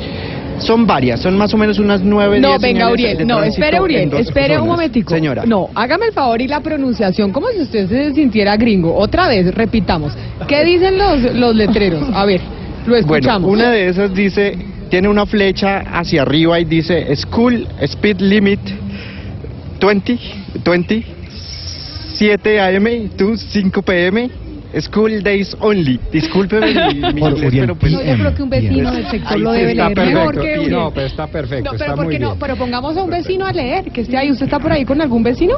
[0.59, 4.59] Son varias, son más o menos unas nueve No, venga, Uriel, no, espere, Uriel, espere
[4.59, 5.13] un momentico.
[5.13, 5.43] Señora.
[5.45, 8.95] No, hágame el favor y la pronunciación como si usted se sintiera gringo.
[8.95, 10.13] Otra vez, repitamos.
[10.47, 12.03] ¿Qué dicen los, los letreros?
[12.13, 12.41] A ver,
[12.85, 13.49] lo escuchamos.
[13.49, 14.57] Bueno, una de esas dice,
[14.89, 18.59] tiene una flecha hacia arriba y dice School Speed Limit
[19.79, 20.19] 20,
[20.63, 21.05] 20,
[22.15, 24.29] 7 AM to 5 PM,
[24.81, 25.99] School Days Only.
[26.11, 27.91] Discúlpeme mi, mi Por inglés, Uriel pero pues...
[27.93, 30.41] No, yo creo que un vecino del sector lo debe está leer mejor perfecto.
[30.41, 30.71] que Uriel.
[30.71, 32.27] No, pero está perfecto, No, pero está ¿por muy qué no?
[32.29, 32.39] bien.
[32.39, 34.31] Pero pongamos a un vecino a leer, que esté ahí.
[34.31, 35.55] ¿Usted está por ahí con algún vecino?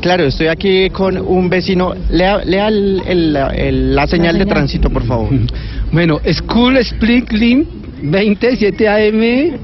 [0.00, 1.94] Claro, estoy aquí con un vecino.
[2.10, 5.28] Lea, lea el- el- el- la señal de tránsito, por favor.
[5.92, 7.64] Bueno, School Split Lim
[8.02, 9.58] 27 AM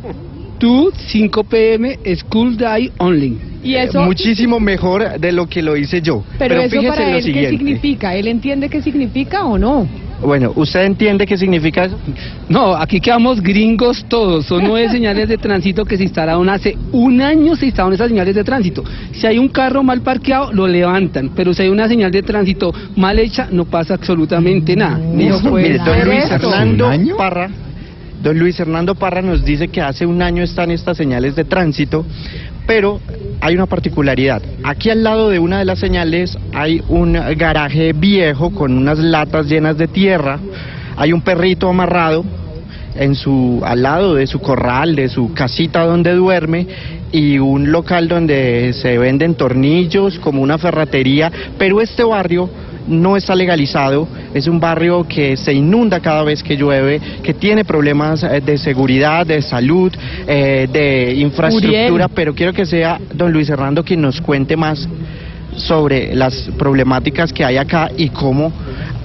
[0.58, 3.38] to 5 PM School Day Only.
[3.62, 6.22] Y eso- Muchísimo mejor de lo que lo hice yo.
[6.38, 7.58] Pero, eso fíjese para en lo él, ¿qué siguiente.
[7.58, 8.14] significa?
[8.14, 9.88] ¿Él entiende qué significa o no?
[10.22, 11.98] Bueno, ¿usted entiende qué significa eso?
[12.48, 14.46] No, aquí quedamos gringos todos.
[14.46, 17.54] Son nueve señales de tránsito que se instalaron hace un año.
[17.54, 18.82] Se instalaron esas señales de tránsito.
[19.12, 21.32] Si hay un carro mal parqueado, lo levantan.
[21.36, 24.96] Pero si hay una señal de tránsito mal hecha, no pasa absolutamente nada.
[24.96, 26.30] Puede mire, don ser Luis.
[26.30, 27.50] Hernando Parra,
[28.22, 32.04] don Luis Hernando Parra nos dice que hace un año están estas señales de tránsito,
[32.66, 33.00] pero
[33.40, 34.42] hay una particularidad.
[34.64, 39.46] Aquí al lado de una de las señales hay un garaje viejo con unas latas
[39.46, 40.38] llenas de tierra,
[40.96, 42.24] hay un perrito amarrado
[42.98, 46.66] en su al lado de su corral, de su casita donde duerme
[47.12, 52.50] y un local donde se venden tornillos como una ferretería, pero este barrio
[52.86, 57.64] no está legalizado, es un barrio que se inunda cada vez que llueve, que tiene
[57.64, 59.92] problemas eh, de seguridad, de salud,
[60.26, 62.10] eh, de infraestructura, Uriel.
[62.14, 64.88] pero quiero que sea don Luis Hernando quien nos cuente más
[65.56, 68.52] sobre las problemáticas que hay acá y cómo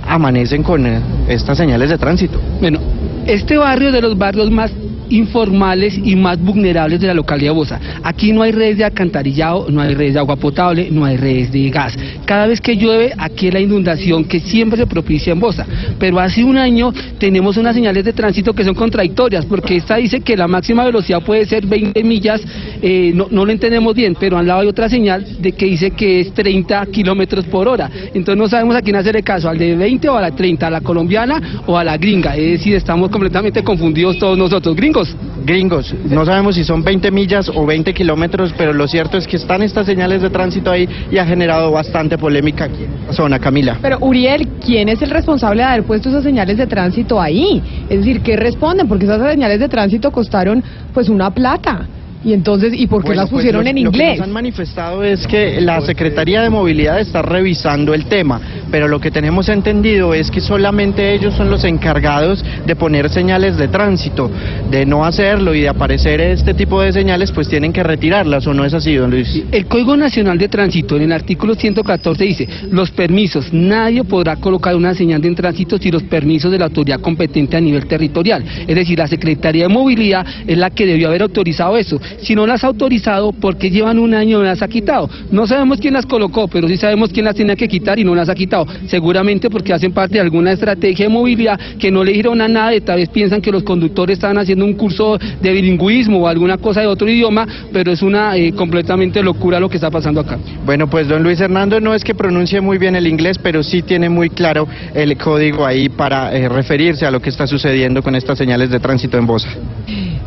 [0.07, 2.39] amanecen con eh, estas señales de tránsito.
[2.59, 2.79] Bueno,
[3.25, 4.71] este barrio es de los barrios más
[5.11, 7.79] informales y más vulnerables de la localidad de Bosa.
[8.03, 11.51] Aquí no hay redes de alcantarillado, no hay redes de agua potable, no hay redes
[11.51, 11.97] de gas.
[12.25, 15.65] Cada vez que llueve, aquí es la inundación que siempre se propicia en Bosa.
[15.99, 20.21] Pero hace un año tenemos unas señales de tránsito que son contradictorias, porque esta dice
[20.21, 22.41] que la máxima velocidad puede ser 20 millas,
[22.81, 25.91] eh, no, no lo entendemos bien, pero al lado hay otra señal de que dice
[25.91, 27.89] que es 30 kilómetros por hora.
[28.13, 30.69] Entonces no sabemos a quién hacerle caso, al de 20 o a la 30, a
[30.69, 32.35] la colombiana o a la gringa.
[32.35, 34.75] Es decir, estamos completamente confundidos todos nosotros.
[34.75, 35.00] Gringos.
[35.45, 39.37] Gringos, no sabemos si son 20 millas o 20 kilómetros, pero lo cierto es que
[39.37, 43.39] están estas señales de tránsito ahí y ha generado bastante polémica aquí en la zona,
[43.39, 43.77] Camila.
[43.81, 47.61] Pero Uriel, ¿quién es el responsable de haber puesto esas señales de tránsito ahí?
[47.89, 48.87] Es decir, ¿qué responden?
[48.87, 50.63] Porque esas señales de tránsito costaron
[50.93, 51.87] pues una plata.
[52.23, 54.17] Y entonces, ¿y por qué Bueno, las pues, pusieron lo- en Lo que inglés?
[54.19, 58.39] nos han manifestado es que la Secretaría de Movilidad está revisando el tema,
[58.69, 63.57] pero lo que tenemos entendido es que solamente ellos son los encargados de poner señales
[63.57, 64.29] de tránsito.
[64.69, 68.53] De no hacerlo y de aparecer este tipo de señales, pues tienen que retirarlas, ¿o
[68.53, 69.43] no es así, don Luis?
[69.51, 74.75] El Código Nacional de Tránsito en el artículo 114 dice, los permisos, nadie podrá colocar
[74.75, 78.43] una señal de tránsito si los permisos de la autoridad competente a nivel territorial.
[78.67, 81.99] Es decir, la Secretaría de Movilidad es la que debió haber autorizado eso.
[82.21, 85.09] Si no las ha autorizado, ¿por qué llevan un año no las ha quitado?
[85.31, 88.15] No sabemos quién las colocó, pero sí sabemos quién las tenía que quitar y no
[88.15, 88.65] las ha quitado.
[88.87, 92.81] Seguramente porque hacen parte de alguna estrategia de movilidad que no le dijeron a nadie,
[92.81, 96.81] tal vez piensan que los conductores estaban haciendo un curso de bilingüismo o alguna cosa
[96.81, 100.37] de otro idioma, pero es una eh, completamente locura lo que está pasando acá.
[100.65, 103.81] Bueno, pues don Luis Hernando no es que pronuncie muy bien el inglés, pero sí
[103.81, 108.15] tiene muy claro el código ahí para eh, referirse a lo que está sucediendo con
[108.15, 109.49] estas señales de tránsito en Bosa.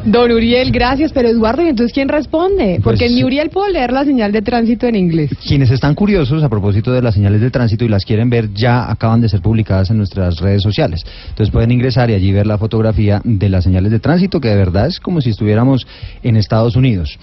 [0.06, 1.12] Don Uriel, gracias.
[1.12, 2.78] Pero Eduardo, ¿y entonces quién responde?
[2.82, 5.31] Porque Pues- ni Uriel puedo leer la señal de tránsito en inglés.
[5.47, 8.90] Quienes están curiosos a propósito de las señales de tránsito y las quieren ver ya
[8.90, 11.05] acaban de ser publicadas en nuestras redes sociales.
[11.31, 14.56] Entonces pueden ingresar y allí ver la fotografía de las señales de tránsito que de
[14.56, 15.86] verdad es como si estuviéramos
[16.22, 17.18] en Estados Unidos.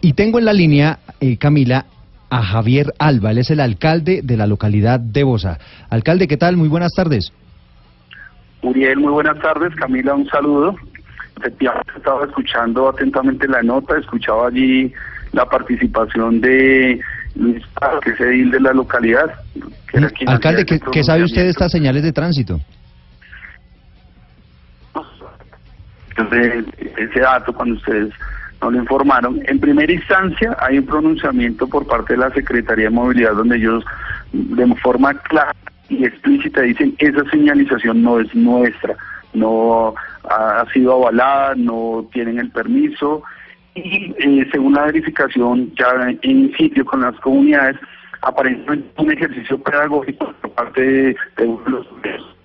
[0.00, 1.86] Y tengo en la línea, eh, Camila,
[2.30, 3.30] a Javier Alba.
[3.30, 5.58] Él es el alcalde de la localidad de Bosa.
[5.88, 6.56] Alcalde, ¿qué tal?
[6.56, 7.32] Muy buenas tardes.
[8.62, 9.72] Uriel, muy buenas tardes.
[9.76, 10.74] Camila, un saludo.
[11.38, 14.92] Efectivamente, estaba escuchando atentamente la nota, escuchaba allí
[15.32, 17.00] la participación de
[17.36, 19.32] Luis Paz, que es edil de la localidad.
[19.86, 22.60] que era quien Alcalde, ¿qué, qué sabe usted de estas señales de tránsito?
[26.10, 26.64] Entonces,
[26.96, 28.12] ese dato, cuando ustedes
[28.60, 32.90] no lo informaron, en primera instancia hay un pronunciamiento por parte de la Secretaría de
[32.90, 33.84] Movilidad donde ellos
[34.32, 35.54] de forma clara
[35.88, 38.96] y explícita dicen esa señalización no es nuestra,
[39.32, 39.94] no
[40.30, 43.22] ha, sido avalada, no tienen el permiso
[43.74, 45.88] y eh, según la verificación ya
[46.22, 47.76] en sitio con las comunidades,
[48.22, 51.86] aparentemente un ejercicio pedagógico por parte de, de los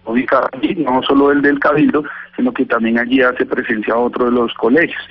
[0.05, 2.03] ubicados allí, no solo el del Cabildo,
[2.35, 5.01] sino que también allí hace presencia otro de los colegios.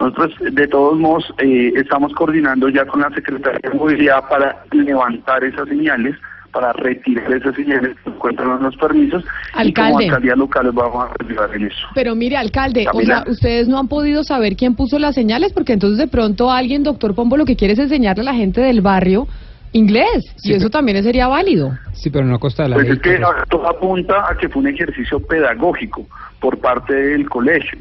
[0.00, 5.44] Nosotros, de todos modos, eh, estamos coordinando ya con la Secretaría de Movilidad para levantar
[5.44, 6.16] esas señales,
[6.52, 9.24] para retirar esas señales que se encuentran en los permisos,
[9.62, 11.86] y como alcaldía local vamos a ayudar en eso.
[11.94, 15.72] Pero mire, alcalde, o sea, ustedes no han podido saber quién puso las señales porque
[15.72, 18.80] entonces de pronto alguien, doctor Pombo, lo que quiere es enseñarle a la gente del
[18.80, 19.26] barrio
[19.72, 21.70] inglés y eso también sería válido.
[21.92, 22.96] Sí, pero no costa la Pues ley.
[22.96, 26.06] es que todo apunta a que fue un ejercicio pedagógico
[26.40, 27.78] por parte del colegio,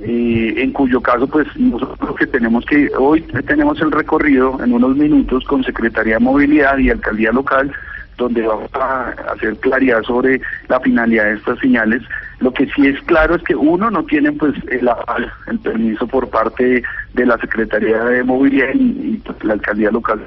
[0.00, 4.72] eh, en cuyo caso pues nosotros lo que tenemos que, hoy tenemos el recorrido en
[4.72, 7.70] unos minutos con Secretaría de Movilidad y Alcaldía Local,
[8.20, 12.02] donde vamos a hacer claridad sobre la finalidad de estas señales.
[12.38, 16.82] Lo que sí es claro es que uno no tienen pues el permiso por parte
[17.14, 20.26] de la Secretaría de Movilidad y, y, pues, la Alcaldía Local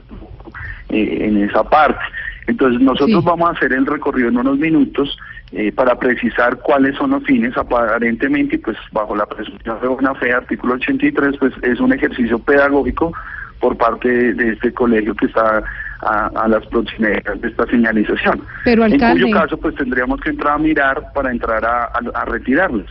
[0.90, 2.02] eh, en esa parte.
[2.48, 5.18] Entonces nosotros vamos a hacer el recorrido en unos minutos
[5.54, 10.14] eh, para precisar cuáles son los fines aparentemente, y, pues bajo la presunción de buena
[10.16, 13.14] fe, artículo 83, pues es un ejercicio pedagógico
[13.60, 15.64] por parte de, de este colegio que está
[16.06, 18.42] a, a las proximidades de esta señalización.
[18.64, 22.00] Pero, en alcalde- cuyo caso pues tendríamos que entrar a mirar para entrar a, a,
[22.14, 22.88] a retirarlas.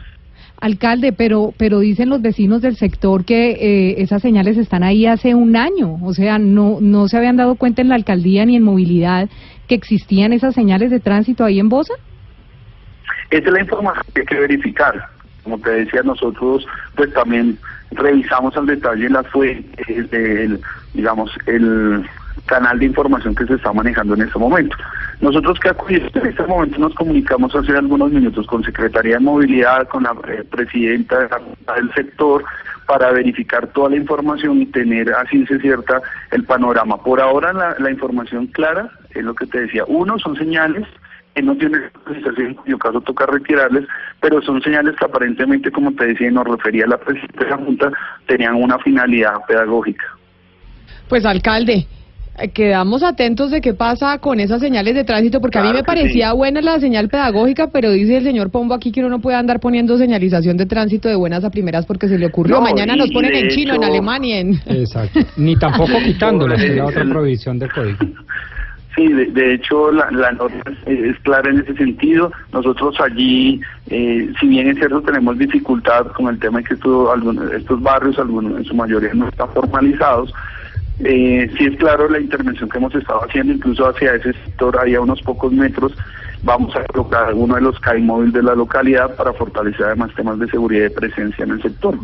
[0.60, 5.34] Alcalde, pero pero dicen los vecinos del sector que eh, esas señales están ahí hace
[5.34, 8.62] un año, o sea, no no se habían dado cuenta en la alcaldía ni en
[8.62, 9.28] movilidad
[9.66, 11.94] que existían esas señales de tránsito ahí en Bosa.
[13.30, 15.08] Esa es la información que hay que verificar.
[15.42, 16.64] Como te decía, nosotros
[16.94, 17.58] pues también
[17.90, 20.60] revisamos al detalle las fuentes, del,
[20.94, 22.04] digamos, el
[22.46, 24.76] canal de información que se está manejando en este momento.
[25.20, 29.88] Nosotros que acudimos en este momento nos comunicamos hace algunos minutos con Secretaría de Movilidad,
[29.88, 32.44] con la eh, presidenta de la- del sector,
[32.86, 36.98] para verificar toda la información y tener a ciencia cierta el panorama.
[36.98, 39.84] Por ahora la, información clara es lo que te decía.
[39.86, 40.86] Uno, son señales
[41.34, 43.86] que no tienen autorización, en cuyo caso toca retirarles,
[44.20, 47.56] pero son señales que aparentemente, como te decía y nos refería la presidenta de la
[47.56, 47.92] Junta,
[48.26, 50.04] tenían una finalidad pedagógica.
[51.08, 51.86] Pues alcalde,
[52.54, 56.30] quedamos atentos de qué pasa con esas señales de tránsito, porque a mí me parecía
[56.30, 56.36] sí.
[56.36, 59.60] buena la señal pedagógica, pero dice el señor Pombo aquí que uno no puede andar
[59.60, 62.56] poniendo señalización de tránsito de buenas a primeras porque se le ocurrió.
[62.56, 64.54] No, Mañana nos ponen en chino, en hecho- alemán y en...
[64.66, 65.20] Exacto.
[65.36, 67.98] Ni tampoco quitándolas, que es la otra prohibición del código.
[68.96, 72.30] Sí, de, de hecho la, la norma es, es clara en ese sentido.
[72.52, 77.10] Nosotros allí, eh, si bien es cierto, tenemos dificultad con el tema de que esto-
[77.10, 80.32] algunos- estos barrios, algunos en su mayoría no están formalizados.
[81.04, 84.94] Eh, sí es claro la intervención que hemos estado haciendo, incluso hacia ese sector, ahí
[84.94, 85.92] a unos pocos metros,
[86.44, 90.38] vamos a colocar uno de los CAI móvil de la localidad para fortalecer además temas
[90.38, 91.96] de seguridad y presencia en el sector.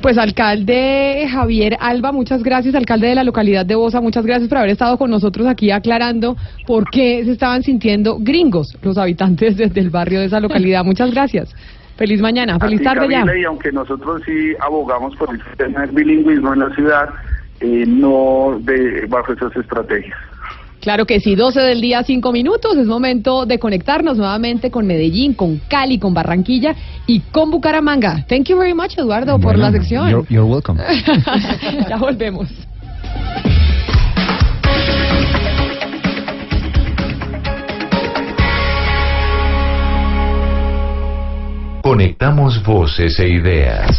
[0.00, 4.58] Pues alcalde Javier Alba, muchas gracias, alcalde de la localidad de Bosa, muchas gracias por
[4.58, 6.36] haber estado con nosotros aquí aclarando
[6.66, 10.84] por qué se estaban sintiendo gringos los habitantes de- del barrio de esa localidad.
[10.84, 11.52] Muchas gracias.
[11.96, 13.24] Feliz mañana, feliz tarde ya.
[13.36, 17.08] Y aunque nosotros sí abogamos por el bilingüismo en la ciudad,
[17.60, 20.16] eh, no de, bajo esas estrategias.
[20.80, 22.76] Claro que sí, 12 del día, 5 minutos.
[22.76, 26.76] Es momento de conectarnos nuevamente con Medellín, con Cali, con Barranquilla
[27.08, 28.24] y con Bucaramanga.
[28.28, 30.08] Thank you very much, Eduardo, por la sección.
[30.08, 30.80] You're, you're welcome.
[31.88, 32.48] ya volvemos.
[41.82, 43.96] Conectamos voces e ideas.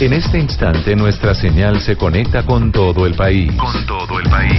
[0.00, 3.50] En este instante nuestra señal se conecta con todo el país.
[3.56, 4.52] Con todo el país.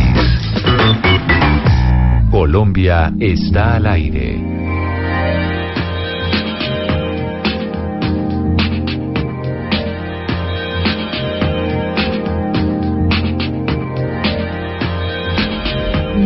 [2.29, 4.68] Colombia está al aire.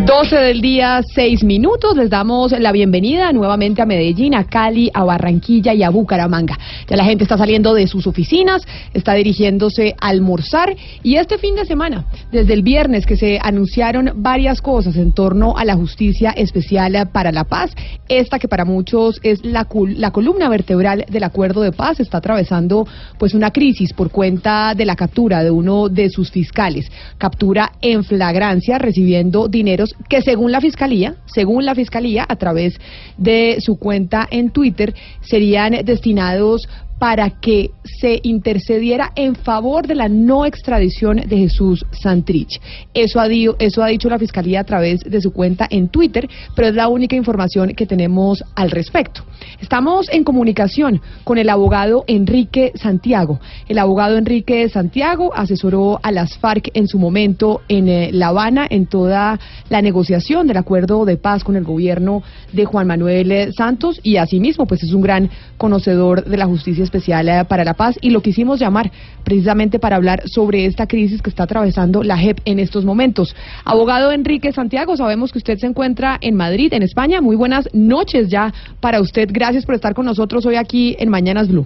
[0.05, 1.95] Doce del día, seis minutos.
[1.95, 6.59] Les damos la bienvenida nuevamente a Medellín, a Cali, a Barranquilla y a Bucaramanga.
[6.89, 8.63] Ya la gente está saliendo de sus oficinas,
[8.93, 14.11] está dirigiéndose a almorzar y este fin de semana, desde el viernes que se anunciaron
[14.15, 17.71] varias cosas en torno a la justicia especial para la paz,
[18.09, 22.85] esta que para muchos es la, la columna vertebral del acuerdo de paz, está atravesando
[23.17, 28.03] pues una crisis por cuenta de la captura de uno de sus fiscales, captura en
[28.03, 32.79] flagrancia recibiendo dineros que según la fiscalía, según la fiscalía a través
[33.17, 36.67] de su cuenta en Twitter serían destinados
[37.03, 42.61] para que se intercediera en favor de la no extradición de Jesús Santrich.
[42.93, 46.30] Eso ha, di- eso ha dicho la Fiscalía a través de su cuenta en Twitter,
[46.55, 49.23] pero es la única información que tenemos al respecto.
[49.59, 53.41] Estamos en comunicación con el abogado Enrique Santiago.
[53.67, 58.65] El abogado Enrique Santiago asesoró a las FARC en su momento en eh, La Habana
[58.69, 62.23] en toda la negociación del acuerdo de paz con el gobierno
[62.53, 66.81] de Juan Manuel eh, Santos y asimismo pues es un gran conocedor de la justicia
[66.93, 68.91] especial eh, para la paz y lo quisimos llamar
[69.23, 73.35] precisamente para hablar sobre esta crisis que está atravesando la JEP en estos momentos.
[73.65, 77.21] Abogado Enrique Santiago, sabemos que usted se encuentra en Madrid, en España.
[77.21, 79.29] Muy buenas noches ya para usted.
[79.31, 81.65] Gracias por estar con nosotros hoy aquí en Mañanas Blue.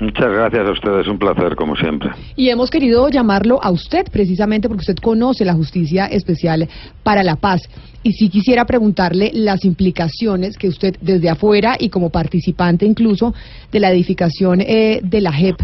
[0.00, 2.10] Muchas gracias a ustedes, un placer como siempre.
[2.34, 6.66] Y hemos querido llamarlo a usted precisamente porque usted conoce la justicia especial
[7.02, 7.60] para la paz.
[8.02, 13.34] Y sí quisiera preguntarle las implicaciones que usted desde afuera y como participante incluso
[13.70, 15.56] de la edificación eh, de la JEP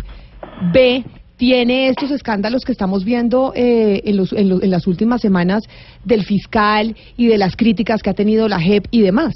[0.72, 1.04] ve
[1.38, 5.62] tiene estos escándalos que estamos viendo eh, en, los- en los- en las últimas semanas
[6.04, 9.32] del fiscal y de las críticas que ha tenido la JEP y demás.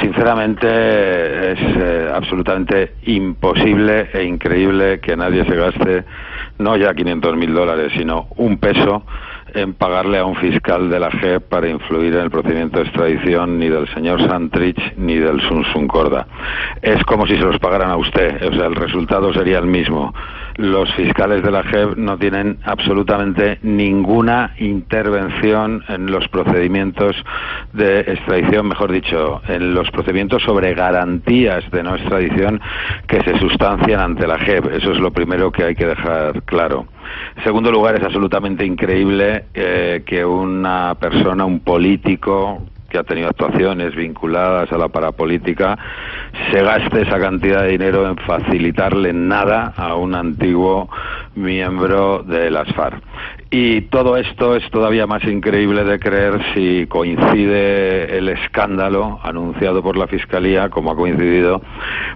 [0.00, 0.66] Sinceramente
[1.52, 6.04] es eh, absolutamente imposible e increíble que nadie se gaste
[6.58, 9.02] no ya 500 mil dólares, sino un peso
[9.54, 13.58] en pagarle a un fiscal de la JEP para influir en el procedimiento de extradición
[13.58, 16.26] ni del señor Santrich ni del Sun Sun Corda.
[16.82, 20.12] Es como si se los pagaran a usted, o sea, el resultado sería el mismo.
[20.58, 27.14] Los fiscales de la JEP no tienen absolutamente ninguna intervención en los procedimientos
[27.72, 32.60] de extradición, mejor dicho, en los procedimientos sobre garantías de no extradición
[33.06, 34.72] que se sustancian ante la JEP.
[34.72, 36.88] Eso es lo primero que hay que dejar claro.
[37.36, 43.28] En segundo lugar, es absolutamente increíble eh, que una persona, un político que ha tenido
[43.28, 45.78] actuaciones vinculadas a la parapolítica,
[46.50, 50.88] se gaste esa cantidad de dinero en facilitarle nada a un antiguo
[51.38, 53.02] miembro de las FARC.
[53.50, 59.96] Y todo esto es todavía más increíble de creer si coincide el escándalo anunciado por
[59.96, 61.62] la Fiscalía, como ha coincidido,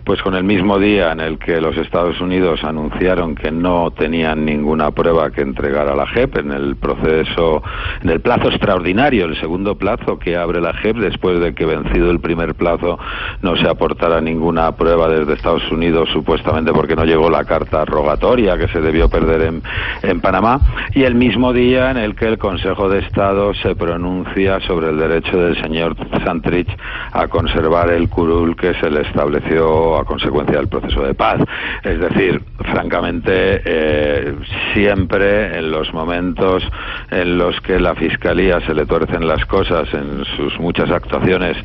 [0.04, 4.44] pues con el mismo día en el que los Estados Unidos anunciaron que no tenían
[4.44, 7.62] ninguna prueba que entregar a la JEP en el proceso,
[8.02, 12.10] en el plazo extraordinario, el segundo plazo que abre la JEP después de que vencido
[12.10, 12.98] el primer plazo
[13.40, 18.58] no se aportara ninguna prueba desde Estados Unidos, supuestamente porque no llegó la carta rogatoria
[18.58, 19.62] que se debió perder en,
[20.02, 20.60] en Panamá.
[20.94, 24.98] Y el mismo día en el que el Consejo de Estado se pronuncia sobre el
[24.98, 25.94] derecho del señor
[26.24, 26.68] Santrich
[27.12, 31.40] a conservar el curul que se le estableció a consecuencia del proceso de paz.
[31.84, 34.34] Es decir, francamente, eh,
[34.72, 36.62] siempre en los momentos
[37.10, 41.56] en los que la Fiscalía se le tuercen las cosas en sus muchas actuaciones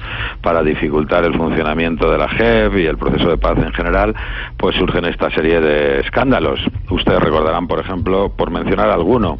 [0.42, 4.14] para dificultar el funcionamiento de la JEP y el proceso de paz en general,
[4.58, 6.60] pues surgen esta serie de escándalos.
[6.90, 9.38] Ustedes recordarán, por ejemplo, por mencionar alguno,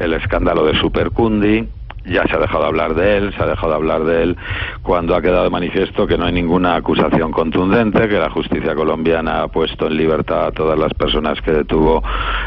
[0.00, 1.68] el escándalo de Supercundi,
[2.06, 4.36] ya se ha dejado de hablar de él, se ha dejado de hablar de él
[4.82, 9.42] cuando ha quedado de manifiesto que no hay ninguna acusación contundente, que la justicia colombiana
[9.42, 12.02] ha puesto en libertad a todas las personas que detuvo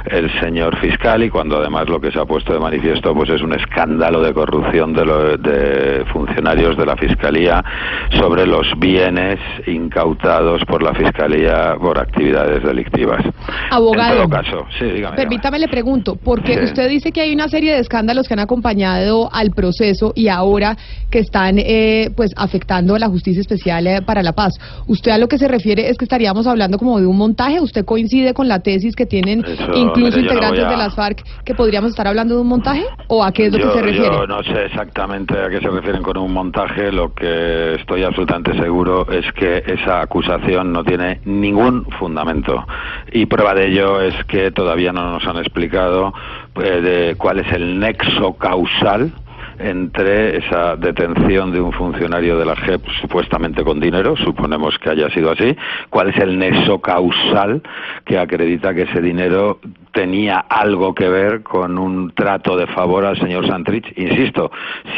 [0.06, 3.41] el señor fiscal y cuando además lo que se ha puesto de manifiesto pues es
[3.41, 7.64] un escándalo de corrupción de, lo- de funcionarios de la fiscalía
[8.18, 13.23] sobre los bienes incautados por la fiscalía por actividades delictivas.
[13.72, 14.23] Abogado.
[14.23, 15.15] En todo caso, sí, dígame.
[15.15, 16.64] Permítame le pregunto, porque Sí.
[16.65, 20.77] usted dice que hay una serie de escándalos que han acompañado al proceso y ahora
[21.09, 24.53] que están eh, pues afectando a la Justicia Especial eh, para la Paz.
[24.88, 27.59] ¿Usted a lo que se refiere es que estaríamos hablando como de un montaje?
[27.61, 30.77] ¿Usted coincide con la tesis que tienen Eso, incluso mire, yo no integrantes a- de
[30.77, 32.84] las FARC que podríamos estar hablando de un montaje?
[33.07, 34.15] ¿O a qué es lo yo, que se refiere?
[34.15, 36.91] yo no sé exactamente a qué se refieren con un montaje.
[36.91, 42.65] Lo que estoy absolutamente seguro es que esa acusación no tiene ningún fundamento.
[43.11, 46.13] Y prueba de ello es que todavía no nos han explicado
[46.63, 49.11] eh, de cuál es el nexo causal
[49.60, 55.10] entre esa detención de un funcionario de la JEP supuestamente con dinero, suponemos que haya
[55.10, 55.56] sido así,
[55.90, 57.61] cuál es el nexo causal
[58.06, 59.60] que acredita que ese dinero
[59.91, 63.86] tenía algo que ver con un trato de favor al señor Santrich.
[63.98, 64.52] Insisto,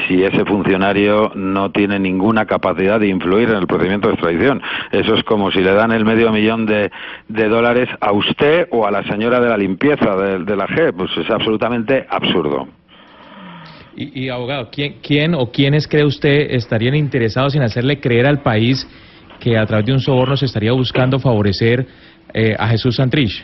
[0.08, 4.62] si ese funcionario no tiene ninguna capacidad de influir en el procedimiento de extradición,
[4.92, 6.92] eso es como si le dan el medio millón de,
[7.28, 11.18] dólares a usted o a la señora de la limpieza de, de la JEP, pues
[11.18, 12.68] es absolutamente absurdo.
[13.96, 18.88] Y, abogado, ¿quién, ¿quién o quiénes cree usted estarían interesados en hacerle creer al país
[19.40, 21.86] que a través de un soborno se estaría buscando favorecer
[22.34, 23.44] eh, a Jesús Santrich?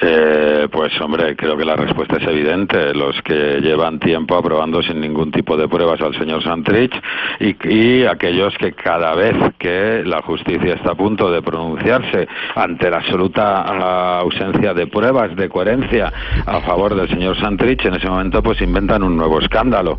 [0.00, 2.94] Eh, pues hombre, creo que la respuesta es evidente.
[2.94, 6.94] Los que llevan tiempo aprobando sin ningún tipo de pruebas al señor Santrich
[7.40, 12.98] y, aquellos que cada vez que la justicia está a punto de pronunciarse ante la
[12.98, 16.12] absoluta ah, ausencia de pruebas, de coherencia
[16.46, 19.98] a favor del señor Santrich, en ese momento pues inventan un nuevo escándalo.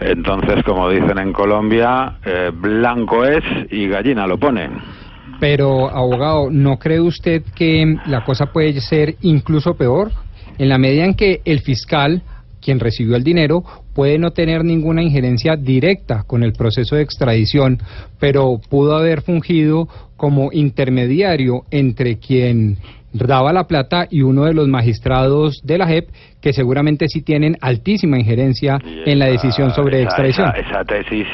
[0.00, 5.01] Entonces, como dicen en Colombia, eh, blanco es y gallina lo ponen.
[5.42, 10.12] Pero, abogado, ¿no cree usted que la cosa puede ser incluso peor?
[10.56, 12.22] En la medida en que el fiscal,
[12.60, 17.80] quien recibió el dinero, puede no tener ninguna injerencia directa con el proceso de extradición,
[18.20, 22.78] pero pudo haber fungido como intermediario entre quien
[23.12, 26.08] daba la plata y uno de los magistrados de la JEP
[26.42, 30.48] que seguramente sí tienen altísima injerencia en la decisión sobre esa, extradición.
[30.56, 31.26] Esa, esa tesis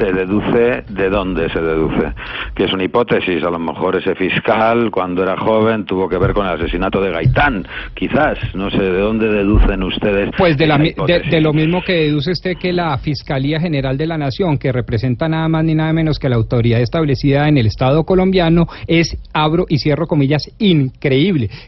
[0.00, 2.12] se deduce de dónde se deduce,
[2.56, 3.44] que es una hipótesis.
[3.44, 7.12] A lo mejor ese fiscal, cuando era joven, tuvo que ver con el asesinato de
[7.12, 7.64] Gaitán,
[7.94, 8.38] quizás.
[8.54, 10.30] No sé de dónde deducen ustedes.
[10.36, 14.08] Pues de, la de, de lo mismo que deduce usted que la Fiscalía General de
[14.08, 17.66] la Nación, que representa nada más ni nada menos que la autoridad establecida en el
[17.66, 21.09] Estado colombiano, es, abro y cierro comillas, increíble,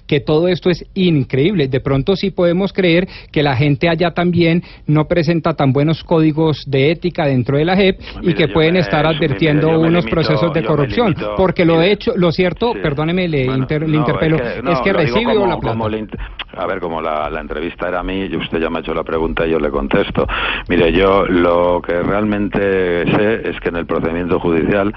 [0.07, 1.69] que todo esto es increíble.
[1.69, 6.65] De pronto sí podemos creer que la gente allá también no presenta tan buenos códigos
[6.67, 10.11] de ética dentro de la JEP y que pueden me- estar advirtiendo me unos limito-
[10.11, 11.09] procesos de corrupción.
[11.13, 14.71] limito- porque lo hecho, lo cierto, perdóneme, le, inter- le No, interpelo, es que, no,
[14.73, 15.79] es que recibió como- la plata.
[16.57, 18.93] a ver, como la, la entrevista era a mí y usted ya me ha hecho
[18.95, 20.27] la pregunta y yo le contesto.
[20.69, 22.61] Mire, yo lo que realmente
[23.11, 24.93] sé es que en el procedimiento judicial,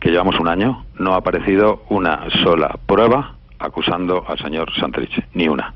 [0.00, 5.48] que llevamos un año, no ha aparecido una sola prueba acusando al señor Santrich, ni
[5.48, 5.72] una.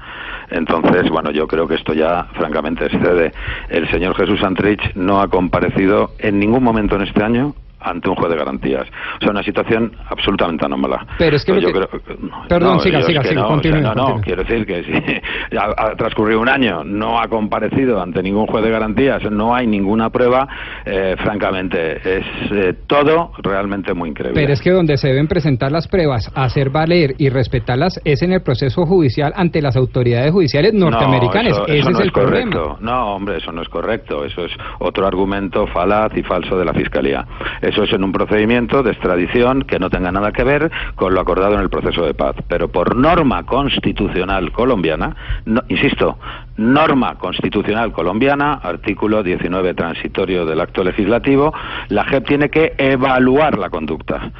[0.50, 3.32] Entonces, bueno, yo creo que esto ya francamente excede.
[3.68, 7.54] El señor Jesús Santrich no ha comparecido en ningún momento en este año
[7.84, 8.86] ante un juez de garantías.
[9.16, 11.06] O sea, una situación absolutamente anómala.
[11.18, 13.34] Pero es que, Pues lo yo que- creo que- no, Perdón, no, siga, siga, siga,
[13.34, 14.22] no, o sea, continúe, no, no, continúe.
[14.22, 14.92] quiero decir que si
[15.56, 19.66] ha, ha transcurrido un año, no ha comparecido ante ningún juez de garantías, no hay
[19.66, 20.46] ninguna prueba,
[20.84, 24.40] eh, francamente, es eh, todo realmente muy increíble.
[24.40, 28.32] Pero es que donde se deben presentar las pruebas, hacer valer y respetarlas es en
[28.32, 31.58] el proceso judicial ante las autoridades judiciales norteamericanas.
[31.58, 32.50] No, eso, Ese eso es no el es correcto.
[32.50, 32.76] problema.
[32.80, 34.24] No, hombre, eso no es correcto.
[34.24, 37.24] Eso es otro argumento falaz y falso de la Fiscalía.
[37.72, 41.20] Eso es en un procedimiento de extradición que no tenga nada que ver con lo
[41.22, 42.36] acordado en el proceso de paz.
[42.46, 45.16] Pero por norma constitucional colombiana,
[45.46, 46.18] no- insisto,
[46.58, 51.54] norma constitucional colombiana, artículo 19 transitorio del acto legislativo,
[51.88, 54.30] la JEP tiene que evaluar la conducta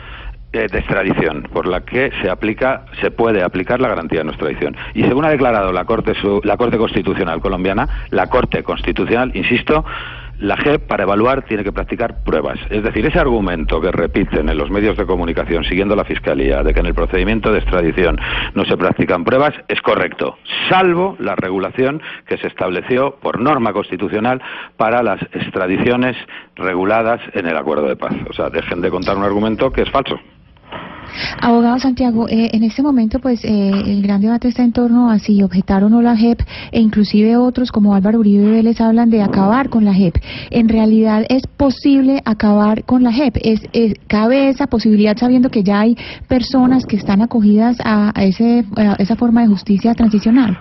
[0.52, 4.32] eh, de extradición por la que se aplica se puede aplicar la garantía de no
[4.32, 6.12] extradición y según ha declarado la Corte
[6.44, 9.82] la Corte Constitucional colombiana la Corte Constitucional insisto
[10.42, 12.58] la JEP para evaluar tiene que practicar pruebas.
[12.68, 16.74] Es decir, ese argumento que repiten en los medios de comunicación siguiendo la Fiscalía de
[16.74, 18.18] que en el procedimiento de extradición
[18.54, 20.36] no se practican pruebas es correcto,
[20.68, 24.42] salvo la regulación que se estableció por norma constitucional
[24.76, 26.16] para las extradiciones
[26.56, 28.14] reguladas en el acuerdo de paz.
[28.28, 30.18] O sea, dejen de contar un argumento que es falso.
[31.40, 35.18] Abogado Santiago, eh, en este momento pues eh, el gran debate está en torno a
[35.18, 36.40] si objetar o no la JEP
[36.70, 40.16] e inclusive otros como Álvaro Uribe Vélez hablan de acabar con la JEP.
[40.50, 43.36] En realidad es posible acabar con la JEP.
[43.42, 45.96] Es, es- cabe esa posibilidad sabiendo que ya hay
[46.28, 50.58] personas que están acogidas a, ese, a esa forma de justicia transicional.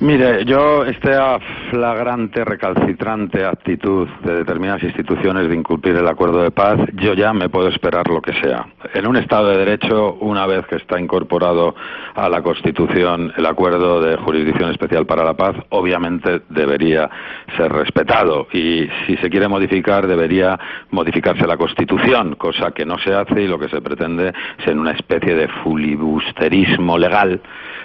[0.00, 6.78] Mire, yo esta flagrante, recalcitrante actitud de determinadas instituciones de incumplir el acuerdo de paz,
[6.94, 8.64] yo ya me puedo esperar lo que sea.
[8.94, 11.74] En un Estado de Derecho, una vez que está incorporado
[12.14, 17.10] a la Constitución el acuerdo de jurisdicción especial para la paz, obviamente debería
[17.56, 20.56] ser respetado y si se quiere modificar debería
[20.92, 24.78] modificarse la Constitución, cosa que no se hace y lo que se pretende es en
[24.78, 27.40] una especie de filibusterismo legal,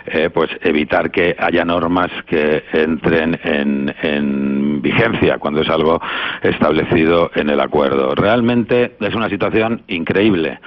[0.05, 6.01] eh, pues evitar que haya normas que entren en, en vigencia cuando es algo
[6.41, 8.15] establecido en el acuerdo.
[8.15, 10.59] Realmente es una situación increíble.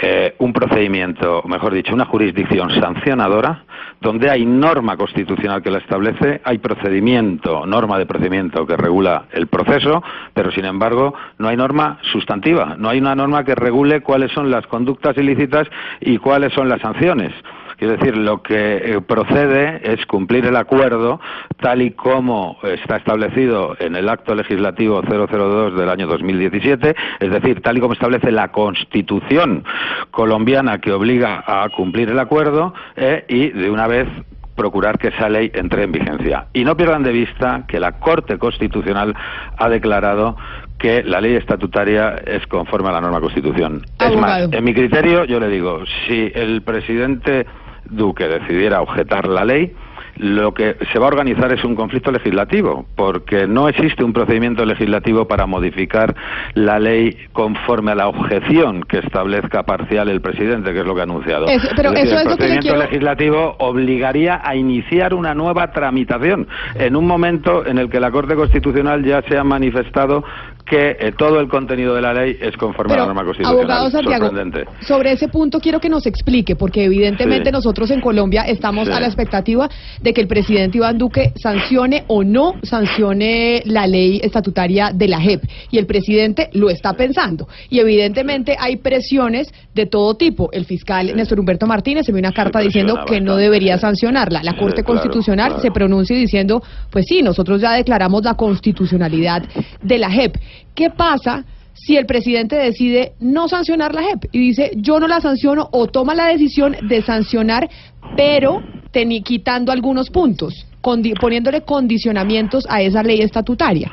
[0.00, 3.64] Eh, un procedimiento, mejor dicho, una jurisdicción sancionadora
[4.00, 9.48] donde hay norma constitucional que la establece, hay procedimiento, norma de procedimiento que regula el
[9.48, 10.00] proceso,
[10.34, 14.52] pero sin embargo no hay norma sustantiva, no hay una norma que regule cuáles son
[14.52, 15.66] las conductas ilícitas
[16.00, 17.32] y cuáles son las sanciones.
[17.78, 21.20] Quiero decir, lo que eh, procede es cumplir el acuerdo
[21.60, 27.60] tal y como está establecido en el acto legislativo 002 del año 2017, es decir,
[27.62, 29.62] tal y como establece la Constitución
[30.10, 34.08] colombiana que obliga a cumplir el acuerdo eh, y de una vez
[34.56, 36.46] procurar que esa ley entre en vigencia.
[36.52, 39.14] Y no pierdan de vista que la Corte Constitucional
[39.56, 40.36] ha declarado
[40.78, 43.82] que la ley estatutaria es conforme a la norma Constitución.
[44.00, 47.46] Es más, en mi criterio, yo le digo, si el presidente
[47.84, 49.72] Duque decidiera objetar la ley,
[50.16, 54.64] lo que se va a organizar es un conflicto legislativo, porque no existe un procedimiento
[54.64, 56.12] legislativo para modificar
[56.54, 61.02] la ley conforme a la objeción que establezca parcial el presidente, que es lo que
[61.02, 61.46] ha anunciado.
[61.46, 65.14] Es- pero decir, eso el es lo que le procedimiento quiero- legislativo obligaría a iniciar
[65.14, 69.44] una nueva tramitación en un momento en el que la Corte Constitucional ya se ha
[69.44, 70.24] manifestado
[70.68, 73.60] que eh, todo el contenido de la ley es conforme a la norma constitucional.
[73.60, 74.70] abogado Santiago, Sorprendente.
[74.82, 77.52] Sobre ese punto quiero que nos explique, porque evidentemente Sí.
[77.52, 78.92] nosotros en Colombia estamos Sí.
[78.92, 79.68] a la expectativa
[80.00, 85.20] de que el presidente Iván Duque sancione o no sancione la ley estatutaria de la
[85.20, 85.42] JEP.
[85.70, 87.48] Y el presidente lo está pensando.
[87.70, 90.50] Y evidentemente hay presiones de todo tipo.
[90.52, 94.42] El fiscal Néstor Humberto Martínez envió una carta diciendo que no debería sancionarla.
[94.42, 95.62] La Corte claro, Constitucional claro.
[95.62, 99.42] se pronuncia diciendo, pues sí, nosotros ya declaramos la constitucionalidad
[99.82, 100.36] de la JEP.
[100.74, 101.44] ¿Qué pasa?
[101.80, 105.86] si el presidente decide no sancionar la JEP y dice yo no la sanciono o
[105.86, 107.68] toma la decisión de sancionar
[108.16, 108.60] pero
[108.92, 113.92] teni- quitando algunos puntos, condi- poniéndole condicionamientos a esa ley estatutaria.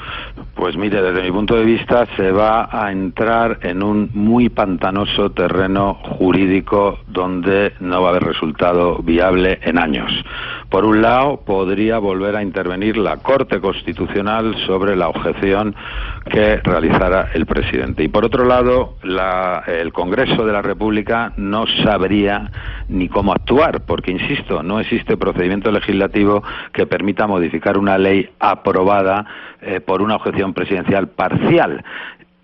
[0.55, 5.29] Pues mire, desde mi punto de vista se va a entrar en un muy pantanoso
[5.31, 10.11] terreno jurídico donde no va a haber resultado viable en años.
[10.69, 15.75] Por un lado, podría volver a intervenir la Corte Constitucional sobre la objeción
[16.29, 18.03] que realizara el presidente.
[18.03, 22.51] Y por otro lado, la- el Congreso de la República no sabría
[22.89, 26.43] ni cómo actuar, porque, insisto, no existe procedimiento legislativo
[26.73, 29.25] que permita modificar una ley aprobada
[29.67, 31.83] eh, por una objeción presidencial parcial.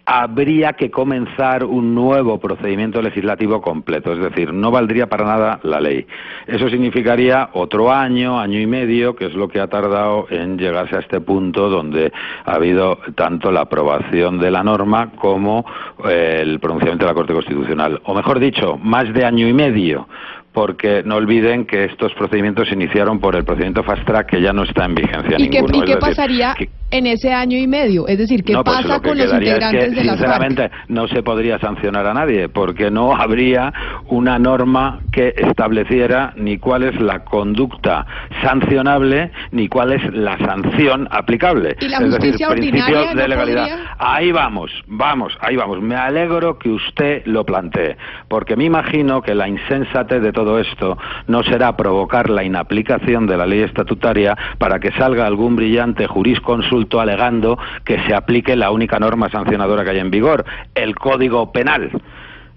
[0.06, 5.80] Habría que comenzar un nuevo procedimiento legislativo completo, es decir, no valdría para nada la
[5.80, 6.06] ley.
[6.48, 10.96] Eso significaría otro año, año y medio, que es lo que ha tardado en llegarse
[10.96, 12.12] a este punto donde
[12.46, 15.66] ha habido tanto la aprobación de la norma como
[16.10, 18.02] eh, el pronunciamiento de la Corte Constitucional.
[18.06, 20.08] O mejor dicho, más de año y medio,
[20.52, 24.52] porque no olviden que estos procedimientos se iniciaron por el procedimiento Fast Track que ya
[24.52, 27.68] no está en vigencia ¿Y qué, y qué decir, pasaría que- en ese año y
[27.68, 28.08] medio?
[28.08, 30.10] Es decir, ¿qué no, pues pasa lo que con los es integrantes que, de FARC?
[30.10, 33.74] sinceramente, no se podría sancionar a nadie, porque no habría
[34.10, 38.06] una norma que estableciera ni cuál es la conducta
[38.44, 41.78] sancionable ni cuál es la sanción aplicable.
[41.80, 43.70] ¿Y la es decir, justicia ordinaria de no legalidad.
[43.70, 43.96] podría?
[43.98, 45.82] Ahí vamos, vamos, ahí vamos.
[45.82, 47.98] Me alegro que usted lo plantee,
[48.28, 50.98] porque me imagino que la insensatez de todo esto
[51.28, 56.81] no será provocar la inaplicación de la ley estatutaria para que salga algún brillante jurisconsulto
[57.00, 60.46] alegando que se aplique la única norma sancionadora que hay en vigor,
[60.76, 61.92] el Código Penal.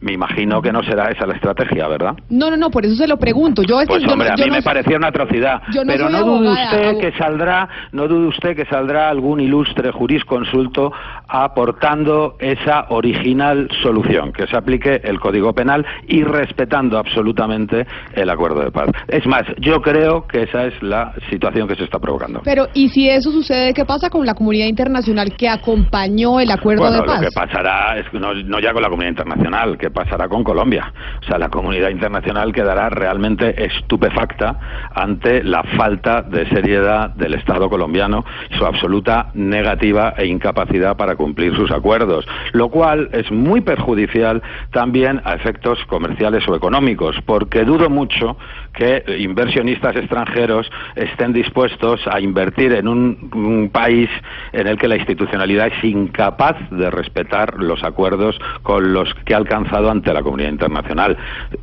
[0.04, 2.14] Me imagino que no será esa la estrategia, ¿verdad?
[2.28, 3.62] No, no, no, por eso se lo pregunto.
[3.62, 5.62] Yo, que Pues yo hombre, a mí no me sé- parecía una atrocidad.
[5.74, 9.90] No pero soy no dude usted que saldrá, no dude usted que saldrá algún ilustre
[9.92, 10.92] jurisconsulto
[11.26, 18.60] aportando esa original solución, que se aplique el Código Penal y respetando absolutamente el acuerdo
[18.60, 18.90] de paz.
[19.08, 22.40] Es más, yo creo que esa es la situación que se está provocando.
[22.44, 26.82] Pero, ¿y si eso sucede, qué pasa con la comunidad internacional que acompañó el acuerdo
[26.82, 27.20] Bueno, de paz?
[27.22, 30.44] lo que pasará es que no, no ya con la comunidad internacional, que pasará con
[30.44, 30.92] Colombia.
[31.22, 37.70] O sea, la comunidad internacional quedará realmente estupefacta ante la falta de seriedad del Estado
[37.70, 38.24] colombiano
[38.58, 44.42] su absoluta negativa e incapacidad para cumplir sus acuerdos, lo cual es muy perjudicial
[44.72, 48.36] también a efectos comerciales o económicos, porque dudo mucho
[48.74, 54.10] que inversionistas extranjeros estén dispuestos a invertir en un, un país
[54.52, 59.36] en el que la institucionalidad es incapaz de respetar los acuerdos con los que ha
[59.36, 61.16] alcanzado ante la comunidad internacional.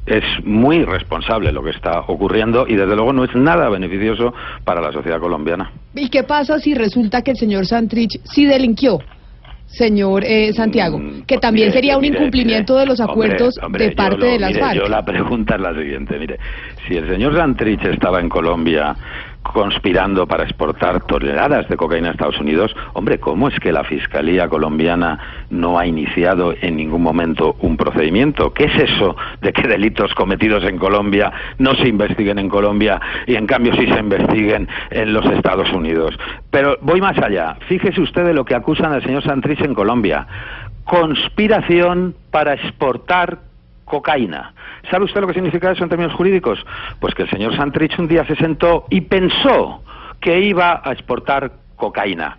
[0.06, 4.34] Es muy irresponsable lo que está ocurriendo y desde luego no es nada beneficioso
[4.64, 5.72] para la sociedad colombiana.
[5.96, 9.00] ¿Y qué pasa si resulta que el señor Santrich sí delinquió?
[9.66, 13.58] Señor eh, Santiago, que también Mm, Mire, sería un mire, incumplimiento mire, de los acuerdos
[13.64, 14.76] hombre, de parte lo- de las mire, FARC.
[14.82, 16.38] Yo la pregunta es la siguiente, mire,
[16.88, 18.94] si el señor Santrich estaba en Colombia
[19.44, 24.48] conspirando para exportar toneladas de cocaína a Estados Unidos, hombre, ¿cómo es que la Fiscalía
[24.48, 25.20] colombiana
[25.50, 28.54] no ha iniciado en ningún momento un procedimiento?
[28.54, 33.36] ¿Qué es eso de que delitos cometidos en Colombia no se investiguen en Colombia y
[33.36, 36.18] en cambio sí se investiguen en los Estados Unidos?
[36.50, 37.58] Pero voy más allá.
[37.68, 40.28] Fíjese usted de lo que acusan al señor Santrich en Colombia.
[40.86, 43.51] Conspiración para exportar
[43.92, 44.54] cocaína.
[44.90, 46.66] ¿Sabe usted lo que significa eso en términos jurídicos?
[47.02, 49.84] Pues que el señor Santrich un día se sentó y pensó
[50.22, 52.38] que iba a exportar cocaína.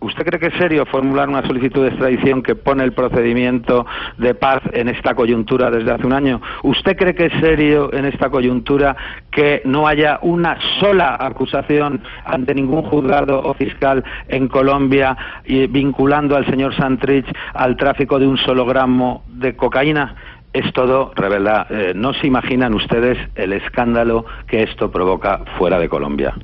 [0.00, 3.84] ¿Usted cree que es serio formular una solicitud de extradición que pone el procedimiento
[4.16, 6.40] de paz en esta coyuntura desde hace un año?
[6.62, 8.96] ¿Usted cree que es serio en esta coyuntura
[9.30, 15.16] que no haya una sola acusación ante ningún juzgado o fiscal en Colombia
[15.46, 20.14] vinculando al señor Santrich al tráfico de un solo gramo de cocaína?
[20.52, 25.88] Es todo, revela, eh, no se imaginan ustedes el escándalo que esto provoca fuera de
[25.88, 26.34] Colombia.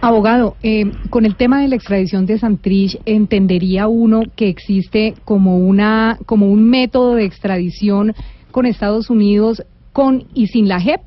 [0.00, 5.58] Abogado, eh, con el tema de la extradición de Santrich, entendería uno que existe como
[5.58, 8.14] una como un método de extradición
[8.50, 11.00] con Estados Unidos con y sin la JEP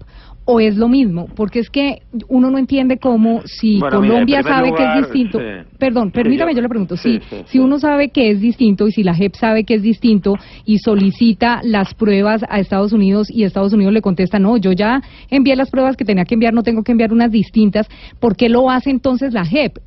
[0.51, 4.73] o es lo mismo, porque es que uno no entiende cómo si Bueno, Colombia sabe
[4.73, 5.37] que es distinto.
[5.37, 5.45] sí.
[5.77, 8.87] Perdón, permítame, yo- yo le pregunto, sí, si sí, si uno sabe que es distinto
[8.87, 13.29] y si la JEP sabe que es distinto y solicita las pruebas a Estados Unidos
[13.29, 16.53] y Estados Unidos le contesta, no, yo ya envié las pruebas que tenía que enviar,
[16.53, 17.87] no tengo que enviar unas distintas,
[18.19, 19.77] ¿por qué lo hace entonces la JEP?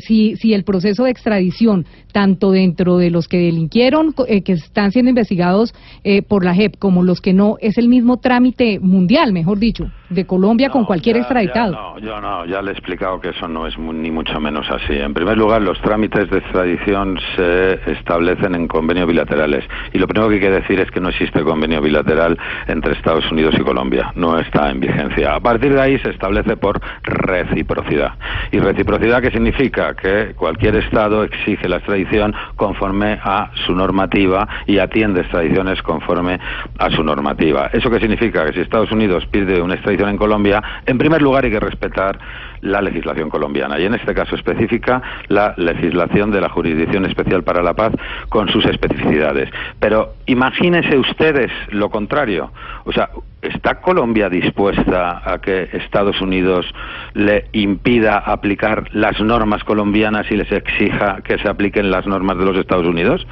[0.00, 4.92] Si, si el proceso de extradición, tanto dentro de los que delinquieron, eh, que están
[4.92, 5.74] siendo investigados
[6.04, 9.90] eh, por la JEP, como los que no, es el mismo trámite mundial, mejor dicho,
[10.10, 11.72] de Colombia con cualquier Ya, extraditado.
[11.72, 14.66] ya, no, yo no, ya le he explicado que eso no es ni mucho menos
[14.70, 14.94] así.
[14.94, 19.64] En primer lugar, los trámites de extradición se establecen en convenios bilaterales.
[19.92, 23.30] Y lo primero que hay que decir es que no existe convenio bilateral entre Estados
[23.30, 24.12] Unidos y Colombia.
[24.16, 25.34] No está en vigencia.
[25.34, 28.14] A partir de ahí se establece por reciprocidad.
[28.50, 29.67] ¿Y reciprocidad qué significa?
[29.70, 36.38] Que cualquier Estado exige la extradición conforme a su normativa y atiende extradiciones conforme
[36.78, 37.70] a su normativa.
[37.72, 38.46] ¿Eso qué significa?
[38.46, 42.18] Que si Estados Unidos pide una extradición en Colombia, en primer lugar hay que respetar
[42.60, 47.62] la legislación colombiana y en este caso específica la legislación de la Jurisdicción Especial para
[47.62, 47.92] la Paz
[48.28, 49.50] con sus especificidades.
[49.78, 52.50] Pero imagínense ustedes lo contrario.
[52.84, 53.10] O sea,
[53.42, 56.66] ¿está Colombia dispuesta a que Estados Unidos
[57.14, 62.44] le impida aplicar las normas colombianas y les exija que se apliquen las normas de
[62.44, 63.26] los Estados Unidos?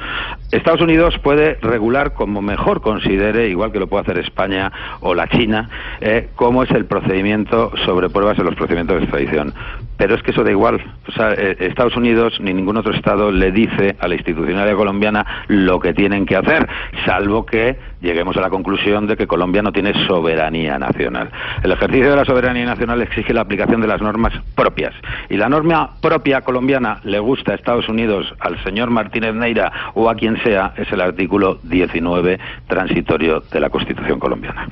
[0.51, 4.71] Estados Unidos puede regular como mejor considere, igual que lo puede hacer España
[5.01, 5.69] o la China,
[6.01, 9.53] eh, cómo es el procedimiento sobre pruebas en los procedimientos de extradición.
[9.97, 10.81] Pero es que eso da igual.
[11.07, 15.45] O sea, eh, Estados Unidos ni ningún otro Estado le dice a la institucionalidad colombiana
[15.47, 16.67] lo que tienen que hacer,
[17.05, 21.29] salvo que lleguemos a la conclusión de que Colombia no tiene soberanía nacional.
[21.63, 24.93] El ejercicio de la soberanía nacional exige la aplicación de las normas propias.
[25.29, 30.09] Y la norma propia colombiana le gusta a Estados Unidos, al señor Martínez Neira o
[30.09, 34.67] a quien sea, es el artículo 19 transitorio de la Constitución colombiana.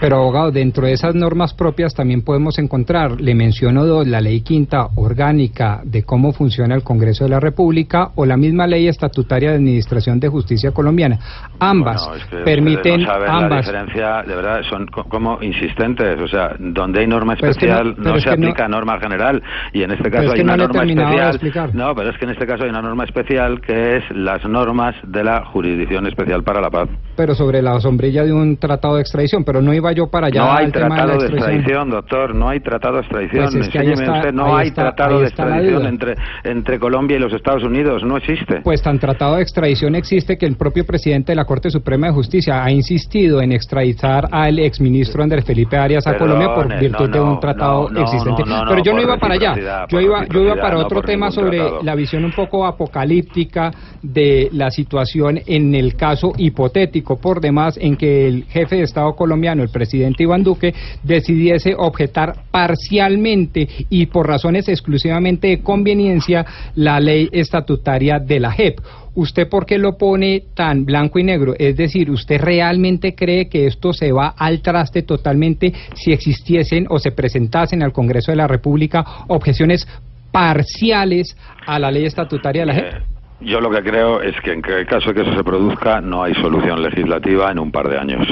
[0.00, 4.40] Pero abogado, dentro de esas normas propias también podemos encontrar, le menciono dos, la ley
[4.40, 9.50] quinta orgánica de cómo funciona el Congreso de la República o la misma ley estatutaria
[9.50, 11.18] de administración de justicia colombiana.
[11.58, 13.50] Ambas Bueno, es que permiten, no ambas.
[13.66, 16.18] La diferencia, de verdad, son co- como insistentes.
[16.20, 18.36] O sea, donde hay norma Pero es que no- especial no, pero es se que
[18.38, 19.42] no- aplica norma general.
[19.74, 20.82] Y en este caso es hay una no norma
[21.30, 21.70] especial.
[21.74, 24.94] No, pero es que en este caso hay una norma especial que es las normas
[25.06, 26.88] de la Jurisdicción Especial para la Paz.
[27.16, 30.40] pero sobre la sombrilla de un tratado de extradición, pero no iba yo para allá
[30.44, 31.90] no hay tema de tratado de extradición.
[31.90, 33.44] doctor, no hay tratado de extradición.
[33.44, 36.14] Pues es que ahí Enséñeme está- usted, no hay está- tratado de extradición entre,
[36.44, 38.60] entre Colombia y los Estados Unidos, no existe.
[38.62, 42.12] Pues tan tratado de extradición existe que el propio presidente de la Corte Suprema de
[42.12, 47.12] Justicia ha insistido en extraditar al exministro Andrés Felipe Arias a Colombia por virtud no,
[47.14, 48.42] de un tratado no, existente.
[48.68, 49.86] Pero yo no iba para allá.
[49.88, 51.82] Yo iba, yo iba para otro tema sobre tratado.
[51.82, 53.70] la visión un poco apocalíptica
[54.02, 59.14] de la situación en el caso hipotético por demás en que el jefe de Estado
[59.14, 59.79] colombiano, el presidente
[60.18, 66.44] Iván Duque, decidiese objetar parcialmente y por razones exclusivamente de conveniencia
[66.74, 68.80] la ley estatutaria de la JEP.
[69.14, 71.54] ¿Usted por qué lo pone tan blanco y negro?
[71.58, 76.98] Es decir, ¿usted realmente cree que esto se va al traste totalmente si existiesen o
[76.98, 79.86] se presentasen al Congreso de la República objeciones
[80.30, 81.36] parciales
[81.66, 83.19] a la ley estatutaria de la JEP?
[83.40, 86.22] Yo lo que creo es que en el caso de que eso se produzca no
[86.22, 88.26] hay solución legislativa en un par de años.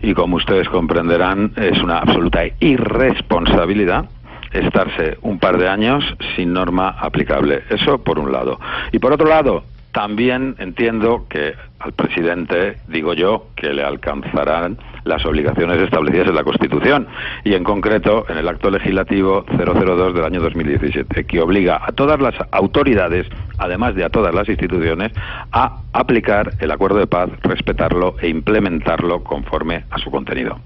[0.00, 4.06] Y como ustedes comprenderán, es una absoluta irresponsabilidad
[4.52, 6.04] estarse un par de años
[6.34, 7.64] sin norma aplicable.
[7.68, 8.58] Eso por un lado.
[8.92, 9.64] Y por otro lado,
[9.96, 16.44] también entiendo que al presidente, digo yo, que le alcanzarán las obligaciones establecidas en la
[16.44, 17.06] Constitución
[17.44, 22.20] y en concreto en el acto legislativo 002 del año 2017, que obliga a todas
[22.20, 25.12] las autoridades, además de a todas las instituciones,
[25.50, 30.60] a aplicar el acuerdo de paz, respetarlo e implementarlo conforme a su contenido.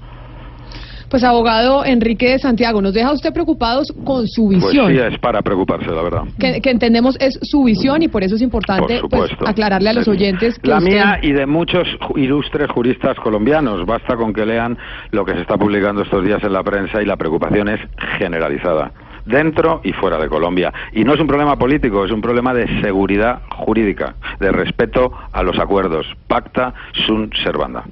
[1.11, 4.93] Pues abogado Enrique de Santiago, nos deja usted preocupados con su Pues visión.
[4.93, 6.23] sí, es para preocuparse, la verdad.
[6.39, 9.93] que, que entendemos es su visión y por eso es importante Por pues, aclararle a
[9.93, 13.85] los oyentes que La usted- mía y de muchos ilustres juristas colombianos.
[13.87, 14.78] Basta con que lean
[15.11, 17.81] lo que se está publicando estos días en la prensa y la preocupación es
[18.19, 18.93] generalizada
[19.27, 20.73] dentro y fuera de Colombia.
[20.93, 25.43] Y no es un problema político, es un problema de seguridad jurídica, de respeto a
[25.43, 26.07] los acuerdos.
[26.28, 26.73] Pacta
[27.07, 27.85] sunt servanda.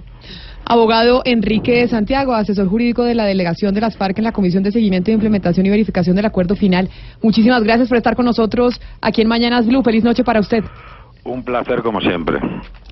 [0.70, 4.62] Abogado Enrique de Santiago, asesor jurídico de la delegación de las FARC en la Comisión
[4.62, 6.90] de Seguimiento, Implementación y Verificación del Acuerdo Final.
[7.22, 9.82] Muchísimas gracias por estar con nosotros aquí en Mañanas Blue.
[9.82, 10.62] Feliz noche para usted.
[11.24, 12.40] Un placer como siempre.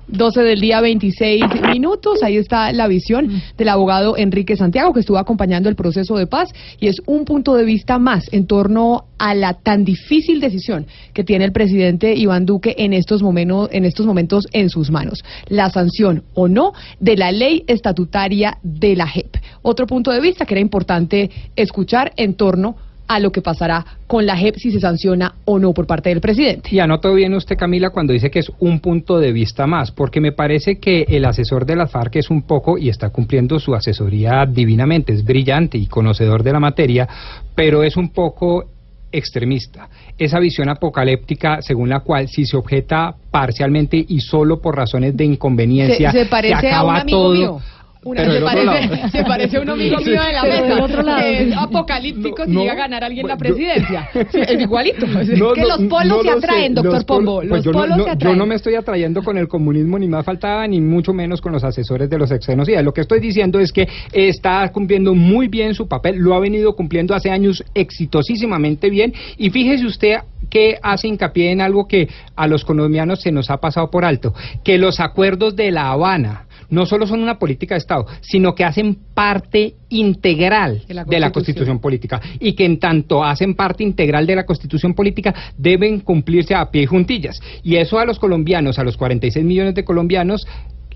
[0.07, 1.43] 12 del día 26
[1.73, 2.23] minutos.
[2.23, 6.49] Ahí está la visión del abogado Enrique Santiago que estuvo acompañando el proceso de paz
[6.79, 11.23] y es un punto de vista más en torno a la tan difícil decisión que
[11.23, 15.69] tiene el presidente Iván Duque en estos momentos en estos momentos en sus manos, la
[15.69, 19.37] sanción o no de la ley estatutaria de la JEP.
[19.61, 22.86] Otro punto de vista que era importante escuchar en torno a
[23.19, 26.69] lo que pasará con la JEP si se sanciona o no por parte del presidente.
[26.71, 30.21] Y anotó bien usted, Camila, cuando dice que es un punto de vista más, porque
[30.21, 33.73] me parece que el asesor de las FARC es un poco, y está cumpliendo su
[33.73, 37.07] asesoría divinamente, es brillante y conocedor de la materia,
[37.55, 38.65] pero es un poco
[39.11, 39.89] extremista.
[40.17, 45.25] Esa visión apocalíptica según la cual si se objeta parcialmente y solo por razones de
[45.25, 47.33] inconveniencia, se, se parece a un acaba amigo todo.
[47.33, 47.59] mío.
[48.03, 49.09] Una- Pero se, parece, lado.
[49.09, 50.63] se parece a un amigo mío de la mesa.
[50.63, 51.19] del otro lado.
[51.19, 54.09] que es apocalíptico si No, llega a ganar alguien la presidencia.
[54.31, 55.05] Sí, es igualito.
[55.19, 57.35] Es No, que no, los polos no se atraen, doctor Los Pombo.
[57.37, 58.37] pues Los yo no- polos no, se Yo atraen.
[58.37, 61.63] no me estoy atrayendo con el comunismo ni más faltaba, ni mucho menos con los
[61.63, 62.83] asesores de los exgenocidas.
[62.83, 66.75] Lo que estoy diciendo es que está cumpliendo muy bien su papel, lo ha venido
[66.75, 69.13] cumpliendo hace años exitosísimamente bien.
[69.37, 70.15] Y fíjese usted
[70.49, 74.33] que hace hincapié en algo que a los colombianos se nos ha pasado por alto,
[74.63, 78.63] que los acuerdos de La Habana no solo son una política de Estado, sino que
[78.63, 81.79] hacen parte integral De la de la Constitución.
[81.79, 86.69] Política y que en tanto hacen parte integral de la Constitución política deben cumplirse a
[86.69, 87.41] pie juntillas.
[87.63, 90.47] Y eso a los colombianos, a los 46 millones de colombianos,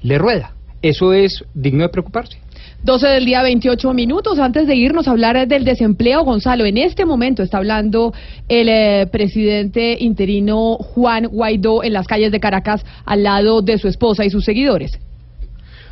[0.02, 0.54] le rueda.
[0.82, 2.38] Eso es digno de preocuparse.
[2.84, 4.40] 12 del día, 28 minutos.
[4.40, 8.12] Antes de irnos a hablar del desempleo, Gonzalo, en este momento está hablando
[8.50, 13.88] el eh, presidente interino Juan Guaidó en las calles de Caracas al lado de su
[13.88, 15.00] esposa y sus seguidores.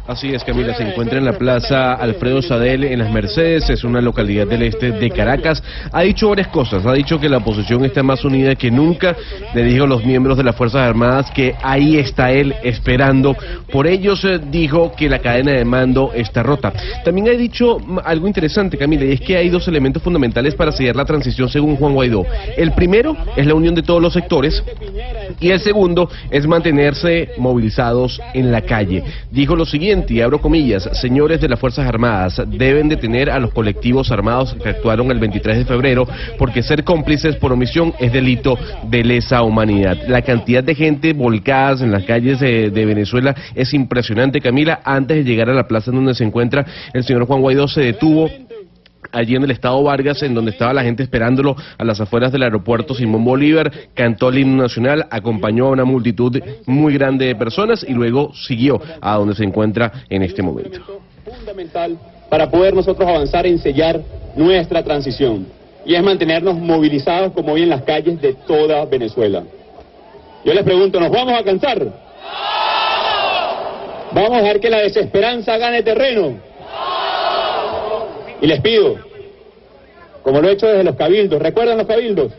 [0.10, 4.02] Así es, Camila, se encuentra en la Plaza Alfredo Sadel en Las Mercedes, es una
[4.02, 5.62] localidad del este de Caracas.
[5.92, 9.16] Ha dicho varias cosas, ha dicho que la oposición está más unida que nunca,
[9.54, 13.38] le dijo a los miembros de las Fuerzas Armadas que ahí está él esperando.
[13.72, 16.74] Por ellos dijo que la cadena de mando está rota.
[17.06, 20.96] También ha dicho algo interesante, Camila, y es que hay dos elementos fundamentales para sellar
[20.96, 22.26] la transición según Juan Guaidó.
[22.58, 24.64] El primero es la unión de todos los sectores
[25.40, 29.04] y el segundo es mantenerse movilizados en la calle.
[29.30, 33.52] Dijo lo siguiente, y abro comillas, señores de las Fuerzas Armadas, deben detener a los
[33.52, 36.08] colectivos armados que actuaron el 23 de febrero
[36.38, 39.98] porque ser cómplices por omisión es delito de lesa humanidad.
[40.08, 44.80] La cantidad de gente volcadas en las calles de, Venezuela es impresionante, Camila.
[44.84, 48.30] Antes de llegar a la plaza donde se encuentra el señor Juan Guaidó se detuvo
[49.12, 52.44] allí en el estado Vargas, en donde estaba la gente esperándolo a las afueras del
[52.44, 57.86] aeropuerto Simón Bolívar, cantó el himno nacional, acompañó a una multitud muy grande de personas
[57.88, 60.80] y luego siguió a donde se encuentra en este momento.
[61.24, 61.98] Fundamental
[62.30, 64.00] para poder nosotros avanzar en sellar
[64.36, 65.48] nuestra transición
[65.86, 69.44] y es mantenernos movilizados como hoy en las calles de toda Venezuela.
[70.46, 71.80] Yo les pregunto, ¿nos vamos a cansar?
[74.12, 76.49] ¿Vamos a dejar que la desesperanza gane terreno?
[78.42, 78.96] Y les pido,
[80.24, 82.32] como lo he hecho desde los cabildos, ¿recuerdan los cabildos?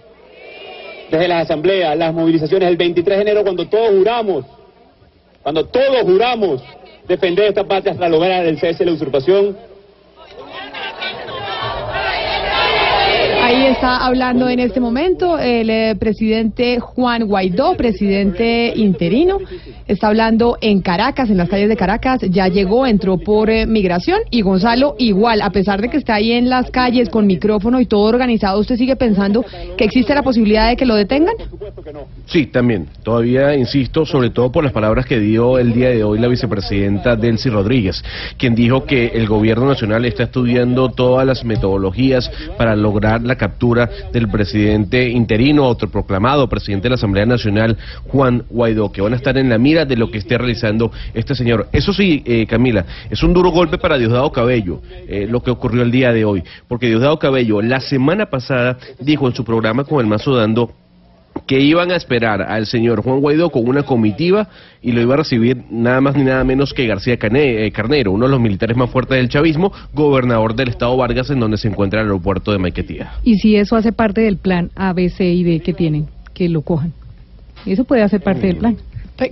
[1.11, 4.45] Desde las asambleas, las movilizaciones del 23 de enero, cuando todos juramos,
[5.43, 6.63] cuando todos juramos
[7.09, 9.57] defender esta patria hasta lograr el cese de la usurpación,
[13.51, 19.39] Ahí está hablando en este momento el eh, presidente Juan Guaidó, presidente interino.
[19.89, 22.21] Está hablando en Caracas, en las calles de Caracas.
[22.31, 26.31] Ya llegó, entró por eh, migración y Gonzalo igual, a pesar de que está ahí
[26.31, 29.45] en las calles con micrófono y todo organizado, ¿usted sigue pensando
[29.77, 31.35] que existe la posibilidad de que lo detengan?
[32.27, 32.87] Sí, también.
[33.03, 37.17] Todavía insisto, sobre todo por las palabras que dio el día de hoy la vicepresidenta
[37.17, 38.05] Delcy Rodríguez,
[38.39, 43.89] quien dijo que el gobierno nacional está estudiando todas las metodologías para lograr la captura
[44.13, 49.39] del presidente interino, autoproclamado presidente de la Asamblea Nacional, Juan Guaidó, que van a estar
[49.39, 51.69] en la mira de lo que esté realizando este señor.
[51.73, 55.81] Eso sí, eh, Camila, es un duro golpe para Diosdado Cabello, eh, lo que ocurrió
[55.81, 60.01] el día de hoy, porque Diosdado Cabello la semana pasada dijo en su programa con
[60.01, 60.75] el Mazo Dando
[61.51, 64.47] que iban a esperar al señor Juan Guaidó con una comitiva
[64.81, 68.13] y lo iba a recibir nada más ni nada menos que García Cane- eh, Carnero,
[68.13, 71.67] uno de los militares más fuertes del chavismo, gobernador del estado Vargas, en donde se
[71.67, 73.15] encuentra el aeropuerto de Maiquetía.
[73.25, 76.49] Y si eso hace parte del plan A, B, C y D que tienen, que
[76.49, 76.93] lo cojan.
[77.67, 78.77] Eso puede hacer parte del plan.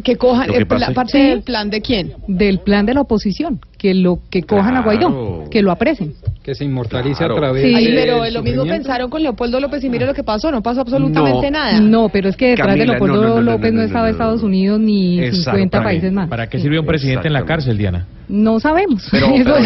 [0.02, 1.24] Que cojan que el pasa es- parte Sí.
[1.28, 2.14] del plan de quién?
[2.26, 6.12] Del plan de la oposición, que lo que cojan a Guaidó, que lo aprecen.
[6.42, 7.34] Que se inmortalice Claro.
[7.36, 7.90] a través Sí.
[7.94, 11.50] Pero lo mismo pensaron con Leopoldo López y mire lo que pasó, no pasó absolutamente
[11.50, 11.80] No, nada.
[11.80, 13.82] No, pero es que detrás Camila, de Leopoldo no, no, no, no, López no, no,
[13.82, 14.12] no, estaba no, no.
[14.12, 16.28] Estados Unidos ni 50 países más.
[16.28, 18.06] ¿Para qué sirve un presidente en la cárcel, Diana?
[18.28, 19.06] No sabemos.
[19.10, 19.56] Pero- eso pero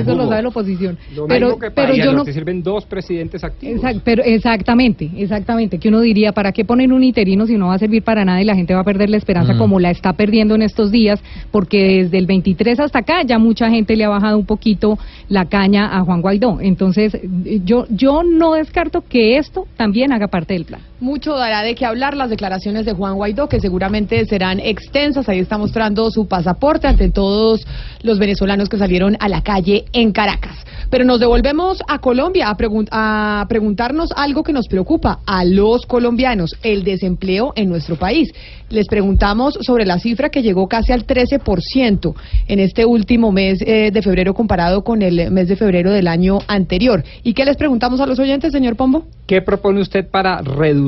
[0.00, 0.96] eso lo sabe la oposición.
[1.14, 3.82] Lo pero que pero yo no te sirven dos presidentes activos.
[3.82, 7.74] Exact- pero exactamente, exactamente, que uno diría, ¿para qué ponen un interino si no va
[7.74, 9.58] a servir para nada y la gente va a perder la esperanza Mm.
[9.58, 11.20] como la está perdiendo en estos días?
[11.50, 14.98] Porque desde el 23 hasta acá ya mucha gente le ha bajado un poquito
[15.30, 16.58] la caña a Juan Guaidó.
[16.60, 17.16] Entonces,
[17.64, 20.82] yo, yo no descarto que esto también haga parte del plan.
[20.98, 25.28] Mucho dará de qué hablar las declaraciones de Juan Guaidó, que seguramente serán extensas.
[25.28, 27.66] Ahí está mostrando su pasaporte ante todos
[28.02, 30.56] los venezolanos que salieron a la calle en Caracas.
[30.88, 35.84] Pero nos devolvemos a Colombia a, pregun- a preguntarnos algo que nos preocupa a los
[35.84, 38.32] colombianos, el desempleo en nuestro país.
[38.70, 42.14] Les preguntamos sobre la cifra que llegó casi al 13%
[42.48, 46.38] en este último mes eh, de febrero comparado con el mes de febrero del año
[46.48, 47.04] anterior.
[47.22, 49.04] ¿Y qué les preguntamos a los oyentes, señor Pombo?
[49.26, 50.85] ¿Qué propone usted para reducir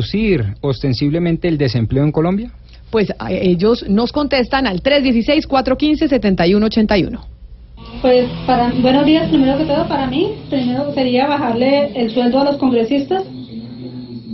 [0.61, 2.51] ostensiblemente el desempleo en Colombia?
[2.91, 7.21] Pues a- ellos nos contestan al 316-415-7181.
[8.03, 12.45] Pues para buenos días primero que todo para mí primero sería bajarle el sueldo a
[12.45, 13.25] los congresistas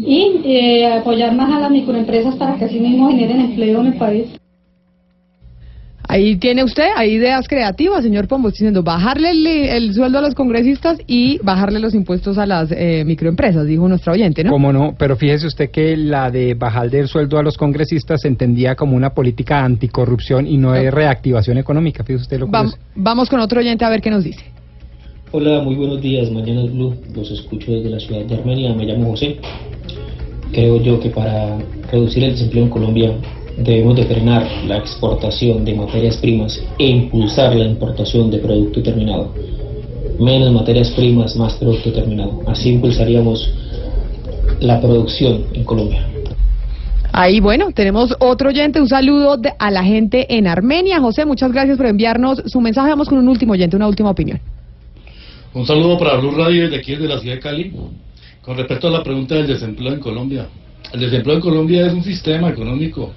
[0.06, 3.94] y eh, apoyar más a las microempresas para que así mismo generen empleo en el
[3.94, 4.26] país.
[6.14, 10.36] Ahí tiene usted, hay ideas creativas, señor Pombo, diciendo bajarle el, el sueldo a los
[10.36, 14.52] congresistas y bajarle los impuestos a las eh, microempresas, dijo nuestro oyente, ¿no?
[14.52, 14.94] ¿Cómo no?
[14.96, 18.94] Pero fíjese usted que la de bajar del sueldo a los congresistas se entendía como
[18.94, 22.04] una política anticorrupción y no de reactivación económica.
[22.04, 24.44] Fíjese usted lo que Vam- vamos con otro oyente a ver qué nos dice.
[25.32, 26.30] Hola, muy buenos días.
[26.30, 26.94] Mañana Blue.
[27.12, 28.72] Los escucho desde la ciudad de Armenia.
[28.72, 29.38] Me llamo José.
[30.52, 31.58] Creo yo que para
[31.90, 33.12] reducir el desempleo en Colombia
[33.56, 39.32] debemos de frenar la exportación de materias primas e impulsar la importación de producto terminado.
[40.18, 42.40] menos materias primas, más producto terminado.
[42.46, 43.50] Así impulsaríamos
[44.60, 46.06] la producción en Colombia.
[47.12, 48.80] Ahí, bueno, tenemos otro oyente.
[48.80, 51.00] Un saludo de- a la gente en Armenia.
[51.00, 52.90] José, muchas gracias por enviarnos su mensaje.
[52.90, 54.38] Vamos con un último oyente, una última opinión.
[55.52, 57.72] Un saludo para Blue Radio desde aquí, desde la ciudad de Cali.
[58.40, 60.46] Con respecto a la pregunta del desempleo en Colombia.
[60.92, 63.10] El desempleo en Colombia es un sistema económico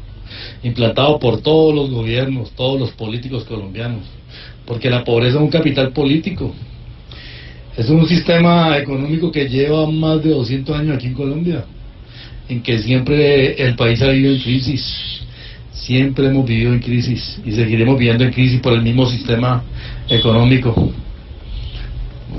[0.64, 4.04] implantado por todos los gobiernos, todos los políticos colombianos.
[4.66, 6.54] Porque la pobreza es un capital político.
[7.78, 11.66] Es un sistema económico que lleva más de 200 años aquí en Colombia.
[12.50, 15.22] En que siempre el país ha vivido en crisis.
[15.72, 19.64] Siempre hemos vivido en crisis y seguiremos viviendo en crisis por el mismo sistema
[20.10, 20.92] económico.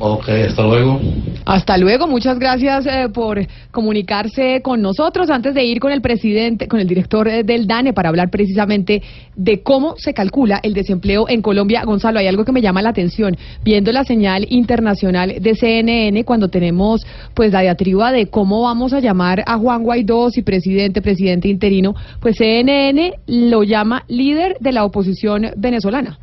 [0.01, 1.01] Ok, hasta luego.
[1.45, 3.41] Hasta luego, muchas gracias eh, por
[3.71, 5.31] comunicarse con nosotros.
[5.31, 9.03] Antes de ir con el presidente, con el director eh, del DANE para hablar precisamente
[9.35, 12.91] de cómo se calcula el desempleo en Colombia, Gonzalo, hay algo que me llama la
[12.91, 13.37] atención.
[13.65, 19.01] Viendo la señal internacional de CNN, cuando tenemos pues la diatriba de cómo vamos a
[19.01, 24.85] llamar a Juan Guaidó, si presidente, presidente interino, pues CNN lo llama líder de la
[24.85, 26.19] oposición venezolana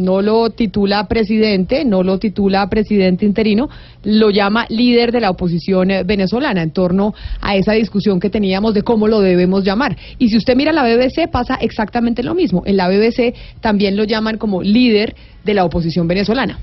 [0.00, 3.68] no lo titula presidente, no lo titula presidente interino,
[4.04, 8.74] lo llama líder de la oposición eh, venezolana en torno a esa discusión que teníamos
[8.74, 9.96] de cómo lo debemos llamar.
[10.18, 12.62] Y si usted mira la BBC pasa exactamente lo mismo.
[12.66, 15.14] En la BBC también lo llaman como líder
[15.44, 16.58] de la oposición venezolana.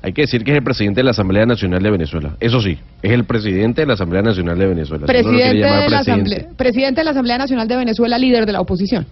[0.00, 2.36] Hay que decir que es el presidente de la Asamblea Nacional de Venezuela.
[2.38, 5.06] Eso sí, es el presidente de la Asamblea Nacional de Venezuela.
[5.06, 5.98] Presidente de, la.
[5.98, 9.06] Asamblea, presidente de la Asamblea Nacional de Venezuela, líder de la oposición.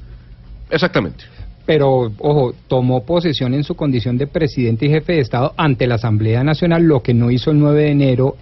[0.70, 1.24] Exactamente.
[1.66, 5.96] Pero, ojo, tomó posesión en su condición de presidente y jefe de Estado ante la
[5.96, 8.36] Asamblea Nacional, lo que no hizo el 9 de enero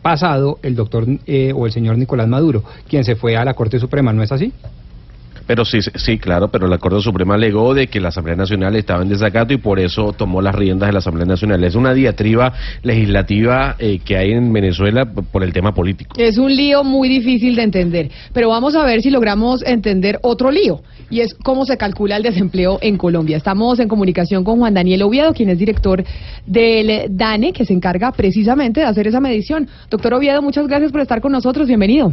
[0.00, 3.80] pasado el doctor eh, o el señor Nicolás Maduro, quien se fue a la Corte
[3.80, 4.52] Suprema, ¿no es así?
[5.48, 9.02] Pero sí, sí, claro, pero la Corte Suprema alegó de que la Asamblea Nacional estaba
[9.02, 11.64] en desacato y por eso tomó las riendas de la Asamblea Nacional.
[11.64, 12.52] Es una diatriba
[12.82, 16.16] legislativa eh, que hay en Venezuela por el tema político.
[16.18, 20.50] Es un lío muy difícil de entender, pero vamos a ver si logramos entender otro
[20.50, 23.38] lío, y es cómo se calcula el desempleo en Colombia.
[23.38, 26.04] Estamos en comunicación con Juan Daniel Oviedo, quien es director
[26.44, 29.66] del DANE, que se encarga precisamente de hacer esa medición.
[29.88, 32.12] Doctor Oviedo, muchas gracias por estar con nosotros, bienvenido.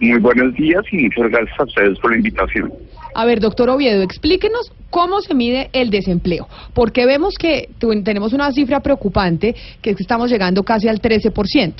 [0.00, 2.72] Muy buenos días y muchas gracias a ustedes por la invitación.
[3.14, 7.68] A ver, doctor Oviedo, explíquenos cómo se mide el desempleo, porque vemos que
[8.04, 11.72] tenemos una cifra preocupante, que es que estamos llegando casi al 13%.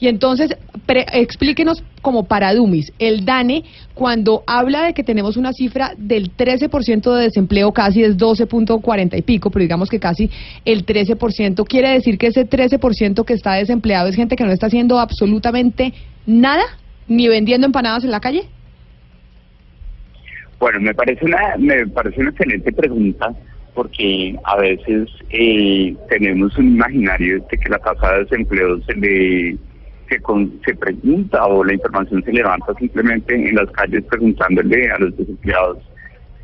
[0.00, 0.54] Y entonces,
[0.84, 6.36] pre- explíquenos como para Dumis, el DANE, cuando habla de que tenemos una cifra del
[6.36, 10.28] 13% de desempleo, casi es 12.40 y pico, pero digamos que casi
[10.64, 14.66] el 13%, quiere decir que ese 13% que está desempleado es gente que no está
[14.66, 15.94] haciendo absolutamente
[16.26, 16.62] nada,
[17.08, 18.42] ni vendiendo empanadas en la calle.
[20.58, 23.32] Bueno, me parece una me parece una excelente pregunta
[23.74, 29.56] porque a veces eh, tenemos un imaginario de que la tasa de desempleo se le
[30.08, 34.98] se, con- se pregunta o la información se levanta simplemente en las calles preguntándole a
[34.98, 35.78] los desempleados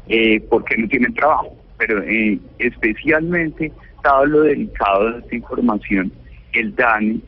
[0.09, 1.55] eh, por qué no tienen trabajo.
[1.77, 3.71] Pero eh, especialmente,
[4.03, 6.11] dado lo delicado de esta información,
[6.55, 7.21] el DANE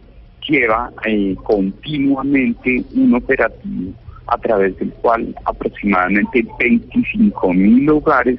[0.49, 3.93] lleva eh, continuamente un operativo
[4.27, 8.39] a través del cual aproximadamente 25 mil hogares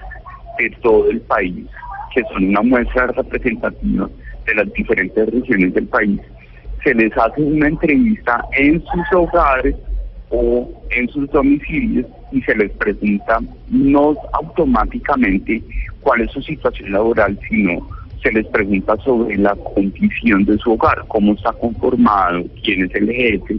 [0.58, 1.66] de todo el país,
[2.14, 4.10] que son una muestra representativa
[4.46, 6.20] de las diferentes regiones del país,
[6.84, 9.76] se les hace una entrevista en sus hogares
[10.30, 15.62] o en sus domicilios y se les pregunta no automáticamente
[16.00, 17.88] cuál es su situación laboral, sino
[18.22, 23.12] se les pregunta sobre la condición de su hogar, cómo está conformado, quién es el
[23.12, 23.58] jefe,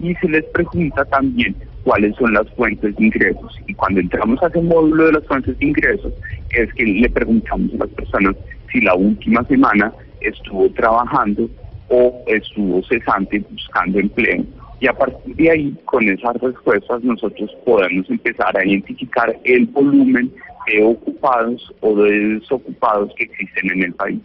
[0.00, 1.54] y se les pregunta también
[1.84, 3.58] cuáles son las fuentes de ingresos.
[3.66, 6.12] Y cuando entramos a ese módulo de las fuentes de ingresos,
[6.50, 8.36] es que le preguntamos a las personas
[8.72, 11.48] si la última semana estuvo trabajando
[11.88, 14.44] o estuvo cesante buscando empleo.
[14.80, 20.30] Y a partir de ahí, con esas respuestas, nosotros podemos empezar a identificar el volumen
[20.68, 24.20] de ocupados o de desocupados que existen en el país.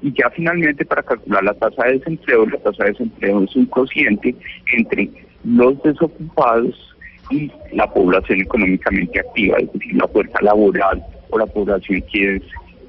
[0.00, 3.66] Y ya finalmente para calcular la tasa de desempleo, la tasa de desempleo es un
[3.66, 4.34] cociente
[4.72, 5.10] entre
[5.44, 6.96] los desocupados
[7.30, 12.42] y la población económicamente activa, es decir, la fuerza laboral o la población que es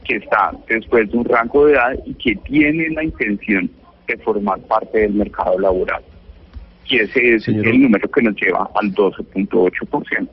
[0.06, 3.70] que está después de un rango de edad y que tiene la intención
[4.08, 6.02] de formar parte del mercado laboral.
[6.88, 10.28] Y ese es el número que nos lleva al 12.8%.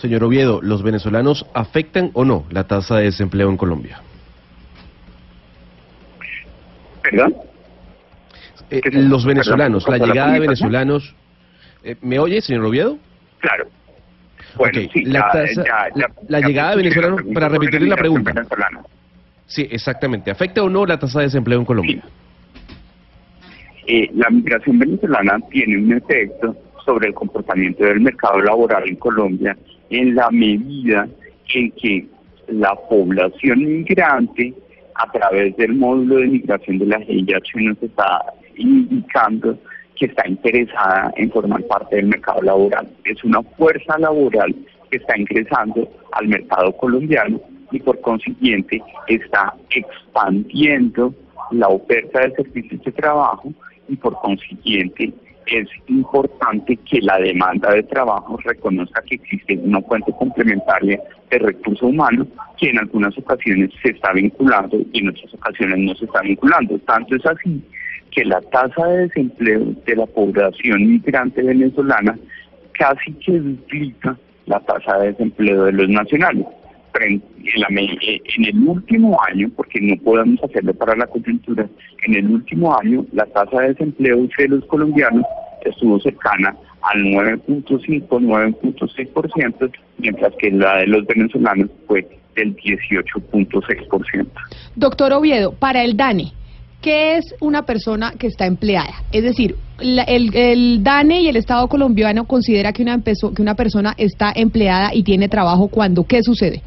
[0.00, 4.00] Señor Oviedo, ¿los venezolanos afectan o no la tasa de desempleo en Colombia?
[7.02, 7.34] ¿Perdón?
[8.70, 11.14] Eh, los venezolanos, la Perdón, ¿por llegada de venezolanos.
[11.82, 12.98] Eh, ¿Me oye, señor Oviedo?
[13.40, 13.66] Claro.
[14.56, 17.96] Bueno, sí, la ya- tasa- ya- ya- la ya llegada de venezolanos, para repetirle la
[17.96, 18.32] pregunta.
[19.46, 20.30] Sí, exactamente.
[20.30, 22.02] ¿Afecta o no la tasa de desempleo en Colombia?
[23.86, 26.54] Eh, la migración venezolana tiene un efecto
[26.84, 29.56] sobre el comportamiento del mercado laboral en Colombia
[29.90, 31.08] en la medida
[31.54, 32.06] en que
[32.48, 34.54] la población migrante
[34.94, 38.24] a través del módulo de migración de la GIH nos está
[38.56, 39.58] indicando
[39.96, 42.88] que está interesada en formar parte del mercado laboral.
[43.04, 44.54] Es una fuerza laboral
[44.90, 47.40] que está ingresando al mercado colombiano
[47.70, 51.14] y por consiguiente está expandiendo
[51.50, 53.52] la oferta de servicios de trabajo
[53.88, 55.12] y por consiguiente
[55.50, 61.00] es importante que la demanda de trabajo reconozca que existe una fuente complementaria
[61.30, 62.26] de recursos humanos
[62.58, 66.78] que en algunas ocasiones se está vinculando y en otras ocasiones no se está vinculando.
[66.80, 67.62] Tanto es así
[68.10, 72.18] que la tasa de desempleo de la población migrante venezolana
[72.72, 74.16] casi que duplica
[74.46, 76.46] la tasa de desempleo de los nacionales.
[77.00, 81.68] En, en el último año, porque no podemos hacerlo para la coyuntura,
[82.06, 85.24] en el último año la tasa de desempleo de los colombianos
[85.64, 92.06] estuvo cercana al 9.5, 9.6%, mientras que la de los venezolanos fue
[92.36, 94.26] del 18.6%.
[94.76, 96.32] Doctor Oviedo, para el DANE,
[96.80, 98.94] ¿qué es una persona que está empleada?
[99.12, 103.94] Es decir, el, el, DANE y el Estado colombiano considera que una, que una persona
[103.98, 106.62] está empleada y tiene trabajo cuando, ¿qué sucede?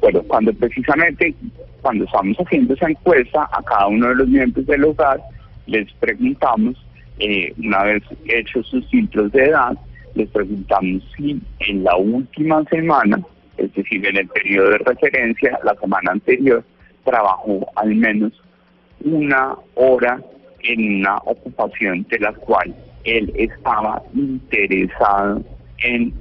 [0.00, 1.34] Bueno, cuando precisamente,
[1.82, 5.20] cuando estamos haciendo esa encuesta a cada uno de los miembros del hogar,
[5.66, 6.76] les preguntamos,
[7.18, 9.76] eh, una vez hechos sus filtros de edad,
[10.14, 13.20] les preguntamos si en la última semana,
[13.56, 16.64] es decir, en el periodo de referencia, la semana anterior,
[17.04, 18.32] trabajó al menos
[19.04, 20.20] una hora
[20.62, 25.42] en una ocupación de la cual él estaba interesado
[25.78, 26.12] en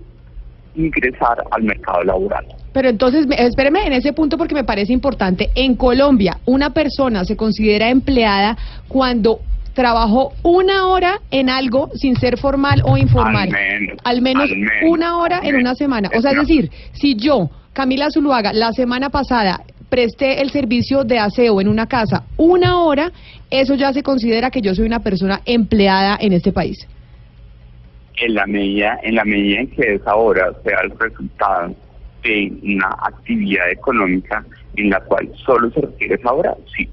[0.77, 2.45] ingresar al mercado laboral.
[2.73, 5.49] Pero entonces, espéreme en ese punto porque me parece importante.
[5.55, 9.39] En Colombia, una persona se considera empleada cuando
[9.73, 13.49] trabajó una hora en algo sin ser formal o informal.
[14.03, 14.49] Al menos,
[14.87, 16.09] una hora en una semana.
[16.15, 21.19] O sea, es decir, si yo, Camila Zuluaga, la semana pasada presté el servicio de
[21.19, 23.11] aseo en una casa una hora,
[23.49, 26.87] eso ya se considera que yo soy una persona empleada en este país.
[28.17, 31.75] En la medida en, la medida en que esa hora sea el resultado
[32.23, 34.43] de una actividad económica
[34.75, 36.89] en la cual solo se requiere esa hora, sí.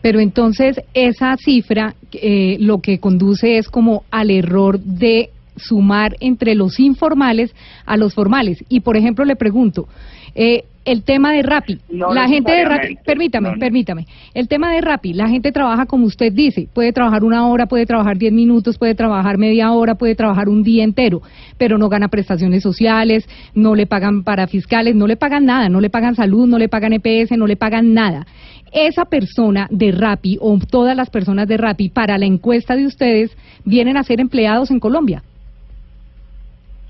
[0.00, 6.54] Pero entonces esa cifra eh, lo que conduce es como al error de sumar entre
[6.54, 7.54] los informales
[7.86, 8.62] a los formales.
[8.68, 9.88] Y por ejemplo le pregunto,
[10.34, 15.14] eh, el tema de Rappi, la gente de Rappi, permítame, permítame, el tema de Rappi,
[15.14, 18.94] la gente trabaja como usted dice, puede trabajar una hora, puede trabajar diez minutos, puede
[18.94, 21.22] trabajar media hora, puede trabajar un día entero,
[21.56, 25.80] pero no gana prestaciones sociales, no le pagan para fiscales, no le pagan nada, no
[25.80, 28.26] le pagan salud, no le pagan EPS, no le pagan nada.
[28.70, 33.34] Esa persona de Rappi o todas las personas de Rappi para la encuesta de ustedes
[33.64, 35.22] vienen a ser empleados en Colombia.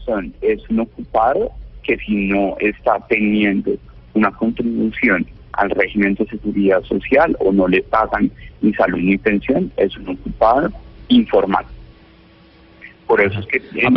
[0.04, 1.52] Son, es un ocupado
[1.85, 3.73] que si no está teniendo
[4.15, 8.31] una contribución al régimen de seguridad social o no le pagan
[8.61, 10.73] ni salud ni pensión, es un ocupado
[11.09, 11.65] informal.
[13.06, 13.90] Por eso es que ah,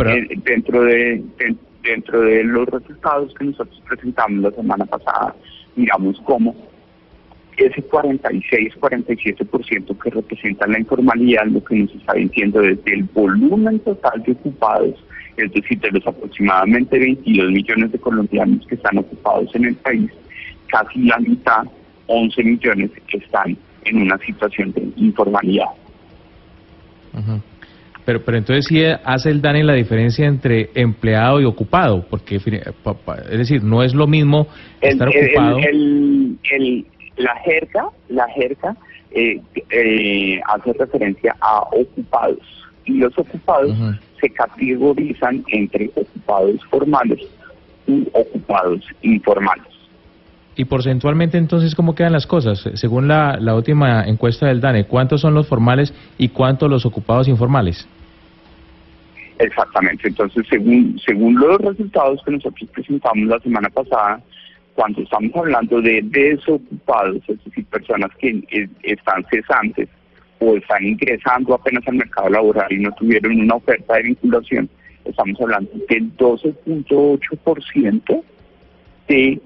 [0.44, 1.24] dentro de,
[1.82, 5.34] dentro de los resultados que nosotros presentamos la semana pasada,
[5.74, 6.54] miramos cómo
[7.56, 14.22] ese 46-47% que representa la informalidad, lo que nos está diciendo desde el volumen total
[14.22, 15.02] de ocupados
[15.38, 20.10] es decir, de los aproximadamente 22 millones de colombianos que están ocupados en el país,
[20.66, 21.62] casi la mitad,
[22.06, 25.68] 11 millones, están en una situación de informalidad.
[28.04, 33.38] Pero, pero entonces sí hace el DANE la diferencia entre empleado y ocupado, porque es
[33.38, 34.48] decir, no es lo mismo
[34.80, 35.58] estar ocupado.
[37.16, 38.76] la jerga, la jerga
[39.10, 39.40] eh,
[39.70, 43.76] eh, hace referencia a ocupados y los ocupados
[44.20, 47.20] se categorizan entre ocupados formales
[47.86, 49.66] y ocupados informales.
[50.56, 52.68] Y porcentualmente entonces, ¿cómo quedan las cosas?
[52.74, 57.28] Según la, la última encuesta del DANE, ¿cuántos son los formales y cuántos los ocupados
[57.28, 57.86] informales?
[59.38, 64.20] Exactamente, entonces según, según los resultados que nosotros presentamos la semana pasada,
[64.74, 69.88] cuando estamos hablando de desocupados, es decir, personas que eh, están cesantes
[70.40, 74.68] o están ingresando apenas al mercado laboral y no tuvieron una oferta de vinculación,
[75.04, 78.22] estamos hablando del 12.8%
[79.08, 79.40] de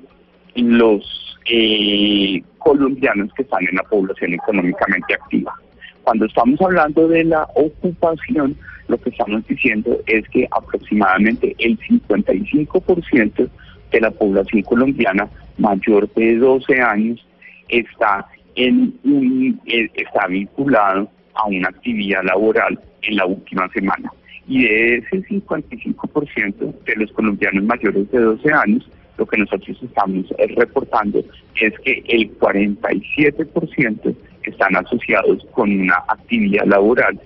[0.56, 5.54] los eh, colombianos que están en la población económicamente activa.
[6.02, 8.54] Cuando estamos hablando de la ocupación,
[8.88, 13.48] lo que estamos diciendo es que aproximadamente el 55%
[13.92, 15.28] de la población colombiana
[15.58, 17.24] mayor de 12 años
[17.68, 24.12] está en un, eh, está vinculado a una actividad laboral en la última semana.
[24.46, 30.26] Y de ese 55% de los colombianos mayores de 12 años, lo que nosotros estamos
[30.38, 31.22] eh, reportando
[31.60, 34.14] es que el 47%
[34.44, 37.20] están asociados con una actividad laboral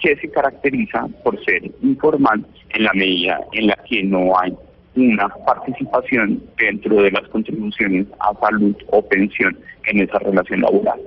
[0.00, 4.54] que se caracteriza por ser informal en la medida en la que no hay
[4.96, 9.56] una participación dentro de las contribuciones a salud o pensión
[9.86, 11.00] en esa relación laboral.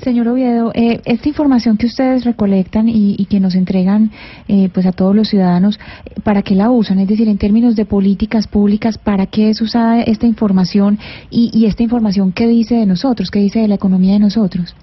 [0.00, 4.10] Señor Oviedo, eh, esta información que ustedes recolectan y, y que nos entregan
[4.48, 5.80] eh, pues a todos los ciudadanos,
[6.22, 7.00] ¿para qué la usan?
[7.00, 10.98] Es decir, en términos de políticas públicas, ¿para qué es usada esta información
[11.30, 14.76] y, y esta información qué dice de nosotros, qué dice de la economía de nosotros?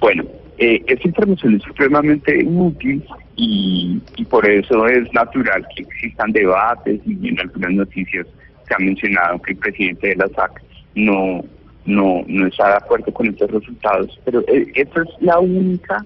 [0.00, 0.24] Bueno,
[0.60, 3.02] eh, información es supremamente útil
[3.34, 8.26] y, y por eso es natural que existan debates y en algunas noticias
[8.68, 10.62] se ha mencionado que el presidente de la SAC
[10.94, 11.42] no
[11.86, 16.04] no, no está de acuerdo con estos resultados, pero eh, esta es la única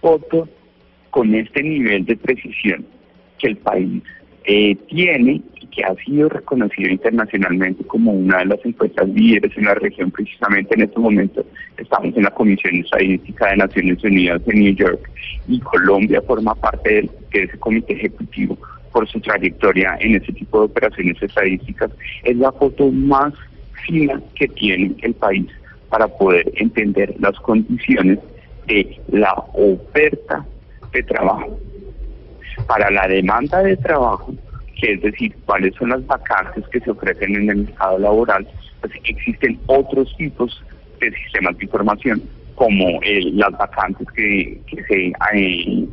[0.00, 0.48] foto
[1.10, 2.86] con este nivel de precisión
[3.38, 4.02] que el país
[4.44, 9.64] eh, tiene y que ha sido reconocido internacionalmente como una de las encuestas líderes en
[9.64, 10.10] la región.
[10.10, 11.44] Precisamente en este momento
[11.76, 15.10] estamos en la Comisión Estadística de Naciones Unidas en New York
[15.48, 18.58] y Colombia forma parte de, de ese comité ejecutivo
[18.92, 21.90] por su trayectoria en ese tipo de operaciones estadísticas.
[22.22, 23.34] Es la foto más
[23.86, 25.46] fina que tiene el país
[25.88, 28.18] para poder entender las condiciones
[28.66, 30.44] de la oferta
[30.92, 31.58] de trabajo.
[32.66, 34.34] Para la demanda de trabajo,
[34.80, 38.46] que es decir, cuáles son las vacantes que se ofrecen en el mercado laboral,
[38.80, 40.62] pues existen otros tipos
[41.00, 42.22] de sistemas de información,
[42.54, 45.86] como eh, las vacantes que, que se eh,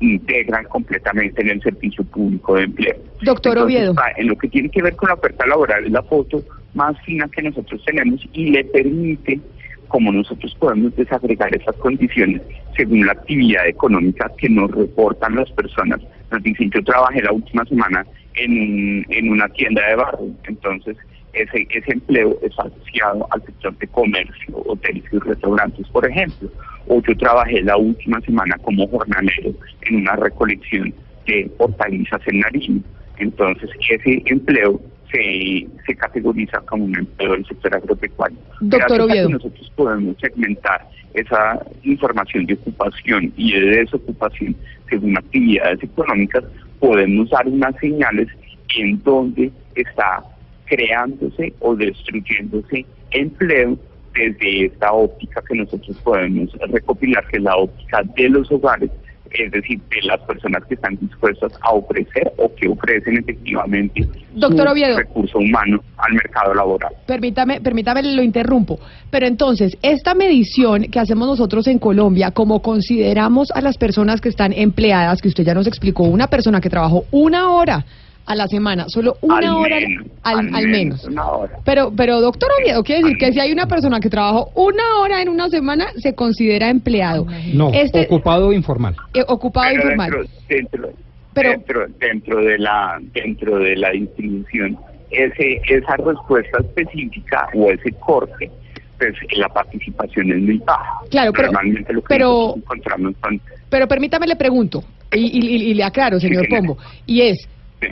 [0.00, 2.96] integran completamente en el servicio público de empleo.
[3.22, 3.94] Doctor Oviedo.
[4.16, 6.42] En lo que tiene que ver con la oferta laboral es la foto
[6.74, 9.40] más fina que nosotros tenemos y le permite,
[9.88, 12.42] como nosotros podemos desagregar esas condiciones
[12.76, 16.00] según la actividad económica que nos reportan las personas.
[16.30, 20.96] Nos dicen, yo trabajé la última semana en, en una tienda de barrio, entonces
[21.32, 26.50] ese, ese empleo es asociado al sector de comercio, hoteles y restaurantes, por ejemplo.
[26.86, 29.52] O yo trabajé la última semana como jornalero
[29.82, 30.94] en una recolección
[31.26, 32.80] de hortalizas en Nariño.
[33.18, 38.38] Entonces, ese empleo se, se categoriza como un empleo del sector agropecuario.
[38.60, 39.28] Doctor Gracias a que Oviedo.
[39.30, 44.56] nosotros podemos segmentar esa información de ocupación y de desocupación
[44.88, 46.44] según actividades económicas,
[46.78, 48.28] podemos dar unas señales
[48.76, 50.22] en donde está
[50.66, 53.78] creándose o destruyéndose empleo
[54.14, 58.90] desde esta óptica que nosotros podemos recopilar, que es la óptica de los hogares,
[59.32, 64.68] es decir, de las personas que están dispuestas a ofrecer o que ofrecen efectivamente Doctor
[64.68, 64.96] Oviedo.
[64.96, 66.92] recurso humano al mercado laboral.
[67.06, 68.78] Permítame, permítame, lo interrumpo.
[69.10, 74.28] Pero entonces, esta medición que hacemos nosotros en Colombia, como consideramos a las personas que
[74.28, 77.84] están empleadas, que usted ya nos explicó, una persona que trabajó una hora
[78.28, 81.04] a la semana, solo una Al hora menos, al, al al menos, menos.
[81.06, 81.52] una hora.
[81.64, 85.22] Pero, pero doctor Oviedo, quiere decir que si hay una persona que trabajó una hora
[85.22, 87.26] en una semana, se considera empleado.
[87.54, 88.94] No, Este- ocupado informal.
[89.14, 90.10] Eh, ocupado Pero informal.
[90.48, 90.88] Dentro,
[91.34, 94.76] dentro, dentro, dentro de la dentro de la distribución,
[95.10, 98.50] ese esa respuesta específica o ese corte,
[98.98, 101.00] pues la participación es muy baja.
[101.10, 103.40] Claro, pero- Normalmente lo que pero- encontramos son
[103.70, 104.82] Pero permítame le pregunto,
[105.14, 106.76] y, y- y- y le aclaro, señor Pombo,
[107.06, 107.48] y es,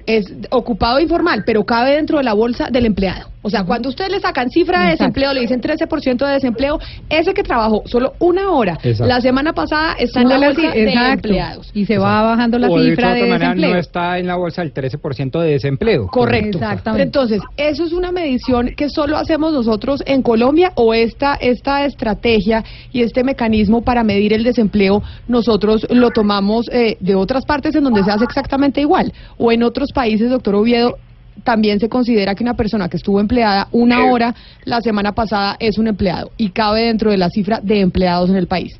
[0.06, 3.35] es ocupado informal, pero cabe dentro de la bolsa del empleado.
[3.46, 5.04] O sea, cuando ustedes le sacan cifra de Exacto.
[5.04, 9.06] desempleo, le dicen 13% de desempleo, ese que trabajó solo una hora Exacto.
[9.06, 11.70] la semana pasada está en la bolsa de empleados.
[11.72, 13.70] Y se va bajando la o de cifra otra de manera desempleo.
[13.70, 16.08] no está en la bolsa el 13% de desempleo.
[16.08, 16.58] Correcto.
[16.58, 17.04] Exactamente.
[17.04, 22.64] Entonces, ¿eso es una medición que solo hacemos nosotros en Colombia o esta, esta estrategia
[22.92, 27.84] y este mecanismo para medir el desempleo nosotros lo tomamos eh, de otras partes en
[27.84, 29.12] donde se hace exactamente igual?
[29.38, 30.96] ¿O en otros países, doctor Oviedo,
[31.44, 34.34] también se considera que una persona que estuvo empleada una hora
[34.64, 38.36] la semana pasada es un empleado y cabe dentro de la cifra de empleados en
[38.36, 38.78] el país?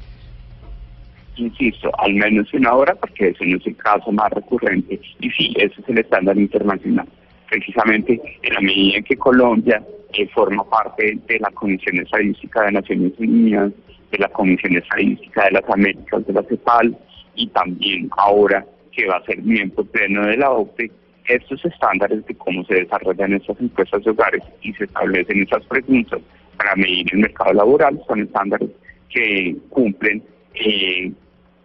[1.36, 5.00] insisto, al menos una hora, porque ese no es el caso más recurrente.
[5.20, 7.06] Y sí, ese es el estándar internacional.
[7.48, 12.72] Precisamente en la medida en que Colombia eh, forma parte de la Comisión Estadística de
[12.72, 13.72] Naciones Unidas,
[14.10, 16.96] de la Comisión Estadística de las Américas, de la CEPAL,
[17.35, 20.90] y también ahora que va a ser miembro pleno de la OCDE,
[21.29, 26.21] estos estándares de cómo se desarrollan estas encuestas de hogares y se establecen esas preguntas
[26.56, 28.71] para medir el mercado laboral son estándares
[29.09, 30.22] que cumplen
[30.55, 31.13] eh,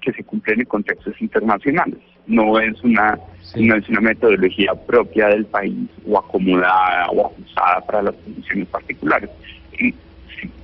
[0.02, 2.00] que se cumplen en contextos internacionales.
[2.28, 3.18] no es una
[3.56, 9.30] no es una metodología propia del país o acomodada o ajustada para las condiciones particulares.
[9.78, 9.94] Y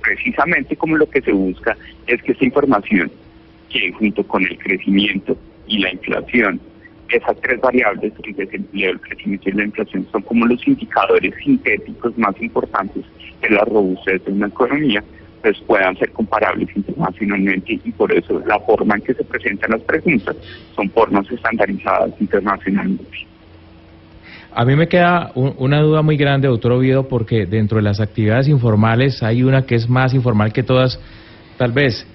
[0.00, 3.10] precisamente como lo que se busca es que esta información,
[3.68, 5.36] que junto con el crecimiento
[5.66, 6.60] y la inflación,
[7.10, 12.16] esas tres variables, el desempleo, el crecimiento y la inflación, son como los indicadores sintéticos
[12.18, 13.04] más importantes
[13.40, 15.02] de la robustez de una economía,
[15.42, 19.82] pues puedan ser comparables internacionalmente y por eso la forma en que se presentan las
[19.82, 20.36] preguntas
[20.74, 23.04] son formas estandarizadas internacionalmente.
[24.52, 28.00] A mí me queda un- una duda muy grande, doctor Oviedo, porque dentro de las
[28.00, 30.98] actividades informales hay una que es más informal que todas.
[31.56, 32.06] Tal vez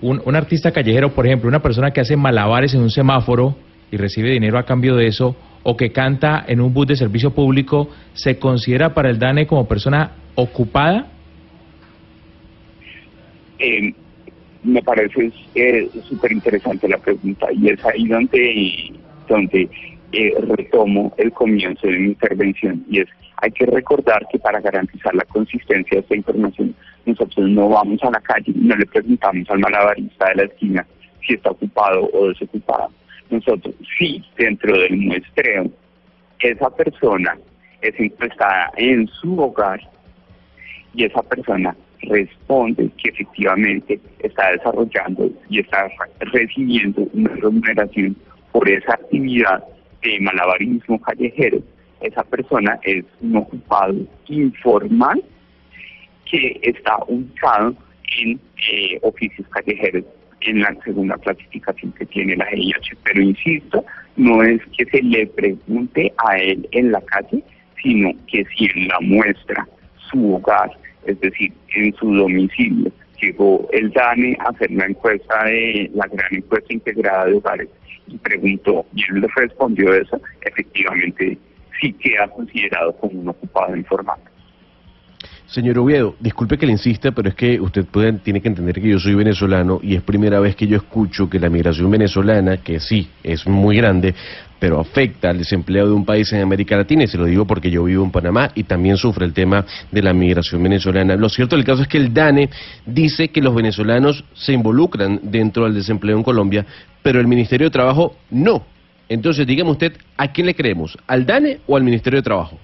[0.00, 3.54] un, un artista callejero, por ejemplo, una persona que hace malabares en un semáforo
[3.92, 7.30] y recibe dinero a cambio de eso, o que canta en un bus de servicio
[7.30, 11.06] público, ¿se considera para el DANE como persona ocupada?
[13.58, 13.94] Eh,
[14.64, 18.92] me parece eh, súper interesante la pregunta y es ahí donde,
[19.28, 19.68] donde
[20.12, 25.12] eh, retomo el comienzo de mi intervención y es hay que recordar que para garantizar
[25.16, 29.50] la consistencia de esta información nosotros no vamos a la calle y no le preguntamos
[29.50, 30.86] al malabarista de la esquina
[31.26, 32.90] si está ocupado o desocupado.
[33.32, 35.70] Nosotros sí, dentro del muestreo,
[36.38, 37.38] esa persona
[37.80, 39.80] es encuestada en su hogar
[40.92, 45.88] y esa persona responde que efectivamente está desarrollando y está
[46.20, 48.14] recibiendo una remuneración
[48.52, 49.64] por esa actividad
[50.02, 51.62] de malabarismo callejero.
[52.02, 53.94] Esa persona es un ocupado
[54.26, 55.24] informal
[56.30, 57.74] que está ubicado
[58.18, 58.38] en
[58.70, 60.04] eh, oficios callejeros
[60.46, 62.96] en la segunda clasificación que tiene la GIH.
[63.04, 63.84] Pero insisto,
[64.16, 67.42] no es que se le pregunte a él en la calle,
[67.82, 69.66] sino que si en la muestra
[70.10, 70.70] su hogar,
[71.06, 76.34] es decir, en su domicilio, llegó el DANE a hacer la encuesta de la gran
[76.34, 77.68] encuesta integrada de hogares
[78.08, 81.38] y preguntó, y él le respondió eso, efectivamente
[81.80, 84.18] sí queda considerado como un ocupado informal.
[85.52, 88.88] Señor Oviedo, disculpe que le insista, pero es que usted puede, tiene que entender que
[88.88, 92.80] yo soy venezolano y es primera vez que yo escucho que la migración venezolana, que
[92.80, 94.14] sí, es muy grande,
[94.58, 97.70] pero afecta al desempleo de un país en América Latina, y se lo digo porque
[97.70, 101.16] yo vivo en Panamá y también sufre el tema de la migración venezolana.
[101.16, 102.48] Lo cierto del caso es que el DANE
[102.86, 106.64] dice que los venezolanos se involucran dentro del desempleo en Colombia,
[107.02, 108.64] pero el Ministerio de Trabajo no.
[109.06, 110.96] Entonces, dígame usted, ¿a quién le creemos?
[111.06, 112.58] ¿Al DANE o al Ministerio de Trabajo?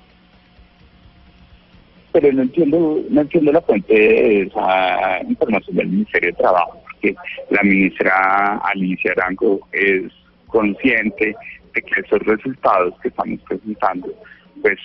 [2.12, 7.14] Pero no entiendo no entiendo la fuente de esa información del Ministerio de Trabajo, porque
[7.50, 10.12] la ministra Alicia Arango es
[10.46, 11.36] consciente
[11.74, 14.08] de que esos resultados que estamos presentando,
[14.62, 14.78] pues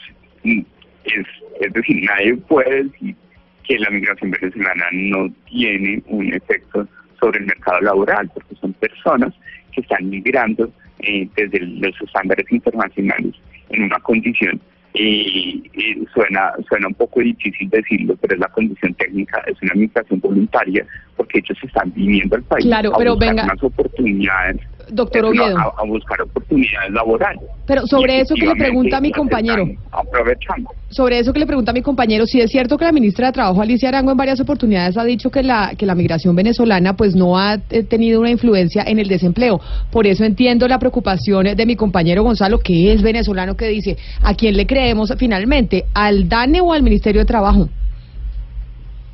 [0.44, 0.62] mm,
[1.06, 1.28] es,
[1.62, 3.16] es decir, nadie puede decir
[3.64, 6.88] que la migración venezolana no tiene un efecto
[7.20, 9.34] sobre el mercado laboral, porque son personas
[9.72, 10.70] que están migrando
[11.00, 13.34] eh, desde los estándares internacionales
[13.70, 14.62] en una condición
[14.94, 19.74] y, y suena suena un poco difícil decirlo, pero es la condición técnica, es una
[19.76, 20.86] migración voluntaria,
[21.18, 23.44] porque ellos están viniendo al país Claro, a pero buscar venga.
[23.46, 25.58] unas oportunidades, Doctor Oviedo.
[25.58, 27.42] a, a buscar oportunidades laborales.
[27.66, 30.70] Pero sobre eso que le pregunta a mi compañero, aprovechando.
[30.90, 33.34] sobre eso que le pregunta a mi compañero, si es cierto que la ministra de
[33.34, 37.16] Trabajo, Alicia Arango, en varias oportunidades ha dicho que la, que la migración venezolana pues
[37.16, 39.60] no ha eh, tenido una influencia en el desempleo.
[39.92, 44.34] Por eso entiendo la preocupación de mi compañero Gonzalo, que es venezolano, que dice, ¿a
[44.34, 45.86] quién le creemos finalmente?
[45.94, 47.70] ¿Al DANE o al Ministerio de Trabajo?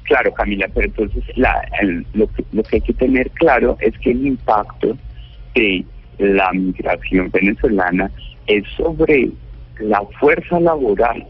[0.04, 3.96] Claro, Camila, pero entonces la, el- lo, que, lo que hay que tener claro es
[4.00, 4.98] que el impacto
[5.60, 5.86] de
[6.20, 8.10] la migración venezolana
[8.48, 9.30] es sobre
[9.80, 11.26] la fuerza laboral.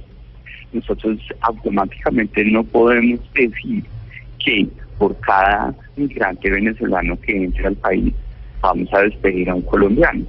[0.72, 3.84] Nosotros automáticamente no podemos decir
[4.44, 4.68] que
[4.98, 8.14] por cada migrante venezolano que entre al país
[8.62, 10.26] vamos a despedir a un colombiano.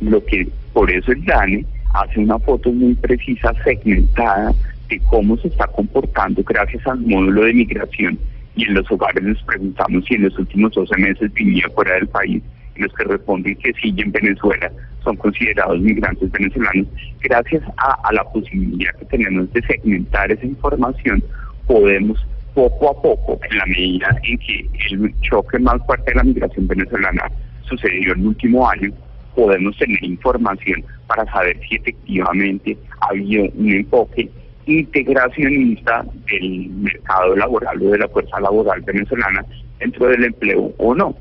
[0.00, 4.52] Lo que por eso el DANE hace una foto muy precisa, segmentada
[4.88, 8.18] de cómo se está comportando gracias al módulo de migración
[8.56, 12.08] y en los hogares les preguntamos si en los últimos 12 meses vivía fuera del
[12.08, 12.42] país
[12.76, 14.70] los que responden que sí en Venezuela
[15.02, 16.86] son considerados migrantes venezolanos.
[17.20, 21.22] Gracias a, a la posibilidad que tenemos de segmentar esa información,
[21.66, 26.24] podemos poco a poco, en la medida en que el choque más fuerte de la
[26.24, 27.30] migración venezolana
[27.68, 28.92] sucedió en el último año,
[29.34, 34.30] podemos tener información para saber si efectivamente ha habido un enfoque
[34.66, 39.44] integracionista del mercado laboral o de la fuerza laboral venezolana
[39.78, 41.14] dentro del empleo o no.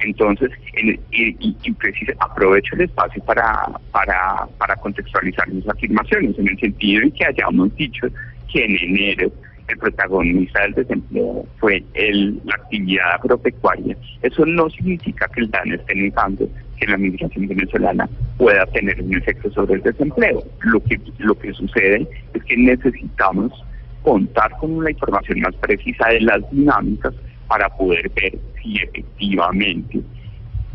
[0.00, 3.52] Entonces, en- y, y- y precisa- aprovecho el espacio para,
[3.92, 8.06] para, para contextualizar mis afirmaciones, en el sentido en que hayamos dicho
[8.52, 9.32] que en enero
[9.68, 13.96] el protagonista del desempleo fue el, la actividad agropecuaria.
[14.22, 19.14] Eso no significa que el DANE esté negando que la migración venezolana pueda tener un
[19.16, 20.42] efecto sobre el desempleo.
[20.62, 23.52] Lo que, lo que sucede es que necesitamos
[24.02, 27.12] contar con una información más precisa de las dinámicas
[27.48, 30.00] para poder ver si efectivamente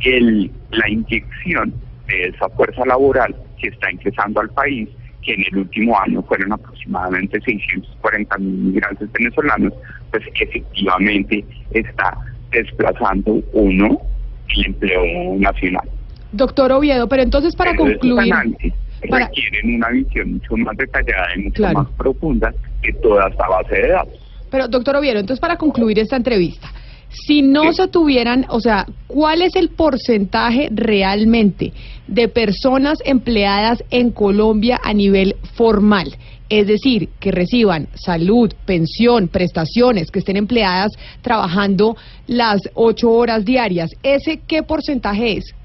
[0.02, 1.74] el, la inyección
[2.08, 4.90] de esa fuerza laboral que está ingresando al país,
[5.22, 9.72] que en el último año fueron aproximadamente 640 mil migrantes venezolanos,
[10.12, 12.18] pues efectivamente está
[12.52, 14.02] desplazando uno
[14.50, 15.04] el empleo
[15.40, 15.90] nacional.
[16.34, 18.30] Doctor Oviedo, pero entonces para Pero concluir...
[18.30, 21.80] para- requieren una visión mucho más detallada y mucho Claro.
[21.80, 24.20] más profunda que toda esta base de datos.
[24.54, 26.72] Pero, doctor Oviedo, entonces para concluir esta entrevista,
[27.10, 31.74] si no se tuvieran, o sea, ¿cuál es el porcentaje realmente
[32.08, 36.16] de personas empleadas en Colombia a nivel formal?
[36.50, 40.92] Es decir, que reciban salud, pensión, prestaciones, que estén empleadas
[41.24, 43.90] trabajando las ocho horas diarias.
[44.04, 45.56] ¿Ese qué porcentaje es?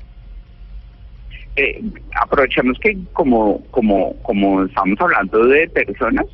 [1.57, 1.83] Eh,
[2.23, 6.25] aprovechemos que como, como, como estamos hablando de personas,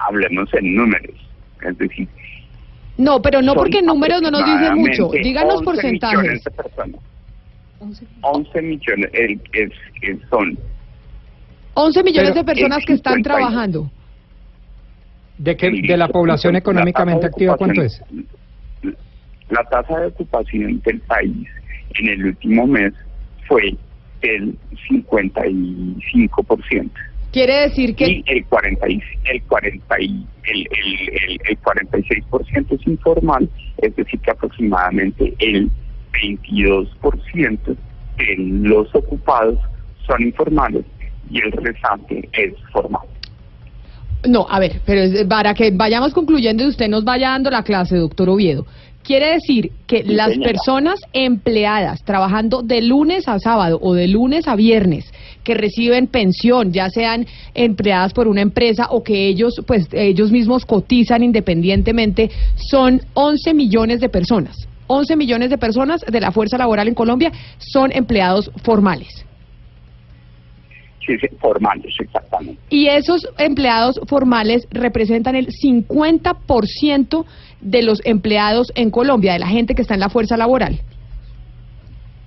[0.00, 1.25] hablemos en números.
[1.68, 2.08] Es decir,
[2.98, 5.10] No, pero no porque en números no nos dice mucho.
[5.22, 6.18] Díganos 11 porcentajes.
[6.18, 7.00] millones de personas.
[8.22, 9.70] 11 millones eh, es,
[10.02, 10.58] es- son
[11.74, 13.90] 11 millones Pero de personas que están 50 y- trabajando.
[15.38, 18.02] ¿De, qué, de la población económicamente activa cuánto es?
[19.50, 21.46] la tasa de ocupación del país
[21.98, 22.92] en el último mes
[23.46, 23.76] fue
[24.22, 24.56] el
[24.90, 26.90] 55%.
[27.32, 32.80] Quiere decir que y el 40 y, el 40 y, el, el, el, el 46%
[32.80, 33.48] es informal,
[33.78, 35.70] es decir que aproximadamente el
[36.12, 37.76] 22%
[38.16, 39.58] de los ocupados
[40.06, 40.84] son informales
[41.30, 43.06] y el restante es formal.
[44.26, 47.96] No, a ver, pero para que vayamos concluyendo y usted nos vaya dando la clase,
[47.96, 48.66] doctor Oviedo.
[49.06, 50.50] Quiere decir que Sí, las señora.
[50.50, 55.04] personas empleadas trabajando de lunes a sábado o de lunes a viernes
[55.44, 60.66] que reciben pensión, ya sean empleadas por una empresa o que ellos pues ellos mismos
[60.66, 64.56] cotizan independientemente, son 11 millones de personas.
[64.88, 69.24] 11 millones de personas de la fuerza laboral en Colombia son empleados formales.
[71.06, 72.60] Sí, sí, formales, exactamente.
[72.68, 77.24] Y esos empleados formales representan el 50%
[77.60, 80.80] de los empleados en Colombia, de la gente que está en la fuerza laboral.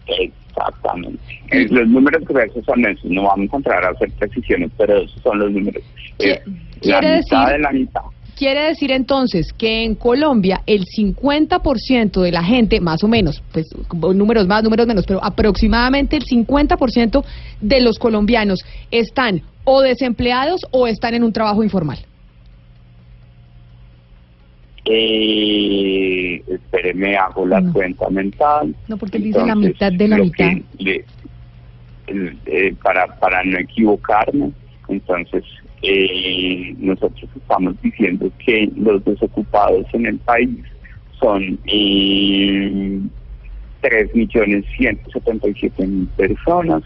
[0.07, 1.19] Exactamente.
[1.51, 5.21] Eh, los números gruesos son esos, no vamos a entrar a hacer precisiones, pero esos
[5.21, 5.83] son los números.
[6.19, 6.41] Es
[6.81, 8.01] la mitad decir- de la mitad.
[8.39, 13.67] Quiere decir entonces que en Colombia el 50% de la gente, más o menos, pues
[14.15, 17.25] números más, números menos, pero aproximadamente el 50%
[17.59, 18.61] de los colombianos
[18.91, 21.99] están o desempleados o están en un trabajo informal.
[24.85, 28.73] Eh, espéreme, hago la cuenta mental.
[28.87, 30.51] No, porque él dice la mitad de la mitad.
[30.77, 31.05] le-
[32.07, 34.51] eh, para, para no equivocarme,
[34.87, 35.43] entonces
[35.81, 40.49] eh, nosotros estamos diciendo que los desocupados en el país
[41.19, 42.99] son eh,
[43.81, 46.83] 3.177.000 personas,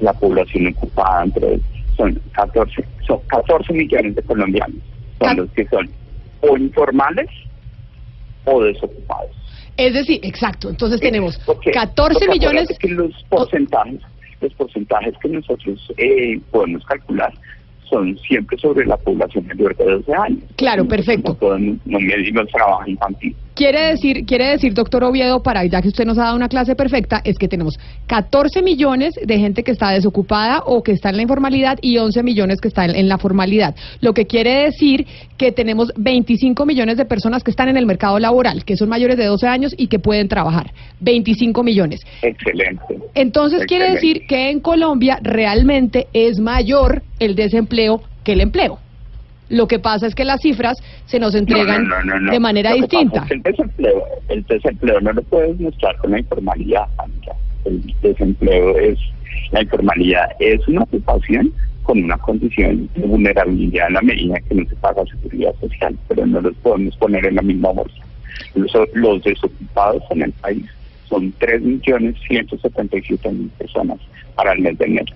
[0.00, 1.60] la población ocupada entre
[1.96, 4.76] son 14, son 14 millones de colombianos,
[5.20, 5.88] son los que son
[6.40, 7.28] o informales
[8.44, 9.30] o desocupados.
[9.76, 12.68] Es decir, exacto, entonces tenemos Porque- 14 porque millones...
[12.78, 14.00] que los porcentajes,
[14.40, 17.32] los porcentajes que nosotros eh, podemos calcular
[17.92, 20.38] son siempre sobre la población mayor de 12 años.
[20.56, 21.36] Claro, perfecto.
[21.40, 23.36] No no medimos trabajo infantil.
[23.54, 26.74] Quiere decir, quiere decir, doctor Oviedo, para ya que usted nos ha dado una clase
[26.74, 31.16] perfecta, es que tenemos 14 millones de gente que está desocupada o que está en
[31.16, 33.74] la informalidad y 11 millones que están en la formalidad.
[34.00, 35.06] Lo que quiere decir
[35.36, 39.18] que tenemos 25 millones de personas que están en el mercado laboral, que son mayores
[39.18, 40.72] de 12 años y que pueden trabajar.
[41.00, 42.00] 25 millones.
[42.22, 42.98] Excelente.
[43.14, 48.78] Entonces quiere decir que en Colombia realmente es mayor el desempleo que el empleo.
[49.52, 52.32] Lo que pasa es que las cifras se nos entregan No, no, no, no, no.
[52.32, 53.22] de manera Lo que pasa distinta.
[53.22, 56.84] es que el desempleo, el desempleo no lo puedes mezclar con la informalidad.
[56.98, 57.34] Amiga.
[57.66, 58.98] El desempleo es,
[59.52, 64.64] la informalidad es una ocupación con una condición de vulnerabilidad en la medida que no
[64.68, 68.02] se paga seguridad social, pero no los podemos poner en la misma bolsa.
[68.54, 70.64] Los, los desocupados en el país
[71.08, 73.98] son 3.177.000 personas
[74.34, 75.14] para el mes de enero.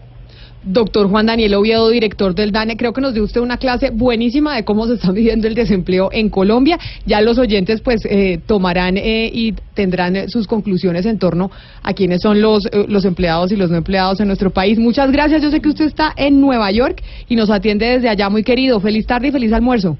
[0.66, 4.56] Doctor Juan Daniel Oviedo, director del DANE, creo que nos dio usted una clase buenísima
[4.56, 6.78] de cómo se está midiendo el desempleo en Colombia.
[7.06, 11.52] Ya los oyentes pues eh, tomarán eh, y tendrán eh, sus conclusiones en torno
[11.84, 14.76] a quiénes son los, eh, los empleados y los no empleados en nuestro país.
[14.78, 15.40] Muchas gracias.
[15.40, 18.80] Yo sé que usted está en Nueva York y nos atiende desde allá, muy querido.
[18.80, 19.96] Feliz tarde y feliz almuerzo.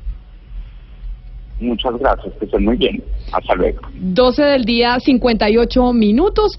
[1.61, 3.03] Muchas gracias, que estén muy bien.
[3.33, 3.81] Hasta luego.
[3.95, 6.59] 12 del día, 58 minutos.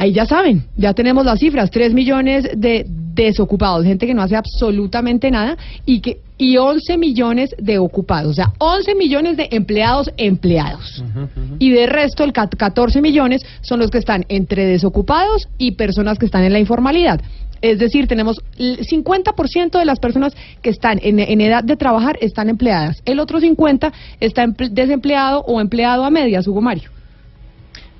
[0.00, 4.36] Ahí ya saben, ya tenemos las cifras, 3 millones de desocupados, gente que no hace
[4.36, 10.08] absolutamente nada y que y 11 millones de ocupados, o sea, 11 millones de empleados
[10.16, 11.02] empleados.
[11.58, 16.16] Y de resto, el cat- 14 millones son los que están entre desocupados y personas
[16.16, 17.20] que están en la informalidad.
[17.60, 22.16] Es decir, tenemos el 50% de las personas que están en, en edad de trabajar
[22.20, 22.98] están empleadas.
[23.04, 26.90] El otro 50% está emple- desempleado o empleado a medias, Hugo Mario.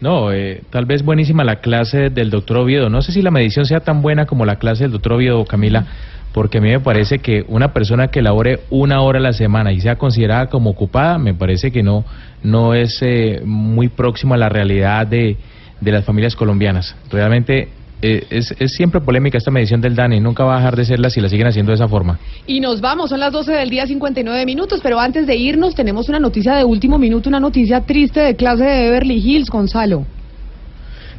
[0.01, 2.89] No, eh, tal vez buenísima la clase del doctor Oviedo.
[2.89, 5.86] No sé si la medición sea tan buena como la clase del doctor Oviedo, Camila,
[6.33, 9.73] porque a mí me parece que una persona que labore una hora a la semana
[9.73, 12.05] y sea considerada como ocupada, me parece que no,
[12.43, 15.36] no es eh, muy próximo a la realidad de,
[15.81, 16.94] de las familias colombianas.
[17.10, 17.68] Realmente
[18.02, 21.10] eh, es, es siempre polémica esta medición del DANE, nunca va a dejar de serla
[21.10, 22.18] si la siguen haciendo de esa forma.
[22.47, 26.09] Y nos vamos, son las 12 del día 59 minutos, pero antes de irnos tenemos
[26.09, 30.07] una noticia de último minuto, una noticia triste de clase de Beverly Hills, Gonzalo.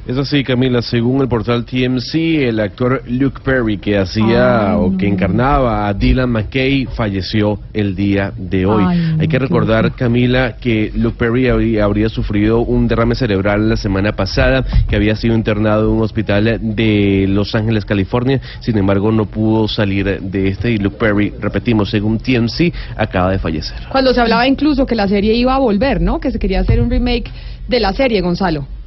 [0.09, 2.15] Es así, Camila, según el portal TMC,
[2.47, 8.33] el actor Luke Perry, que hacía o que encarnaba a Dylan McKay, falleció el día
[8.35, 8.83] de hoy.
[8.87, 13.77] Ay, Hay que recordar, Camila, que Luke Perry habría, habría sufrido un derrame cerebral la
[13.77, 18.41] semana pasada, que había sido internado en un hospital de Los Ángeles, California.
[18.61, 23.37] Sin embargo, no pudo salir de este y Luke Perry, repetimos, según TMC, acaba de
[23.37, 23.77] fallecer.
[23.91, 26.19] Cuando se hablaba incluso que la serie iba a volver, ¿no?
[26.19, 27.29] Que se quería hacer un remake
[27.67, 28.78] de la serie, Gonzalo.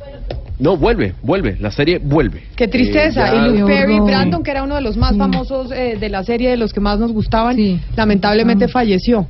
[0.63, 2.43] No, vuelve, vuelve, la serie vuelve.
[2.55, 3.29] Qué tristeza.
[3.29, 3.99] Eh, ya- y Luke Perry.
[3.99, 6.79] Brandon, que era uno de los más famosos eh, de la serie, de los que
[6.81, 7.57] más nos gustaban,
[7.97, 8.69] lamentablemente Ah.
[8.69, 9.27] falleció.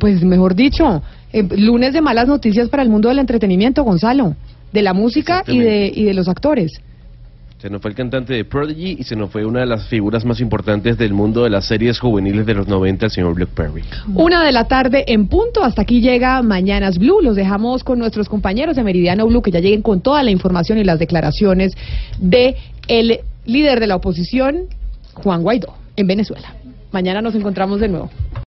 [0.00, 1.00] Pues mejor dicho,
[1.32, 4.34] eh, lunes de malas noticias para el mundo del entretenimiento, Gonzalo.
[4.72, 6.72] De la música y de, y de los actores.
[7.64, 10.26] Se nos fue el cantante de Prodigy y se nos fue una de las figuras
[10.26, 13.82] más importantes del mundo de las series juveniles de los 90, el señor Luke Perry.
[14.14, 15.64] Una de la tarde en punto.
[15.64, 17.22] Hasta aquí llega Mañanas Blue.
[17.22, 20.76] Los dejamos con nuestros compañeros de Meridiano Blue que ya lleguen con toda la información
[20.76, 21.72] y las declaraciones
[22.18, 24.66] de el líder de la oposición,
[25.14, 26.54] Juan Guaidó, en Venezuela.
[26.92, 28.10] Mañana nos encontramos de nuevo.